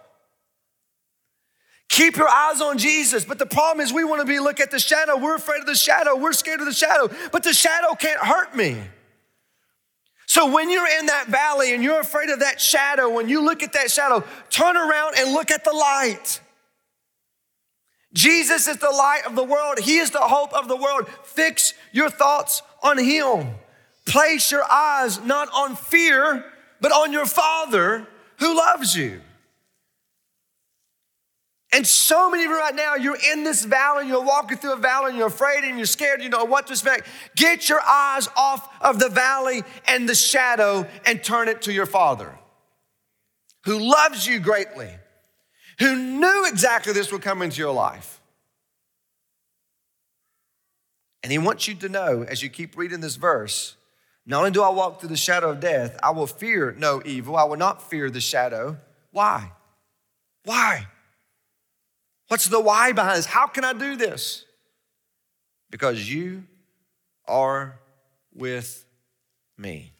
Keep 1.96 2.18
your 2.18 2.28
eyes 2.28 2.60
on 2.60 2.76
Jesus. 2.76 3.24
But 3.24 3.38
the 3.38 3.46
problem 3.46 3.82
is, 3.82 3.90
we 3.90 4.04
want 4.04 4.20
to 4.20 4.26
be 4.26 4.38
look 4.38 4.60
at 4.60 4.70
the 4.70 4.78
shadow. 4.78 5.16
We're 5.16 5.36
afraid 5.36 5.60
of 5.60 5.66
the 5.66 5.74
shadow. 5.74 6.14
We're 6.14 6.34
scared 6.34 6.60
of 6.60 6.66
the 6.66 6.74
shadow. 6.74 7.08
But 7.32 7.42
the 7.42 7.54
shadow 7.54 7.94
can't 7.94 8.20
hurt 8.20 8.54
me. 8.54 8.82
So 10.26 10.52
when 10.52 10.68
you're 10.68 10.86
in 10.98 11.06
that 11.06 11.28
valley 11.28 11.72
and 11.72 11.82
you're 11.82 12.00
afraid 12.00 12.28
of 12.28 12.40
that 12.40 12.60
shadow, 12.60 13.08
when 13.08 13.30
you 13.30 13.42
look 13.42 13.62
at 13.62 13.72
that 13.72 13.90
shadow, 13.90 14.22
turn 14.50 14.76
around 14.76 15.14
and 15.16 15.32
look 15.32 15.50
at 15.50 15.64
the 15.64 15.72
light. 15.72 16.42
Jesus 18.12 18.68
is 18.68 18.76
the 18.76 18.90
light 18.90 19.22
of 19.26 19.34
the 19.34 19.44
world. 19.44 19.78
He 19.78 19.96
is 19.96 20.10
the 20.10 20.20
hope 20.20 20.52
of 20.52 20.68
the 20.68 20.76
world. 20.76 21.08
Fix 21.24 21.72
your 21.92 22.10
thoughts 22.10 22.60
on 22.82 22.98
Him. 22.98 23.54
Place 24.04 24.52
your 24.52 24.70
eyes 24.70 25.18
not 25.24 25.48
on 25.54 25.76
fear, 25.76 26.44
but 26.82 26.92
on 26.92 27.14
your 27.14 27.24
Father 27.24 28.06
who 28.38 28.54
loves 28.54 28.94
you. 28.94 29.22
And 31.76 31.86
so 31.86 32.30
many 32.30 32.42
of 32.44 32.50
you 32.50 32.56
right 32.56 32.74
now, 32.74 32.94
you're 32.94 33.18
in 33.34 33.44
this 33.44 33.62
valley, 33.62 34.08
you're 34.08 34.24
walking 34.24 34.56
through 34.56 34.72
a 34.72 34.78
valley, 34.78 35.10
and 35.10 35.18
you're 35.18 35.26
afraid 35.26 35.62
and 35.62 35.76
you're 35.76 35.84
scared, 35.84 36.22
you 36.22 36.30
know 36.30 36.46
what 36.46 36.68
to 36.68 36.72
expect. 36.72 37.06
Get 37.36 37.68
your 37.68 37.82
eyes 37.86 38.30
off 38.34 38.66
of 38.80 38.98
the 38.98 39.10
valley 39.10 39.62
and 39.86 40.08
the 40.08 40.14
shadow 40.14 40.88
and 41.04 41.22
turn 41.22 41.48
it 41.48 41.60
to 41.62 41.74
your 41.74 41.84
Father 41.84 42.32
who 43.66 43.78
loves 43.78 44.26
you 44.26 44.40
greatly, 44.40 44.88
who 45.78 45.96
knew 45.96 46.46
exactly 46.48 46.94
this 46.94 47.12
would 47.12 47.20
come 47.20 47.42
into 47.42 47.58
your 47.58 47.74
life. 47.74 48.22
And 51.22 51.30
He 51.30 51.36
wants 51.36 51.68
you 51.68 51.74
to 51.74 51.90
know 51.90 52.22
as 52.26 52.42
you 52.42 52.48
keep 52.48 52.78
reading 52.78 53.00
this 53.00 53.16
verse 53.16 53.76
not 54.24 54.38
only 54.38 54.50
do 54.50 54.62
I 54.62 54.70
walk 54.70 55.00
through 55.00 55.10
the 55.10 55.16
shadow 55.16 55.50
of 55.50 55.60
death, 55.60 56.00
I 56.02 56.10
will 56.12 56.26
fear 56.26 56.74
no 56.78 57.02
evil. 57.04 57.36
I 57.36 57.44
will 57.44 57.58
not 57.58 57.90
fear 57.90 58.08
the 58.08 58.20
shadow. 58.20 58.78
Why? 59.12 59.52
Why? 60.44 60.86
What's 62.28 62.46
the 62.46 62.60
why 62.60 62.92
behind 62.92 63.18
this? 63.18 63.26
How 63.26 63.46
can 63.46 63.64
I 63.64 63.72
do 63.72 63.96
this? 63.96 64.44
Because 65.70 66.12
you 66.12 66.44
are 67.26 67.78
with 68.34 68.84
me. 69.56 69.92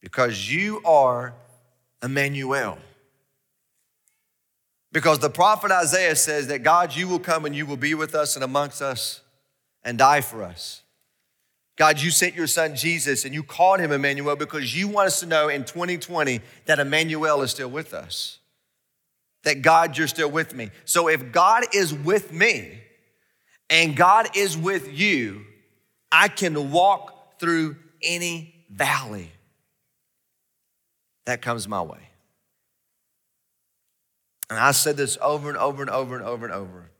Because 0.00 0.52
you 0.52 0.82
are 0.84 1.34
Emmanuel. 2.02 2.78
Because 4.92 5.18
the 5.18 5.30
prophet 5.30 5.70
Isaiah 5.70 6.16
says 6.16 6.46
that 6.46 6.62
God, 6.62 6.94
you 6.94 7.08
will 7.08 7.18
come 7.18 7.44
and 7.44 7.54
you 7.54 7.66
will 7.66 7.76
be 7.76 7.94
with 7.94 8.14
us 8.14 8.34
and 8.34 8.44
amongst 8.44 8.80
us 8.80 9.20
and 9.82 9.98
die 9.98 10.20
for 10.20 10.42
us. 10.42 10.82
God, 11.76 12.00
you 12.00 12.10
sent 12.10 12.34
your 12.34 12.46
son 12.46 12.74
Jesus 12.74 13.24
and 13.24 13.34
you 13.34 13.42
called 13.42 13.80
him 13.80 13.92
Emmanuel 13.92 14.36
because 14.36 14.74
you 14.74 14.88
want 14.88 15.08
us 15.08 15.20
to 15.20 15.26
know 15.26 15.48
in 15.48 15.64
2020 15.64 16.40
that 16.64 16.78
Emmanuel 16.78 17.42
is 17.42 17.50
still 17.50 17.68
with 17.68 17.92
us 17.92 18.38
that 19.46 19.62
God, 19.62 19.96
you're 19.96 20.08
still 20.08 20.28
with 20.28 20.54
me. 20.54 20.70
So 20.84 21.06
if 21.06 21.30
God 21.30 21.66
is 21.72 21.94
with 21.94 22.32
me 22.32 22.80
and 23.70 23.94
God 23.94 24.36
is 24.36 24.58
with 24.58 24.92
you, 24.92 25.44
I 26.10 26.26
can 26.26 26.72
walk 26.72 27.38
through 27.38 27.76
any 28.02 28.66
valley 28.68 29.30
that 31.26 31.42
comes 31.42 31.68
my 31.68 31.80
way. 31.80 32.00
And 34.50 34.58
I 34.58 34.72
said 34.72 34.96
this 34.96 35.16
over 35.22 35.48
and 35.48 35.58
over 35.58 35.80
and 35.80 35.90
over 35.92 36.16
and 36.16 36.24
over 36.24 36.44
and 36.44 36.54
over. 36.54 36.90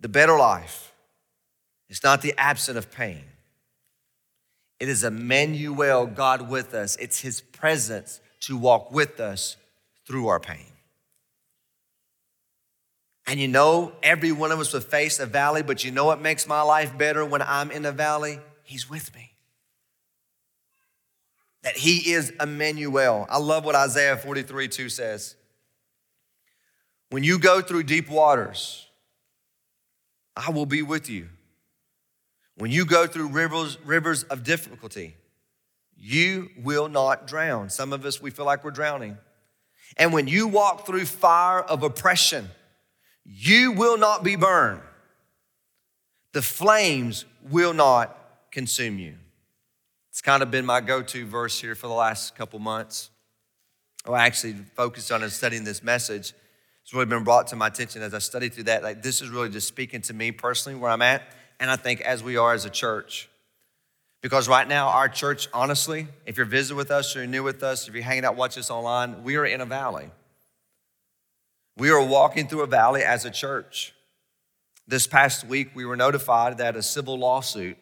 The 0.00 0.10
better 0.10 0.36
life 0.36 0.92
is 1.88 2.02
not 2.04 2.20
the 2.20 2.34
absence 2.36 2.76
of 2.76 2.90
pain. 2.90 3.24
It 4.78 4.90
is 4.90 5.04
Emmanuel, 5.04 6.04
God 6.04 6.50
with 6.50 6.74
us. 6.74 6.96
It's 6.96 7.20
his 7.20 7.40
presence 7.40 8.20
to 8.40 8.58
walk 8.58 8.92
with 8.92 9.20
us 9.20 9.56
through 10.06 10.28
our 10.28 10.40
pain. 10.40 10.66
And 13.26 13.40
you 13.40 13.48
know, 13.48 13.92
every 14.02 14.30
one 14.30 14.52
of 14.52 14.60
us 14.60 14.72
will 14.72 14.80
face 14.80 15.18
a 15.18 15.26
valley, 15.26 15.62
but 15.62 15.84
you 15.84 15.90
know 15.90 16.04
what 16.04 16.20
makes 16.20 16.46
my 16.46 16.62
life 16.62 16.96
better 16.96 17.24
when 17.24 17.42
I'm 17.42 17.70
in 17.70 17.84
a 17.84 17.92
valley? 17.92 18.38
He's 18.62 18.88
with 18.88 19.14
me. 19.14 19.32
That 21.62 21.76
He 21.76 22.12
is 22.12 22.32
Emmanuel. 22.40 23.26
I 23.28 23.38
love 23.38 23.64
what 23.64 23.74
Isaiah 23.74 24.16
43 24.16 24.68
2 24.68 24.88
says. 24.88 25.34
When 27.10 27.24
you 27.24 27.38
go 27.38 27.60
through 27.60 27.84
deep 27.84 28.08
waters, 28.08 28.86
I 30.36 30.50
will 30.50 30.66
be 30.66 30.82
with 30.82 31.08
you. 31.08 31.28
When 32.56 32.70
you 32.70 32.84
go 32.84 33.06
through 33.06 33.28
rivers, 33.28 33.78
rivers 33.84 34.22
of 34.24 34.44
difficulty, 34.44 35.16
you 35.96 36.50
will 36.62 36.88
not 36.88 37.26
drown. 37.26 37.70
Some 37.70 37.92
of 37.92 38.04
us, 38.04 38.20
we 38.20 38.30
feel 38.30 38.44
like 38.44 38.64
we're 38.64 38.70
drowning. 38.70 39.18
And 39.96 40.12
when 40.12 40.28
you 40.28 40.46
walk 40.48 40.86
through 40.86 41.06
fire 41.06 41.60
of 41.60 41.82
oppression, 41.82 42.48
you 43.24 43.72
will 43.72 43.98
not 43.98 44.22
be 44.22 44.36
burned. 44.36 44.82
The 46.32 46.42
flames 46.42 47.24
will 47.50 47.72
not 47.72 48.16
consume 48.50 48.98
you. 48.98 49.14
It's 50.10 50.22
kind 50.22 50.42
of 50.42 50.50
been 50.50 50.64
my 50.64 50.80
go 50.80 51.02
to 51.02 51.26
verse 51.26 51.60
here 51.60 51.74
for 51.74 51.88
the 51.88 51.94
last 51.94 52.34
couple 52.36 52.58
months. 52.58 53.10
oh, 54.06 54.12
I 54.14 54.26
actually 54.26 54.54
focused 54.74 55.12
on 55.12 55.22
and 55.22 55.32
studying 55.32 55.64
this 55.64 55.82
message. 55.82 56.32
It's 56.82 56.94
really 56.94 57.06
been 57.06 57.24
brought 57.24 57.48
to 57.48 57.56
my 57.56 57.66
attention 57.66 58.02
as 58.02 58.14
I 58.14 58.18
studied 58.18 58.54
through 58.54 58.64
that. 58.64 58.82
Like, 58.82 59.02
this 59.02 59.20
is 59.20 59.28
really 59.28 59.50
just 59.50 59.66
speaking 59.66 60.02
to 60.02 60.14
me 60.14 60.30
personally 60.30 60.78
where 60.78 60.90
I'm 60.90 61.02
at, 61.02 61.22
and 61.58 61.70
I 61.70 61.76
think 61.76 62.00
as 62.02 62.22
we 62.22 62.36
are 62.36 62.54
as 62.54 62.64
a 62.64 62.70
church. 62.70 63.28
Because 64.26 64.48
right 64.48 64.66
now, 64.66 64.88
our 64.88 65.08
church, 65.08 65.48
honestly, 65.54 66.08
if 66.26 66.36
you're 66.36 66.46
visiting 66.46 66.76
with 66.76 66.90
us 66.90 67.14
or 67.14 67.20
you're 67.20 67.28
new 67.28 67.44
with 67.44 67.62
us, 67.62 67.86
if 67.86 67.94
you're 67.94 68.02
hanging 68.02 68.24
out, 68.24 68.34
watch 68.34 68.58
us 68.58 68.72
online, 68.72 69.22
we 69.22 69.36
are 69.36 69.46
in 69.46 69.60
a 69.60 69.64
valley. 69.64 70.10
We 71.76 71.90
are 71.90 72.02
walking 72.02 72.48
through 72.48 72.62
a 72.62 72.66
valley 72.66 73.04
as 73.04 73.24
a 73.24 73.30
church. 73.30 73.94
This 74.88 75.06
past 75.06 75.46
week, 75.46 75.70
we 75.76 75.84
were 75.84 75.94
notified 75.94 76.58
that 76.58 76.74
a 76.74 76.82
civil 76.82 77.16
lawsuit 77.16 77.76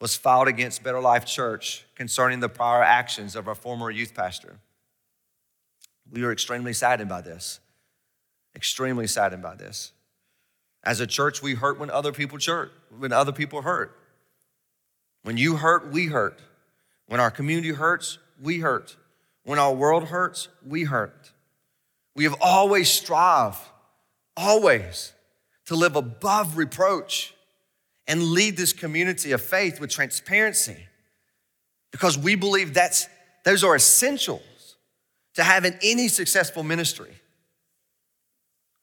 was 0.00 0.16
filed 0.16 0.48
against 0.48 0.82
Better 0.82 0.98
Life 0.98 1.26
Church 1.26 1.84
concerning 1.94 2.40
the 2.40 2.48
prior 2.48 2.82
actions 2.82 3.36
of 3.36 3.46
our 3.46 3.54
former 3.54 3.90
youth 3.90 4.14
pastor. 4.14 4.56
We 6.10 6.24
are 6.24 6.32
extremely 6.32 6.72
saddened 6.72 7.10
by 7.10 7.20
this. 7.20 7.60
Extremely 8.54 9.06
saddened 9.06 9.42
by 9.42 9.56
this. 9.56 9.92
As 10.82 11.00
a 11.00 11.06
church, 11.06 11.42
we 11.42 11.52
hurt 11.52 11.78
when 11.78 11.90
other 11.90 12.12
people 12.12 12.38
hurt, 12.46 12.72
when 12.98 13.12
other 13.12 13.32
people 13.32 13.60
hurt. 13.60 13.94
When 15.26 15.36
you 15.36 15.56
hurt, 15.56 15.90
we 15.90 16.06
hurt. 16.06 16.38
When 17.08 17.18
our 17.18 17.32
community 17.32 17.70
hurts, 17.70 18.18
we 18.40 18.60
hurt. 18.60 18.94
When 19.42 19.58
our 19.58 19.74
world 19.74 20.04
hurts, 20.04 20.46
we 20.64 20.84
hurt. 20.84 21.32
We 22.14 22.22
have 22.22 22.36
always 22.40 22.88
strived, 22.88 23.58
always, 24.36 25.12
to 25.64 25.74
live 25.74 25.96
above 25.96 26.56
reproach 26.56 27.34
and 28.06 28.22
lead 28.22 28.56
this 28.56 28.72
community 28.72 29.32
of 29.32 29.42
faith 29.42 29.80
with 29.80 29.90
transparency 29.90 30.76
because 31.90 32.16
we 32.16 32.36
believe 32.36 32.72
that's 32.72 33.08
those 33.44 33.64
are 33.64 33.74
essentials 33.74 34.76
to 35.34 35.42
having 35.42 35.76
any 35.82 36.06
successful 36.06 36.62
ministry. 36.62 37.20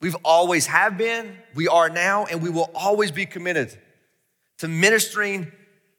We've 0.02 0.18
always 0.26 0.66
have 0.66 0.98
been, 0.98 1.38
we 1.56 1.70
are 1.70 1.88
now, 1.88 2.26
and 2.26 2.42
we 2.42 2.50
will 2.50 2.70
always 2.76 3.12
be 3.12 3.26
committed 3.26 3.74
to 4.58 4.68
ministering 4.68 5.50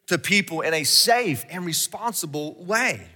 to 0.07 0.17
people 0.17 0.61
in 0.61 0.73
a 0.73 0.83
safe 0.83 1.45
and 1.49 1.65
responsible 1.65 2.55
way. 2.63 3.07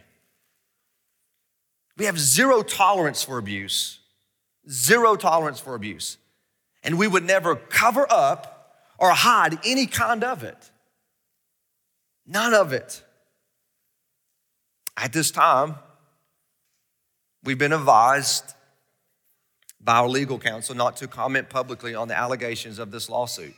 We 1.97 2.05
have 2.05 2.17
zero 2.17 2.63
tolerance 2.63 3.23
for 3.23 3.37
abuse, 3.37 3.99
zero 4.69 5.15
tolerance 5.15 5.59
for 5.59 5.75
abuse. 5.75 6.17
And 6.81 6.97
we 6.97 7.07
would 7.07 7.25
never 7.25 7.55
cover 7.55 8.07
up 8.09 8.73
or 8.97 9.11
hide 9.11 9.59
any 9.65 9.85
kind 9.85 10.23
of 10.23 10.43
it. 10.43 10.71
None 12.25 12.53
of 12.53 12.73
it. 12.73 13.03
At 14.95 15.13
this 15.13 15.31
time, 15.31 15.75
we've 17.43 17.57
been 17.57 17.73
advised 17.73 18.53
by 19.81 19.95
our 19.97 20.07
legal 20.07 20.39
counsel 20.39 20.75
not 20.75 20.97
to 20.97 21.07
comment 21.07 21.49
publicly 21.49 21.95
on 21.95 22.07
the 22.07 22.17
allegations 22.17 22.79
of 22.79 22.91
this 22.91 23.09
lawsuit. 23.09 23.55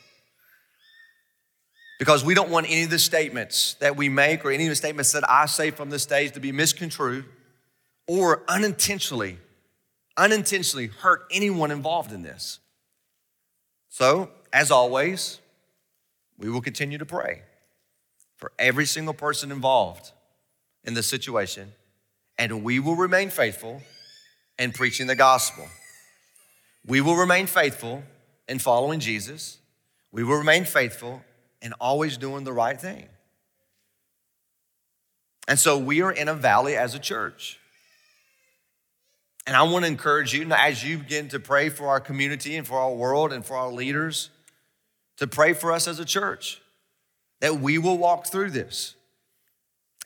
Because 2.01 2.25
we 2.25 2.33
don't 2.33 2.49
want 2.49 2.65
any 2.67 2.81
of 2.81 2.89
the 2.89 2.97
statements 2.97 3.75
that 3.75 3.95
we 3.95 4.09
make 4.09 4.43
or 4.43 4.49
any 4.49 4.63
of 4.63 4.69
the 4.71 4.75
statements 4.75 5.11
that 5.11 5.23
I 5.29 5.45
say 5.45 5.69
from 5.69 5.91
the 5.91 5.99
stage 5.99 6.31
to 6.31 6.39
be 6.39 6.51
misconstrued 6.51 7.25
or 8.07 8.41
unintentionally, 8.47 9.37
unintentionally 10.17 10.87
hurt 10.87 11.27
anyone 11.29 11.69
involved 11.69 12.11
in 12.11 12.23
this. 12.23 12.57
So, 13.89 14.31
as 14.51 14.71
always, 14.71 15.37
we 16.39 16.49
will 16.49 16.59
continue 16.59 16.97
to 16.97 17.05
pray 17.05 17.43
for 18.35 18.51
every 18.57 18.87
single 18.87 19.13
person 19.13 19.51
involved 19.51 20.11
in 20.83 20.95
the 20.95 21.03
situation, 21.03 21.71
and 22.35 22.63
we 22.63 22.79
will 22.79 22.95
remain 22.95 23.29
faithful 23.29 23.79
in 24.57 24.71
preaching 24.71 25.05
the 25.05 25.13
gospel. 25.13 25.67
We 26.83 26.99
will 26.99 27.15
remain 27.15 27.45
faithful 27.45 28.01
in 28.47 28.57
following 28.57 28.99
Jesus. 28.99 29.59
We 30.11 30.23
will 30.23 30.37
remain 30.37 30.65
faithful 30.65 31.23
in 31.61 31.73
always 31.73 32.17
doing 32.17 32.43
the 32.43 32.53
right 32.53 32.79
thing. 32.79 33.07
And 35.47 35.59
so 35.59 35.77
we 35.77 36.01
are 36.01 36.11
in 36.11 36.27
a 36.27 36.33
valley 36.33 36.75
as 36.75 36.95
a 36.95 36.99
church. 36.99 37.59
And 39.47 39.55
I 39.55 39.63
want 39.63 39.85
to 39.85 39.91
encourage 39.91 40.33
you 40.33 40.47
as 40.51 40.83
you 40.83 40.99
begin 40.99 41.27
to 41.29 41.39
pray 41.39 41.69
for 41.69 41.87
our 41.87 41.99
community 41.99 42.55
and 42.55 42.65
for 42.65 42.77
our 42.77 42.93
world 42.93 43.33
and 43.33 43.45
for 43.45 43.55
our 43.55 43.71
leaders 43.71 44.29
to 45.17 45.27
pray 45.27 45.53
for 45.53 45.71
us 45.71 45.87
as 45.87 45.99
a 45.99 46.05
church 46.05 46.61
that 47.39 47.59
we 47.59 47.77
will 47.77 47.97
walk 47.97 48.27
through 48.27 48.51
this. 48.51 48.95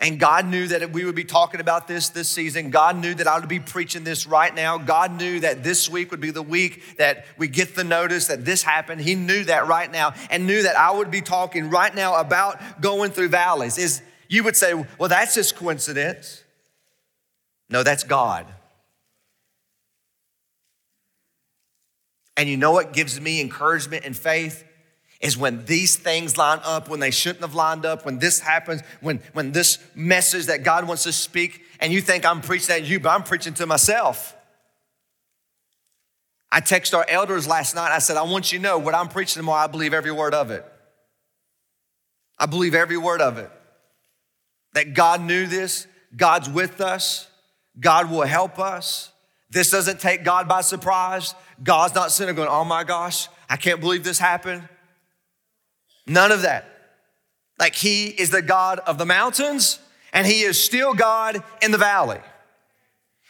And 0.01 0.19
God 0.19 0.45
knew 0.45 0.67
that 0.67 0.91
we 0.91 1.05
would 1.05 1.15
be 1.15 1.23
talking 1.23 1.61
about 1.61 1.87
this 1.87 2.09
this 2.09 2.27
season. 2.27 2.69
God 2.69 2.97
knew 2.97 3.13
that 3.13 3.27
I 3.27 3.39
would 3.39 3.47
be 3.47 3.61
preaching 3.61 4.03
this 4.03 4.27
right 4.27 4.53
now. 4.53 4.77
God 4.77 5.13
knew 5.17 5.39
that 5.39 5.63
this 5.63 5.89
week 5.89 6.11
would 6.11 6.19
be 6.19 6.31
the 6.31 6.41
week 6.41 6.97
that 6.97 7.25
we 7.37 7.47
get 7.47 7.75
the 7.75 7.83
notice 7.85 8.27
that 8.27 8.43
this 8.43 8.61
happened. 8.61 8.99
He 8.99 9.15
knew 9.15 9.45
that 9.45 9.67
right 9.67 9.89
now 9.89 10.13
and 10.29 10.45
knew 10.45 10.63
that 10.63 10.77
I 10.77 10.91
would 10.91 11.11
be 11.11 11.21
talking 11.21 11.69
right 11.69 11.95
now 11.95 12.15
about 12.17 12.81
going 12.81 13.11
through 13.11 13.29
valleys. 13.29 13.77
Is 13.77 14.01
you 14.27 14.43
would 14.43 14.57
say, 14.57 14.73
well, 14.99 15.09
that's 15.09 15.33
just 15.33 15.55
coincidence. 15.55 16.43
No, 17.69 17.81
that's 17.81 18.03
God. 18.03 18.47
And 22.37 22.49
you 22.49 22.57
know 22.57 22.71
what 22.71 22.91
gives 22.91 23.19
me 23.19 23.39
encouragement 23.39 24.03
and 24.05 24.15
faith? 24.15 24.65
Is 25.25 25.35
when 25.35 25.65
these 25.65 25.95
things 25.95 26.37
line 26.37 26.59
up, 26.63 26.87
when 26.87 26.99
they 26.99 27.09
shouldn't 27.09 27.41
have 27.41 27.55
lined 27.55 27.83
up, 27.83 28.05
when 28.05 28.19
this 28.19 28.39
happens, 28.39 28.81
when, 29.01 29.19
when 29.33 29.51
this 29.51 29.79
message 29.95 30.45
that 30.45 30.63
God 30.63 30.87
wants 30.87 31.01
to 31.03 31.11
speak, 31.11 31.63
and 31.79 31.91
you 31.91 31.99
think 31.99 32.25
I'm 32.25 32.41
preaching 32.41 32.75
at 32.75 32.83
you, 32.83 32.99
but 32.99 33.09
I'm 33.09 33.23
preaching 33.23 33.55
to 33.55 33.65
myself. 33.65 34.35
I 36.51 36.61
texted 36.61 36.93
our 36.95 37.05
elders 37.09 37.47
last 37.47 37.73
night. 37.73 37.91
I 37.91 37.97
said, 37.97 38.17
I 38.17 38.21
want 38.21 38.53
you 38.53 38.59
to 38.59 38.63
know 38.63 38.77
what 38.77 38.93
I'm 38.93 39.07
preaching 39.07 39.39
tomorrow, 39.41 39.63
I 39.63 39.67
believe 39.67 39.95
every 39.95 40.11
word 40.11 40.35
of 40.35 40.51
it. 40.51 40.63
I 42.37 42.45
believe 42.45 42.75
every 42.75 42.97
word 42.97 43.19
of 43.19 43.39
it. 43.39 43.49
That 44.73 44.93
God 44.93 45.21
knew 45.21 45.47
this, 45.47 45.87
God's 46.15 46.49
with 46.49 46.81
us, 46.81 47.27
God 47.79 48.11
will 48.11 48.21
help 48.21 48.59
us. 48.59 49.11
This 49.49 49.71
doesn't 49.71 49.99
take 49.99 50.23
God 50.23 50.47
by 50.47 50.61
surprise. 50.61 51.33
God's 51.63 51.95
not 51.95 52.11
sitting 52.11 52.35
going, 52.35 52.49
oh 52.49 52.65
my 52.65 52.83
gosh, 52.83 53.27
I 53.49 53.57
can't 53.57 53.79
believe 53.79 54.03
this 54.03 54.19
happened. 54.19 54.67
None 56.07 56.31
of 56.31 56.43
that. 56.43 56.65
Like 57.59 57.75
he 57.75 58.07
is 58.07 58.29
the 58.29 58.41
God 58.41 58.79
of 58.79 58.97
the 58.97 59.05
mountains 59.05 59.79
and 60.13 60.25
he 60.25 60.41
is 60.41 60.61
still 60.61 60.93
God 60.93 61.43
in 61.61 61.71
the 61.71 61.77
valley. 61.77 62.19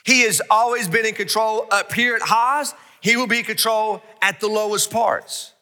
He 0.03 0.21
has 0.21 0.41
always 0.49 0.87
been 0.87 1.05
in 1.05 1.15
control 1.15 1.67
up 1.71 1.93
here 1.93 2.15
at 2.15 2.21
highs. 2.21 2.73
He 3.01 3.17
will 3.17 3.27
be 3.27 3.39
in 3.39 3.45
control 3.45 4.03
at 4.21 4.39
the 4.39 4.47
lowest 4.47 4.91
parts. 4.91 5.53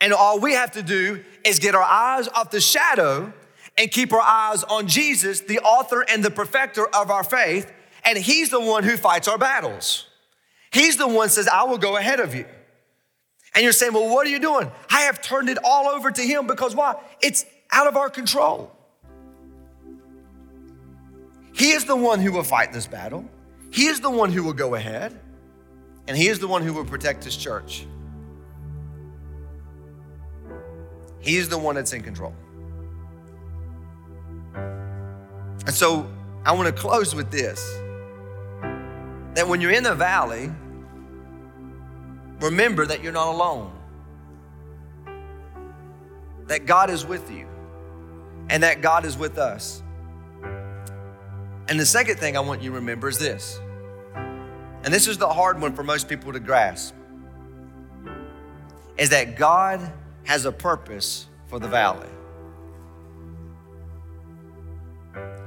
And 0.00 0.12
all 0.12 0.40
we 0.40 0.52
have 0.54 0.72
to 0.72 0.82
do 0.82 1.22
is 1.44 1.58
get 1.58 1.74
our 1.74 1.82
eyes 1.82 2.28
off 2.28 2.50
the 2.50 2.60
shadow 2.60 3.32
and 3.78 3.90
keep 3.90 4.12
our 4.12 4.20
eyes 4.20 4.64
on 4.64 4.86
Jesus, 4.86 5.40
the 5.40 5.60
author 5.60 6.04
and 6.08 6.24
the 6.24 6.30
perfecter 6.30 6.86
of 6.88 7.10
our 7.10 7.24
faith. 7.24 7.72
And 8.04 8.18
he's 8.18 8.50
the 8.50 8.60
one 8.60 8.84
who 8.84 8.96
fights 8.96 9.28
our 9.28 9.38
battles. 9.38 10.06
He's 10.72 10.96
the 10.96 11.08
one 11.08 11.28
says, 11.28 11.48
I 11.48 11.64
will 11.64 11.78
go 11.78 11.96
ahead 11.96 12.20
of 12.20 12.34
you. 12.34 12.46
And 13.54 13.62
you're 13.62 13.72
saying, 13.72 13.92
well, 13.92 14.08
what 14.08 14.26
are 14.26 14.30
you 14.30 14.38
doing? 14.38 14.70
I 14.90 15.02
have 15.02 15.20
turned 15.20 15.48
it 15.48 15.58
all 15.62 15.88
over 15.88 16.10
to 16.10 16.22
Him 16.22 16.46
because 16.46 16.74
why? 16.74 16.94
It's 17.20 17.44
out 17.70 17.86
of 17.86 17.96
our 17.96 18.08
control. 18.08 18.74
He 21.52 21.72
is 21.72 21.84
the 21.84 21.96
one 21.96 22.20
who 22.20 22.32
will 22.32 22.44
fight 22.44 22.72
this 22.72 22.86
battle, 22.86 23.28
He 23.70 23.86
is 23.86 24.00
the 24.00 24.10
one 24.10 24.32
who 24.32 24.42
will 24.42 24.54
go 24.54 24.74
ahead, 24.74 25.18
and 26.08 26.16
He 26.16 26.28
is 26.28 26.38
the 26.38 26.48
one 26.48 26.62
who 26.62 26.72
will 26.72 26.84
protect 26.84 27.24
His 27.24 27.36
church. 27.36 27.86
He 31.20 31.36
is 31.36 31.48
the 31.48 31.58
one 31.58 31.76
that's 31.76 31.92
in 31.92 32.02
control. 32.02 32.34
And 34.54 35.74
so 35.74 36.10
I 36.44 36.52
want 36.52 36.74
to 36.74 36.80
close 36.80 37.14
with 37.14 37.30
this 37.30 37.60
that 39.34 39.46
when 39.46 39.60
you're 39.60 39.70
in 39.70 39.84
the 39.84 39.94
valley, 39.94 40.50
remember 42.42 42.84
that 42.84 43.02
you're 43.02 43.12
not 43.12 43.28
alone, 43.28 43.72
that 46.46 46.66
God 46.66 46.90
is 46.90 47.06
with 47.06 47.30
you, 47.30 47.46
and 48.50 48.62
that 48.62 48.82
God 48.82 49.04
is 49.04 49.16
with 49.16 49.38
us. 49.38 49.82
And 51.68 51.78
the 51.78 51.86
second 51.86 52.16
thing 52.16 52.36
I 52.36 52.40
want 52.40 52.60
you 52.60 52.70
to 52.70 52.76
remember 52.76 53.08
is 53.08 53.18
this, 53.18 53.60
and 54.14 54.92
this 54.92 55.06
is 55.06 55.16
the 55.16 55.28
hard 55.28 55.60
one 55.60 55.74
for 55.74 55.82
most 55.84 56.08
people 56.08 56.32
to 56.32 56.40
grasp, 56.40 56.94
is 58.98 59.10
that 59.10 59.36
God 59.36 59.80
has 60.24 60.44
a 60.44 60.52
purpose 60.52 61.26
for 61.46 61.58
the 61.58 61.68
valley. 61.68 62.08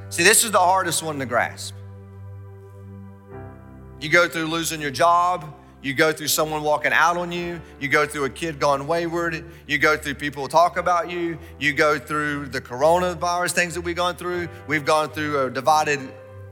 See, 0.10 0.24
this 0.24 0.44
is 0.44 0.52
the 0.52 0.60
hardest 0.60 1.04
one 1.04 1.20
to 1.20 1.26
grasp. 1.26 1.76
You 4.00 4.10
go 4.10 4.28
through 4.28 4.46
losing 4.46 4.82
your 4.82 4.92
job, 4.92 5.54
you 5.86 5.94
go 5.94 6.12
through 6.12 6.30
someone 6.30 6.64
walking 6.64 6.92
out 6.92 7.16
on 7.16 7.32
you. 7.32 7.62
You 7.80 7.90
go 7.90 8.08
through 8.08 8.26
a 8.26 8.30
kid 8.32 8.60
gone 8.60 8.88
wayward. 8.88 9.46
You 9.68 9.78
go 9.78 9.96
through 9.96 10.16
people 10.16 10.48
talk 10.48 10.78
about 10.78 11.12
you. 11.12 11.38
You 11.60 11.74
go 11.74 12.00
through 12.00 12.48
the 12.48 12.60
coronavirus 12.60 13.52
things 13.52 13.76
that 13.76 13.82
we've 13.82 13.96
gone 13.96 14.16
through. 14.16 14.50
We've 14.66 14.84
gone 14.84 15.12
through 15.12 15.46
a 15.46 15.52
divided 15.52 16.00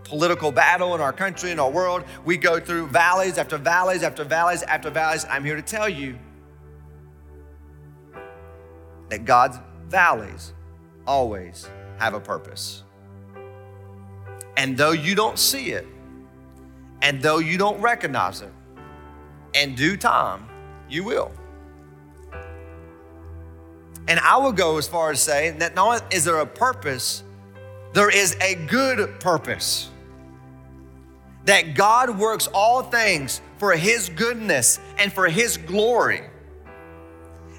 political 0.03 0.51
battle 0.51 0.93
in 0.93 1.01
our 1.01 1.11
country, 1.11 1.49
in 1.49 1.59
our 1.59 1.71
world. 1.71 2.03
We 2.23 2.37
go 2.37 2.59
through 2.59 2.89
valleys 2.89 3.39
after 3.39 3.57
valleys 3.57 4.03
after 4.03 4.23
valleys 4.23 4.61
after 4.61 4.91
valleys. 4.91 5.25
I'm 5.27 5.43
here 5.43 5.55
to 5.55 5.63
tell 5.63 5.89
you 5.89 6.15
that 9.09 9.25
God's 9.25 9.57
valleys 9.87 10.53
always 11.07 11.67
have 11.97 12.13
a 12.13 12.19
purpose. 12.19 12.83
And 14.57 14.77
though 14.77 14.91
you 14.91 15.15
don't 15.15 15.39
see 15.39 15.71
it, 15.71 15.87
and 17.01 17.19
though 17.19 17.39
you 17.39 17.57
don't 17.57 17.81
recognize 17.81 18.43
it, 18.43 18.51
in 19.53 19.75
due 19.75 19.97
time, 19.97 20.47
you 20.89 21.03
will. 21.03 21.31
And 24.07 24.19
I 24.19 24.37
will 24.37 24.51
go 24.51 24.77
as 24.77 24.87
far 24.87 25.11
as 25.11 25.21
saying 25.21 25.59
that 25.59 25.75
not 25.75 25.87
only 25.87 26.15
is 26.15 26.25
there 26.25 26.39
a 26.39 26.45
purpose, 26.45 27.23
there 27.93 28.09
is 28.09 28.35
a 28.41 28.55
good 28.67 29.19
purpose. 29.19 29.89
That 31.45 31.75
God 31.75 32.17
works 32.17 32.47
all 32.47 32.83
things 32.83 33.41
for 33.57 33.73
His 33.73 34.09
goodness 34.09 34.79
and 34.97 35.11
for 35.11 35.27
His 35.27 35.57
glory. 35.57 36.23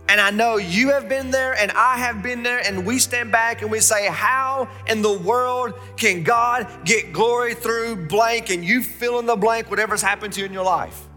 And 0.08 0.20
I 0.20 0.30
know 0.30 0.58
you 0.58 0.90
have 0.90 1.08
been 1.08 1.30
there 1.30 1.54
and 1.54 1.70
I 1.72 1.96
have 1.96 2.22
been 2.22 2.42
there, 2.42 2.58
and 2.58 2.84
we 2.86 2.98
stand 2.98 3.32
back 3.32 3.62
and 3.62 3.70
we 3.70 3.80
say, 3.80 4.06
How 4.08 4.68
in 4.86 5.00
the 5.00 5.12
world 5.12 5.74
can 5.96 6.22
God 6.22 6.68
get 6.84 7.12
glory 7.12 7.54
through 7.54 8.06
blank? 8.06 8.50
And 8.50 8.62
you 8.64 8.82
fill 8.82 9.18
in 9.18 9.26
the 9.26 9.36
blank, 9.36 9.70
whatever's 9.70 10.02
happened 10.02 10.34
to 10.34 10.40
you 10.40 10.46
in 10.46 10.52
your 10.52 10.64
life. 10.64 11.08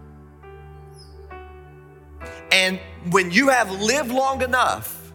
And 2.51 2.79
when 3.09 3.31
you 3.31 3.49
have 3.49 3.71
lived 3.71 4.11
long 4.11 4.41
enough, 4.41 5.11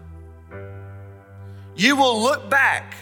you 1.74 1.96
will 1.96 2.20
look 2.20 2.50
back. 2.50 2.94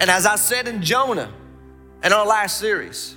And 0.00 0.10
as 0.10 0.26
I 0.26 0.36
said 0.36 0.68
in 0.68 0.82
Jonah 0.82 1.32
in 2.02 2.12
our 2.12 2.26
last 2.26 2.58
series, 2.58 3.16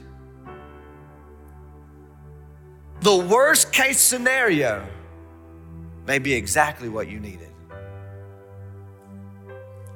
the 3.01 3.15
worst 3.15 3.71
case 3.71 3.99
scenario 3.99 4.87
may 6.07 6.19
be 6.19 6.33
exactly 6.33 6.89
what 6.89 7.07
you 7.07 7.19
needed. 7.19 7.49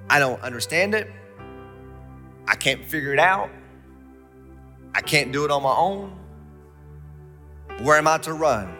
I 0.09 0.19
don't 0.19 0.41
understand 0.41 0.95
it. 0.95 1.11
I 2.47 2.55
can't 2.55 2.83
figure 2.85 3.13
it 3.13 3.19
out. 3.19 3.49
I 4.93 5.01
can't 5.01 5.31
do 5.31 5.45
it 5.45 5.51
on 5.51 5.61
my 5.61 5.75
own. 5.75 6.17
Where 7.81 7.97
am 7.97 8.07
I 8.07 8.17
to 8.19 8.33
run? 8.33 8.75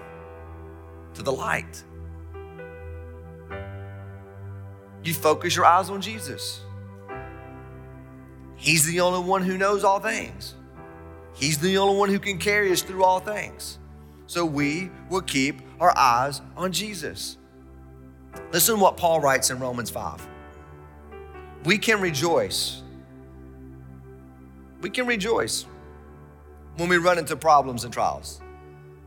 To 1.19 1.25
the 1.25 1.31
light. 1.33 1.83
You 5.03 5.13
focus 5.13 5.53
your 5.53 5.65
eyes 5.65 5.89
on 5.89 6.01
Jesus. 6.01 6.61
He's 8.55 8.85
the 8.85 9.01
only 9.01 9.27
one 9.27 9.43
who 9.43 9.57
knows 9.57 9.83
all 9.83 9.99
things. 9.99 10.55
He's 11.33 11.57
the 11.57 11.77
only 11.77 11.97
one 11.97 12.09
who 12.09 12.19
can 12.19 12.37
carry 12.37 12.71
us 12.71 12.81
through 12.81 13.03
all 13.03 13.19
things. 13.19 13.79
So 14.27 14.45
we 14.45 14.91
will 15.09 15.21
keep 15.21 15.61
our 15.81 15.97
eyes 15.97 16.41
on 16.55 16.71
Jesus. 16.71 17.37
Listen 18.53 18.75
to 18.75 18.81
what 18.81 18.95
Paul 18.95 19.19
writes 19.19 19.49
in 19.49 19.59
Romans 19.59 19.89
5. 19.89 20.25
We 21.65 21.77
can 21.77 21.99
rejoice. 21.99 22.81
We 24.79 24.89
can 24.89 25.05
rejoice 25.05 25.65
when 26.77 26.87
we 26.87 26.97
run 26.97 27.17
into 27.17 27.35
problems 27.35 27.83
and 27.83 27.93
trials. 27.93 28.41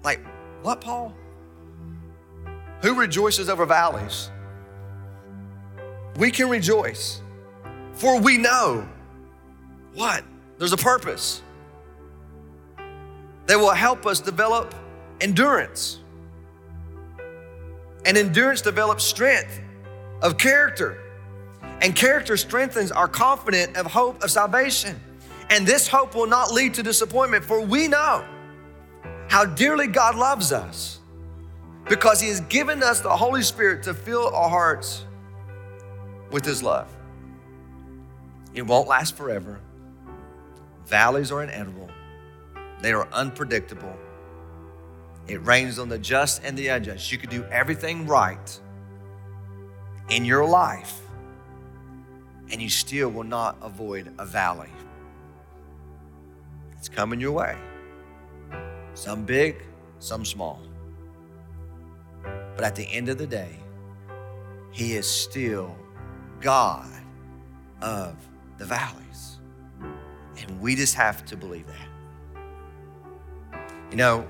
Like, 0.05 0.21
what, 0.63 0.83
Paul? 0.83 1.15
Who 2.83 2.95
rejoices 2.95 3.49
over 3.49 3.65
valleys? 3.65 4.31
We 6.17 6.31
can 6.31 6.49
rejoice, 6.49 7.23
for 7.95 8.21
we 8.21 8.37
know 8.37 8.87
what? 9.95 10.25
There's 10.59 10.73
a 10.73 10.77
purpose 10.77 11.43
that 13.47 13.57
will 13.57 13.71
help 13.71 14.05
us 14.05 14.21
develop 14.21 14.75
endurance. 15.21 16.01
And 18.05 18.19
endurance 18.19 18.61
develops 18.61 19.05
strength 19.05 19.61
of 20.21 20.37
character. 20.37 20.99
And 21.81 21.95
character 21.95 22.37
strengthens 22.37 22.91
our 22.91 23.09
confidence 23.09 23.79
of 23.79 23.87
hope 23.87 24.23
of 24.25 24.31
salvation. 24.31 25.01
And 25.51 25.67
this 25.67 25.87
hope 25.87 26.15
will 26.15 26.27
not 26.27 26.51
lead 26.51 26.75
to 26.75 26.83
disappointment, 26.83 27.45
for 27.45 27.61
we 27.61 27.87
know 27.87 28.25
how 29.29 29.45
dearly 29.45 29.87
God 29.87 30.17
loves 30.17 30.53
us 30.53 30.99
because 31.89 32.21
He 32.21 32.29
has 32.29 32.41
given 32.41 32.83
us 32.83 33.01
the 33.01 33.17
Holy 33.17 33.43
Spirit 33.43 33.83
to 33.85 33.95
fill 33.95 34.35
our 34.35 34.49
hearts 34.49 35.05
with 36.31 36.45
His 36.45 36.63
love. 36.63 36.95
It 38.55 38.63
won't 38.63 38.89
last 38.89 39.17
forever. 39.17 39.61
Valleys 40.87 41.33
are 41.33 41.43
inedible, 41.43 41.89
they 42.81 42.93
are 42.93 43.09
unpredictable. 43.13 43.97
It 45.29 45.45
rains 45.47 45.79
on 45.79 45.89
the 45.89 45.99
just 45.99 46.43
and 46.43 46.59
the 46.59 46.67
unjust. 46.69 47.13
You 47.13 47.19
could 47.19 47.31
do 47.31 47.45
everything 47.45 48.09
right 48.09 48.61
in 50.11 50.25
your 50.25 50.45
life, 50.45 51.01
and 52.51 52.61
you 52.61 52.69
still 52.69 53.09
will 53.09 53.25
not 53.25 53.57
avoid 53.63 54.13
a 54.19 54.27
valley. 54.27 54.69
It's 56.77 56.89
coming 56.89 57.21
your 57.21 57.33
way. 57.33 57.57
Some 58.95 59.25
big, 59.25 59.63
some 60.01 60.25
small. 60.25 60.61
But 62.57 62.65
at 62.65 62.77
the 62.77 62.85
end 62.85 63.09
of 63.09 63.19
the 63.19 63.27
day, 63.27 63.57
He 64.71 64.95
is 64.95 65.09
still 65.09 65.77
God 66.41 66.91
of 67.81 68.17
the 68.59 68.65
valleys. 68.65 69.39
And 69.81 70.61
we 70.61 70.75
just 70.75 70.95
have 70.95 71.25
to 71.27 71.37
believe 71.37 71.67
that. 71.67 71.89
You 73.91 73.97
know, 73.97 74.27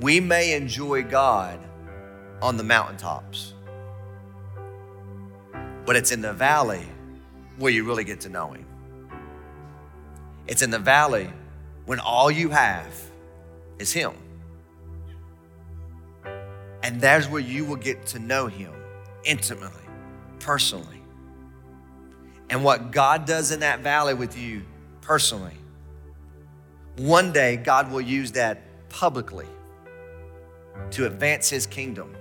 we 0.00 0.20
may 0.20 0.54
enjoy 0.54 1.02
God 1.02 1.58
on 2.40 2.56
the 2.56 2.64
mountaintops, 2.64 3.54
but 5.84 5.96
it's 5.96 6.12
in 6.12 6.20
the 6.20 6.32
valley 6.32 6.86
where 7.58 7.72
you 7.72 7.84
really 7.84 8.04
get 8.04 8.20
to 8.20 8.28
know 8.28 8.52
Him. 8.52 8.66
It's 10.46 10.62
in 10.62 10.70
the 10.70 10.78
valley 10.78 11.30
when 11.86 12.00
all 12.00 12.30
you 12.30 12.50
have 12.50 12.92
is 13.78 13.92
Him. 13.92 14.12
And 16.84 17.00
that's 17.00 17.28
where 17.28 17.40
you 17.40 17.64
will 17.64 17.76
get 17.76 18.06
to 18.08 18.18
know 18.18 18.46
Him 18.46 18.72
intimately, 19.24 19.82
personally. 20.38 21.02
And 22.50 22.62
what 22.62 22.92
God 22.92 23.24
does 23.24 23.50
in 23.50 23.60
that 23.60 23.80
valley 23.80 24.14
with 24.14 24.38
you 24.38 24.62
personally, 25.00 25.56
one 26.96 27.32
day 27.32 27.56
God 27.56 27.90
will 27.90 28.02
use 28.02 28.32
that 28.32 28.60
publicly 28.90 29.46
to 30.92 31.06
advance 31.06 31.48
his 31.48 31.66
kingdom 31.66 32.14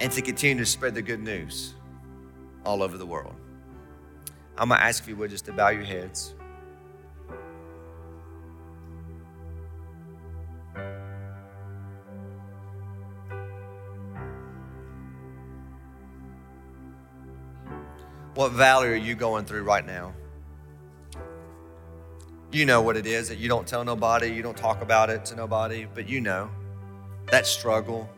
and 0.00 0.10
to 0.12 0.22
continue 0.22 0.62
to 0.64 0.70
spread 0.70 0.94
the 0.94 1.02
good 1.02 1.20
news 1.20 1.74
all 2.64 2.82
over 2.82 2.96
the 2.96 3.06
world. 3.06 3.34
I'm 4.56 4.68
going 4.68 4.80
to 4.80 4.84
ask 4.86 5.06
you 5.06 5.16
would 5.16 5.30
just 5.30 5.46
to 5.46 5.52
bow 5.52 5.70
your 5.70 5.84
heads. 5.84 6.34
What 18.42 18.50
valley 18.50 18.88
are 18.88 18.96
you 18.96 19.14
going 19.14 19.44
through 19.44 19.62
right 19.62 19.86
now? 19.86 20.14
You 22.50 22.66
know 22.66 22.82
what 22.82 22.96
it 22.96 23.06
is 23.06 23.28
that 23.28 23.38
you 23.38 23.48
don't 23.48 23.68
tell 23.68 23.84
nobody, 23.84 24.32
you 24.32 24.42
don't 24.42 24.56
talk 24.56 24.82
about 24.82 25.10
it 25.10 25.24
to 25.26 25.36
nobody, 25.36 25.86
but 25.94 26.08
you 26.08 26.20
know 26.20 26.50
that 27.30 27.46
struggle. 27.46 28.10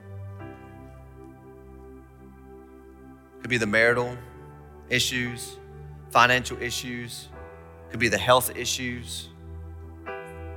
Could 3.42 3.50
be 3.50 3.58
the 3.58 3.66
marital 3.66 4.16
issues, 4.88 5.58
financial 6.08 6.56
issues, 6.62 7.28
could 7.90 8.00
be 8.00 8.08
the 8.08 8.16
health 8.16 8.56
issues, 8.56 9.28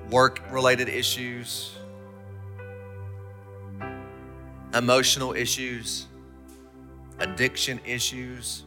work 0.10 0.42
related 0.50 0.88
issues, 0.88 1.76
emotional 4.74 5.34
issues, 5.34 6.08
addiction 7.20 7.82
issues. 7.86 8.64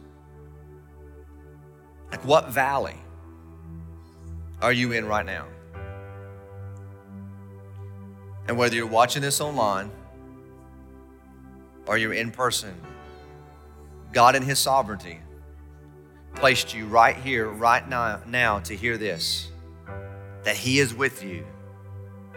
Like, 2.11 2.23
what 2.25 2.49
valley? 2.49 2.95
are 4.61 4.71
you 4.71 4.91
in 4.91 5.05
right 5.05 5.25
now? 5.25 5.47
And 8.47 8.57
whether 8.57 8.75
you're 8.75 8.87
watching 8.87 9.21
this 9.21 9.41
online 9.41 9.91
or 11.87 11.97
you're 11.97 12.13
in 12.13 12.31
person, 12.31 12.73
God 14.13 14.35
in 14.35 14.43
His 14.43 14.59
sovereignty 14.59 15.19
placed 16.35 16.73
you 16.73 16.85
right 16.85 17.15
here, 17.15 17.49
right 17.49 17.87
now, 17.87 18.21
now 18.27 18.59
to 18.59 18.75
hear 18.75 18.97
this 18.97 19.49
that 20.43 20.55
He 20.55 20.79
is 20.79 20.93
with 20.93 21.23
you 21.23 21.45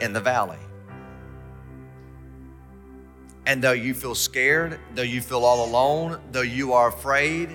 in 0.01 0.13
the 0.13 0.21
valley. 0.21 0.59
And 3.47 3.63
though 3.63 3.73
you 3.73 3.93
feel 3.93 4.15
scared, 4.15 4.79
though 4.95 5.03
you 5.03 5.21
feel 5.21 5.45
all 5.45 5.67
alone, 5.67 6.21
though 6.33 6.43
you 6.43 6.73
are 6.73 6.89
afraid, 6.89 7.51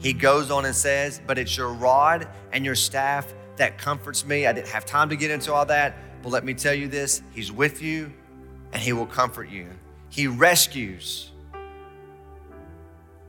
He 0.00 0.12
goes 0.12 0.50
on 0.50 0.64
and 0.64 0.74
says, 0.74 1.20
But 1.26 1.38
it's 1.38 1.56
your 1.56 1.72
rod 1.72 2.28
and 2.52 2.64
your 2.64 2.74
staff 2.74 3.32
that 3.56 3.78
comforts 3.78 4.24
me. 4.24 4.46
I 4.46 4.52
didn't 4.52 4.68
have 4.68 4.86
time 4.86 5.08
to 5.08 5.16
get 5.16 5.30
into 5.30 5.52
all 5.52 5.66
that, 5.66 6.22
but 6.22 6.30
let 6.30 6.44
me 6.44 6.54
tell 6.54 6.74
you 6.74 6.88
this 6.88 7.22
He's 7.32 7.50
with 7.50 7.82
you 7.82 8.12
and 8.72 8.80
He 8.80 8.92
will 8.92 9.06
comfort 9.06 9.48
you. 9.48 9.68
He 10.08 10.26
rescues 10.26 11.30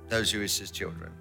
those 0.07 0.31
who 0.31 0.41
is 0.41 0.57
His 0.57 0.71
children. 0.71 1.11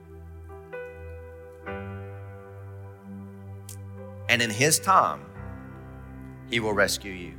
And 4.29 4.43
in 4.43 4.51
His 4.51 4.79
time, 4.79 5.25
He 6.51 6.61
will 6.61 6.75
rescue 6.75 7.13
you. 7.13 7.35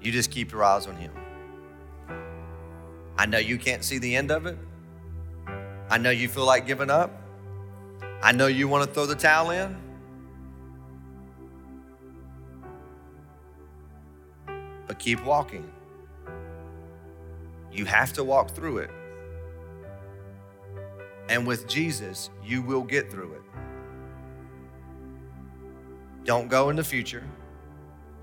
You 0.00 0.10
just 0.10 0.32
keep 0.32 0.50
your 0.50 0.64
eyes 0.64 0.88
on 0.88 0.96
Him. 0.96 1.12
I 3.16 3.26
know 3.26 3.38
you 3.38 3.56
can't 3.56 3.84
see 3.84 3.98
the 3.98 4.16
end 4.16 4.32
of 4.32 4.46
it. 4.46 4.58
I 5.92 5.98
know 5.98 6.08
you 6.08 6.26
feel 6.26 6.46
like 6.46 6.66
giving 6.66 6.88
up. 6.88 7.10
I 8.22 8.32
know 8.32 8.46
you 8.46 8.66
want 8.66 8.88
to 8.88 8.94
throw 8.94 9.04
the 9.04 9.14
towel 9.14 9.50
in. 9.50 9.76
But 14.86 14.98
keep 14.98 15.22
walking. 15.22 15.70
You 17.70 17.84
have 17.84 18.14
to 18.14 18.24
walk 18.24 18.52
through 18.52 18.78
it. 18.78 18.90
And 21.28 21.46
with 21.46 21.68
Jesus, 21.68 22.30
you 22.42 22.62
will 22.62 22.84
get 22.84 23.10
through 23.10 23.34
it. 23.34 23.42
Don't 26.24 26.48
go 26.48 26.70
in 26.70 26.76
the 26.76 26.84
future. 26.84 27.28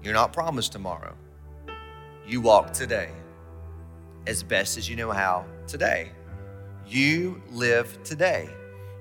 You're 0.01 0.15
not 0.15 0.33
promised 0.33 0.71
tomorrow. 0.71 1.15
You 2.25 2.41
walk 2.41 2.73
today 2.73 3.11
as 4.25 4.41
best 4.41 4.75
as 4.79 4.89
you 4.89 4.95
know 4.95 5.11
how 5.11 5.45
today. 5.67 6.13
You 6.89 7.39
live 7.51 8.01
today. 8.03 8.49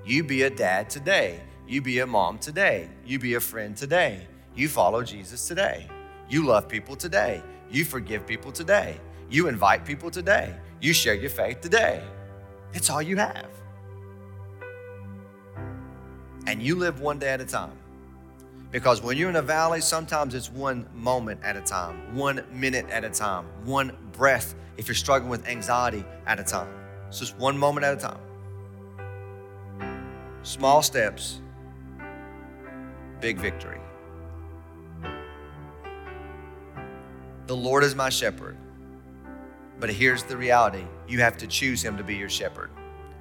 You 0.04 0.22
be 0.22 0.42
a 0.42 0.50
dad 0.50 0.90
today. 0.90 1.40
You 1.66 1.80
be 1.80 2.00
a 2.00 2.06
mom 2.06 2.38
today. 2.38 2.90
You 3.06 3.18
be 3.18 3.32
a 3.32 3.40
friend 3.40 3.74
today. 3.74 4.26
You 4.54 4.68
follow 4.68 5.02
Jesus 5.02 5.48
today. 5.48 5.86
You 6.28 6.44
love 6.44 6.68
people 6.68 6.96
today. 6.96 7.42
You 7.70 7.86
forgive 7.86 8.26
people 8.26 8.52
today. 8.52 9.00
You 9.30 9.48
invite 9.48 9.86
people 9.86 10.10
today. 10.10 10.54
You 10.82 10.92
share 10.92 11.14
your 11.14 11.30
faith 11.30 11.62
today. 11.62 12.04
It's 12.74 12.90
all 12.90 13.00
you 13.00 13.16
have. 13.16 13.48
And 16.46 16.62
you 16.62 16.74
live 16.74 17.00
one 17.00 17.18
day 17.18 17.30
at 17.30 17.40
a 17.40 17.46
time. 17.46 17.72
Because 18.70 19.00
when 19.00 19.16
you're 19.16 19.30
in 19.30 19.36
a 19.36 19.42
valley, 19.42 19.80
sometimes 19.80 20.34
it's 20.34 20.50
one 20.50 20.86
moment 20.94 21.40
at 21.42 21.56
a 21.56 21.62
time, 21.62 22.14
one 22.14 22.44
minute 22.52 22.84
at 22.90 23.02
a 23.02 23.10
time, 23.10 23.46
one 23.64 23.96
breath 24.12 24.54
if 24.76 24.88
you're 24.88 24.94
struggling 24.94 25.30
with 25.30 25.48
anxiety 25.48 26.04
at 26.26 26.38
a 26.38 26.44
time. 26.44 26.77
It's 27.08 27.18
just 27.18 27.36
one 27.38 27.56
moment 27.56 27.84
at 27.84 27.94
a 27.94 27.96
time. 27.96 28.20
Small 30.42 30.82
steps, 30.82 31.40
big 33.20 33.38
victory. 33.38 33.80
The 37.46 37.56
Lord 37.56 37.82
is 37.82 37.94
my 37.94 38.10
shepherd. 38.10 38.56
But 39.80 39.90
here's 39.90 40.22
the 40.24 40.36
reality 40.36 40.84
you 41.06 41.20
have 41.20 41.38
to 41.38 41.46
choose 41.46 41.82
Him 41.82 41.96
to 41.96 42.04
be 42.04 42.16
your 42.16 42.28
shepherd. 42.28 42.70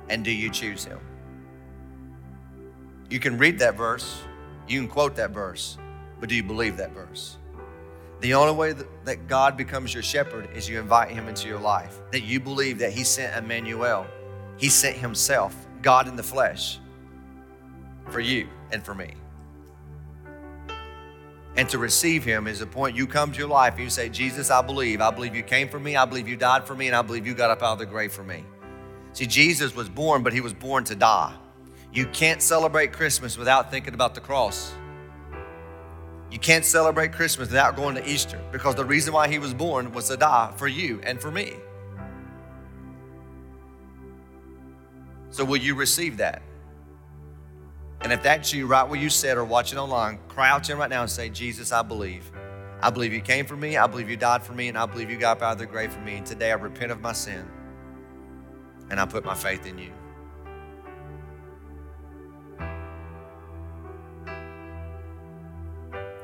And 0.09 0.23
do 0.23 0.31
you 0.31 0.49
choose 0.49 0.83
Him? 0.83 0.99
You 3.09 3.19
can 3.19 3.37
read 3.37 3.59
that 3.59 3.77
verse, 3.77 4.21
you 4.67 4.79
can 4.81 4.89
quote 4.89 5.15
that 5.15 5.31
verse, 5.31 5.77
but 6.19 6.27
do 6.27 6.35
you 6.35 6.43
believe 6.43 6.75
that 6.77 6.91
verse? 6.91 7.37
The 8.19 8.33
only 8.33 8.53
way 8.53 8.73
that 9.05 9.27
God 9.27 9.55
becomes 9.55 9.93
your 9.93 10.03
shepherd 10.03 10.49
is 10.55 10.67
you 10.67 10.79
invite 10.79 11.11
him 11.11 11.27
into 11.27 11.47
your 11.47 11.59
life. 11.59 11.99
That 12.11 12.23
you 12.23 12.39
believe 12.39 12.79
that 12.79 12.91
he 12.91 13.03
sent 13.03 13.35
Emmanuel. 13.35 14.07
He 14.57 14.69
sent 14.69 14.97
himself, 14.97 15.55
God 15.83 16.07
in 16.07 16.15
the 16.15 16.23
flesh, 16.23 16.79
for 18.09 18.19
you 18.19 18.47
and 18.71 18.83
for 18.83 18.95
me. 18.95 19.13
And 21.57 21.67
to 21.69 21.77
receive 21.77 22.23
him 22.23 22.47
is 22.47 22.59
the 22.59 22.67
point 22.67 22.95
you 22.95 23.07
come 23.07 23.31
to 23.31 23.37
your 23.37 23.47
life 23.47 23.73
and 23.73 23.83
you 23.83 23.89
say, 23.89 24.09
Jesus, 24.09 24.51
I 24.51 24.61
believe. 24.61 25.01
I 25.01 25.09
believe 25.11 25.35
you 25.35 25.43
came 25.43 25.69
for 25.69 25.79
me. 25.79 25.95
I 25.95 26.05
believe 26.05 26.27
you 26.27 26.37
died 26.37 26.65
for 26.65 26.75
me. 26.75 26.87
And 26.87 26.95
I 26.95 27.01
believe 27.01 27.25
you 27.25 27.33
got 27.33 27.49
up 27.49 27.63
out 27.63 27.73
of 27.73 27.79
the 27.79 27.85
grave 27.85 28.11
for 28.11 28.23
me. 28.23 28.43
See, 29.13 29.25
Jesus 29.25 29.75
was 29.75 29.89
born, 29.89 30.21
but 30.21 30.33
he 30.33 30.41
was 30.41 30.53
born 30.53 30.83
to 30.85 30.95
die. 30.95 31.33
You 31.91 32.05
can't 32.07 32.43
celebrate 32.43 32.93
Christmas 32.93 33.37
without 33.37 33.71
thinking 33.71 33.95
about 33.95 34.13
the 34.13 34.21
cross. 34.21 34.71
You 36.31 36.39
can't 36.39 36.65
celebrate 36.65 37.13
Christmas 37.13 37.49
without 37.49 37.75
going 37.75 37.95
to 37.95 38.07
Easter 38.07 38.39
because 38.51 38.75
the 38.75 38.85
reason 38.85 39.13
why 39.13 39.27
he 39.27 39.39
was 39.39 39.53
born 39.53 39.93
was 39.93 40.09
to 40.09 40.17
die 40.17 40.51
for 40.57 40.67
you 40.67 40.99
and 41.03 41.21
for 41.21 41.31
me. 41.31 41.53
So, 45.29 45.45
will 45.45 45.57
you 45.57 45.75
receive 45.75 46.17
that? 46.17 46.41
And 48.01 48.11
if 48.11 48.21
that's 48.21 48.53
you, 48.53 48.67
right 48.67 48.87
where 48.87 48.99
you 48.99 49.09
sit 49.09 49.37
or 49.37 49.45
watching 49.45 49.77
online, 49.77 50.19
to 50.29 50.71
him 50.71 50.77
right 50.77 50.89
now 50.89 51.01
and 51.01 51.09
say, 51.09 51.29
Jesus, 51.29 51.71
I 51.71 51.81
believe. 51.81 52.31
I 52.81 52.89
believe 52.91 53.11
you 53.11 53.21
came 53.21 53.45
for 53.45 53.55
me. 53.55 53.75
I 53.75 53.87
believe 53.87 54.09
you 54.09 54.17
died 54.17 54.43
for 54.43 54.53
me. 54.53 54.67
And 54.67 54.77
I 54.77 54.85
believe 54.85 55.09
you 55.09 55.17
got 55.17 55.41
out 55.41 55.53
of 55.53 55.57
the 55.57 55.65
grave 55.65 55.91
for 55.91 55.99
me. 56.01 56.17
And 56.17 56.25
today 56.25 56.51
I 56.51 56.55
repent 56.55 56.91
of 56.91 57.01
my 57.01 57.13
sin. 57.13 57.45
And 58.89 58.99
I 58.99 59.05
put 59.05 59.25
my 59.25 59.33
faith 59.33 59.65
in 59.65 59.77
you. 59.77 59.91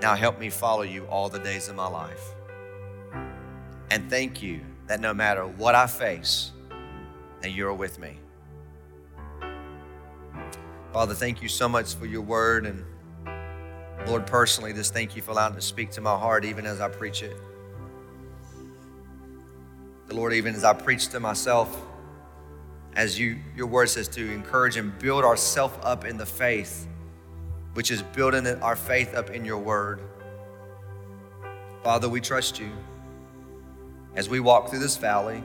Now 0.03 0.15
help 0.15 0.37
me 0.37 0.49
follow 0.49 0.81
you 0.81 1.05
all 1.05 1.29
the 1.29 1.39
days 1.39 1.69
of 1.69 1.77
my 1.77 1.87
life. 1.87 2.35
And 3.89 4.09
thank 4.09 4.43
you 4.43 4.59
that 4.87 4.99
no 4.99 5.13
matter 5.13 5.47
what 5.47 5.75
I 5.75 5.87
face, 5.87 6.51
that 7.39 7.51
you're 7.51 7.73
with 7.73 7.99
me. 7.99 8.17
Father, 10.91 11.13
thank 11.13 11.41
you 11.41 11.47
so 11.47 11.69
much 11.69 11.95
for 11.95 12.05
your 12.05 12.19
word. 12.19 12.65
And 12.65 12.83
Lord, 14.05 14.27
personally, 14.27 14.73
just 14.73 14.93
thank 14.93 15.15
you 15.15 15.21
for 15.21 15.31
allowing 15.31 15.55
to 15.55 15.61
speak 15.61 15.91
to 15.91 16.01
my 16.01 16.17
heart 16.17 16.43
even 16.43 16.65
as 16.65 16.81
I 16.81 16.89
preach 16.89 17.23
it. 17.23 17.37
The 20.09 20.15
Lord, 20.15 20.33
even 20.33 20.53
as 20.53 20.65
I 20.65 20.73
preach 20.73 21.07
to 21.11 21.21
myself, 21.21 21.81
as 22.97 23.17
you 23.17 23.37
your 23.55 23.67
word 23.67 23.89
says 23.89 24.09
to 24.09 24.33
encourage 24.33 24.75
and 24.75 24.99
build 24.99 25.23
ourselves 25.23 25.75
up 25.81 26.03
in 26.03 26.17
the 26.17 26.25
faith 26.25 26.89
which 27.73 27.91
is 27.91 28.01
building 28.01 28.47
our 28.61 28.75
faith 28.75 29.15
up 29.15 29.29
in 29.29 29.43
your 29.45 29.57
word. 29.57 30.01
Father, 31.83 32.07
we 32.07 32.21
trust 32.21 32.59
you. 32.59 32.71
As 34.15 34.29
we 34.29 34.39
walk 34.39 34.69
through 34.69 34.79
this 34.79 34.95
valley, 34.95 35.43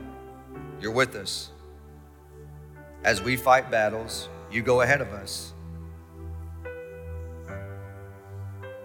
you're 0.80 0.92
with 0.92 1.14
us. 1.14 1.50
As 3.02 3.22
we 3.22 3.36
fight 3.36 3.70
battles, 3.70 4.28
you 4.50 4.62
go 4.62 4.82
ahead 4.82 5.00
of 5.00 5.08
us. 5.12 5.52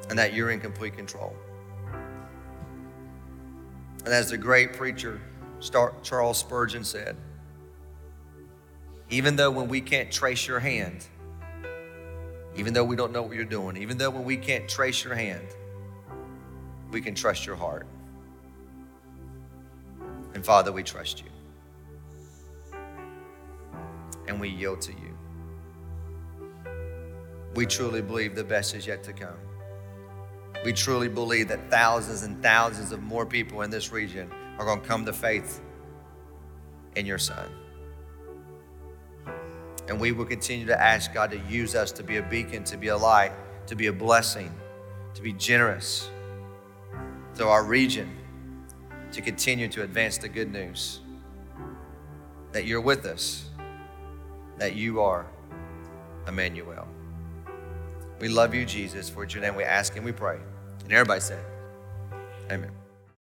And 0.10 0.18
that 0.18 0.34
you're 0.34 0.52
in 0.52 0.60
complete 0.60 0.96
control. 0.96 1.36
And 4.06 4.14
as 4.14 4.30
the 4.30 4.38
great 4.38 4.74
preacher 4.74 5.22
Charles 6.04 6.38
Spurgeon 6.38 6.84
said, 6.84 7.16
even 9.10 9.36
though 9.36 9.52
when 9.52 9.68
we 9.68 9.80
can't 9.80 10.12
trace 10.12 10.48
your 10.48 10.60
hand, 10.60 11.06
even 12.56 12.74
though 12.74 12.84
we 12.84 12.96
don't 12.96 13.12
know 13.12 13.24
what 13.24 13.36
you're 13.36 13.46
doing, 13.46 13.78
even 13.78 13.98
though 13.98 14.10
when 14.10 14.24
we 14.24 14.38
can't 14.38 14.68
trace 14.70 15.04
your 15.04 15.16
hand, 15.16 15.48
we 16.92 17.02
can 17.02 17.16
trust 17.16 17.46
your 17.46 17.56
heart. 17.56 17.88
And 20.34 20.46
Father, 20.46 20.72
we 20.72 20.84
trust 20.84 21.24
you. 21.24 21.30
And 24.28 24.40
we 24.40 24.50
yield 24.50 24.82
to 24.82 24.92
you. 24.92 25.18
We 27.56 27.66
truly 27.66 28.02
believe 28.02 28.36
the 28.36 28.44
best 28.44 28.74
is 28.74 28.88
yet 28.88 29.04
to 29.04 29.14
come. 29.14 29.38
We 30.66 30.74
truly 30.74 31.10
believe 31.10 31.50
that 31.50 31.70
thousands 31.70 32.24
and 32.24 32.42
thousands 32.42 32.92
of 32.92 33.02
more 33.02 33.26
people 33.26 33.62
in 33.64 33.70
this 33.70 33.92
region 33.92 34.32
are 34.58 34.66
going 34.66 34.82
to 34.82 34.88
come 34.88 35.06
to 35.06 35.14
faith 35.14 35.62
in 36.96 37.06
your 37.06 37.18
Son. 37.18 37.50
And 39.88 40.00
we 40.00 40.12
will 40.12 40.26
continue 40.26 40.66
to 40.68 40.82
ask 40.82 41.14
God 41.14 41.32
to 41.32 41.40
use 41.50 41.76
us 41.76 41.92
to 41.94 42.04
be 42.04 42.18
a 42.18 42.24
beacon, 42.24 42.64
to 42.66 42.78
be 42.78 42.88
a 42.88 42.98
light, 42.98 43.32
to 43.68 43.76
be 43.76 43.88
a 43.88 43.94
blessing, 43.94 44.54
to 45.14 45.22
be 45.22 45.34
generous 45.34 46.10
to 47.36 47.48
our 47.48 47.64
region, 47.64 48.10
to 49.12 49.22
continue 49.22 49.68
to 49.70 49.84
advance 49.84 50.18
the 50.18 50.30
good 50.30 50.52
news 50.52 51.00
that 52.52 52.66
you're 52.66 52.82
with 52.82 53.06
us, 53.06 53.50
that 54.58 54.76
you 54.76 55.02
are 55.02 55.26
Emmanuel. 56.28 56.88
We 58.20 58.30
love 58.30 58.54
you, 58.54 58.66
Jesus. 58.66 59.10
For 59.10 59.26
your 59.26 59.42
name 59.42 59.56
we 59.56 59.64
ask 59.64 59.96
and 59.96 60.06
we 60.06 60.12
pray. 60.12 60.40
And 60.84 60.92
everybody 60.94 61.20
said, 61.20 61.44
Amen. 62.52 62.83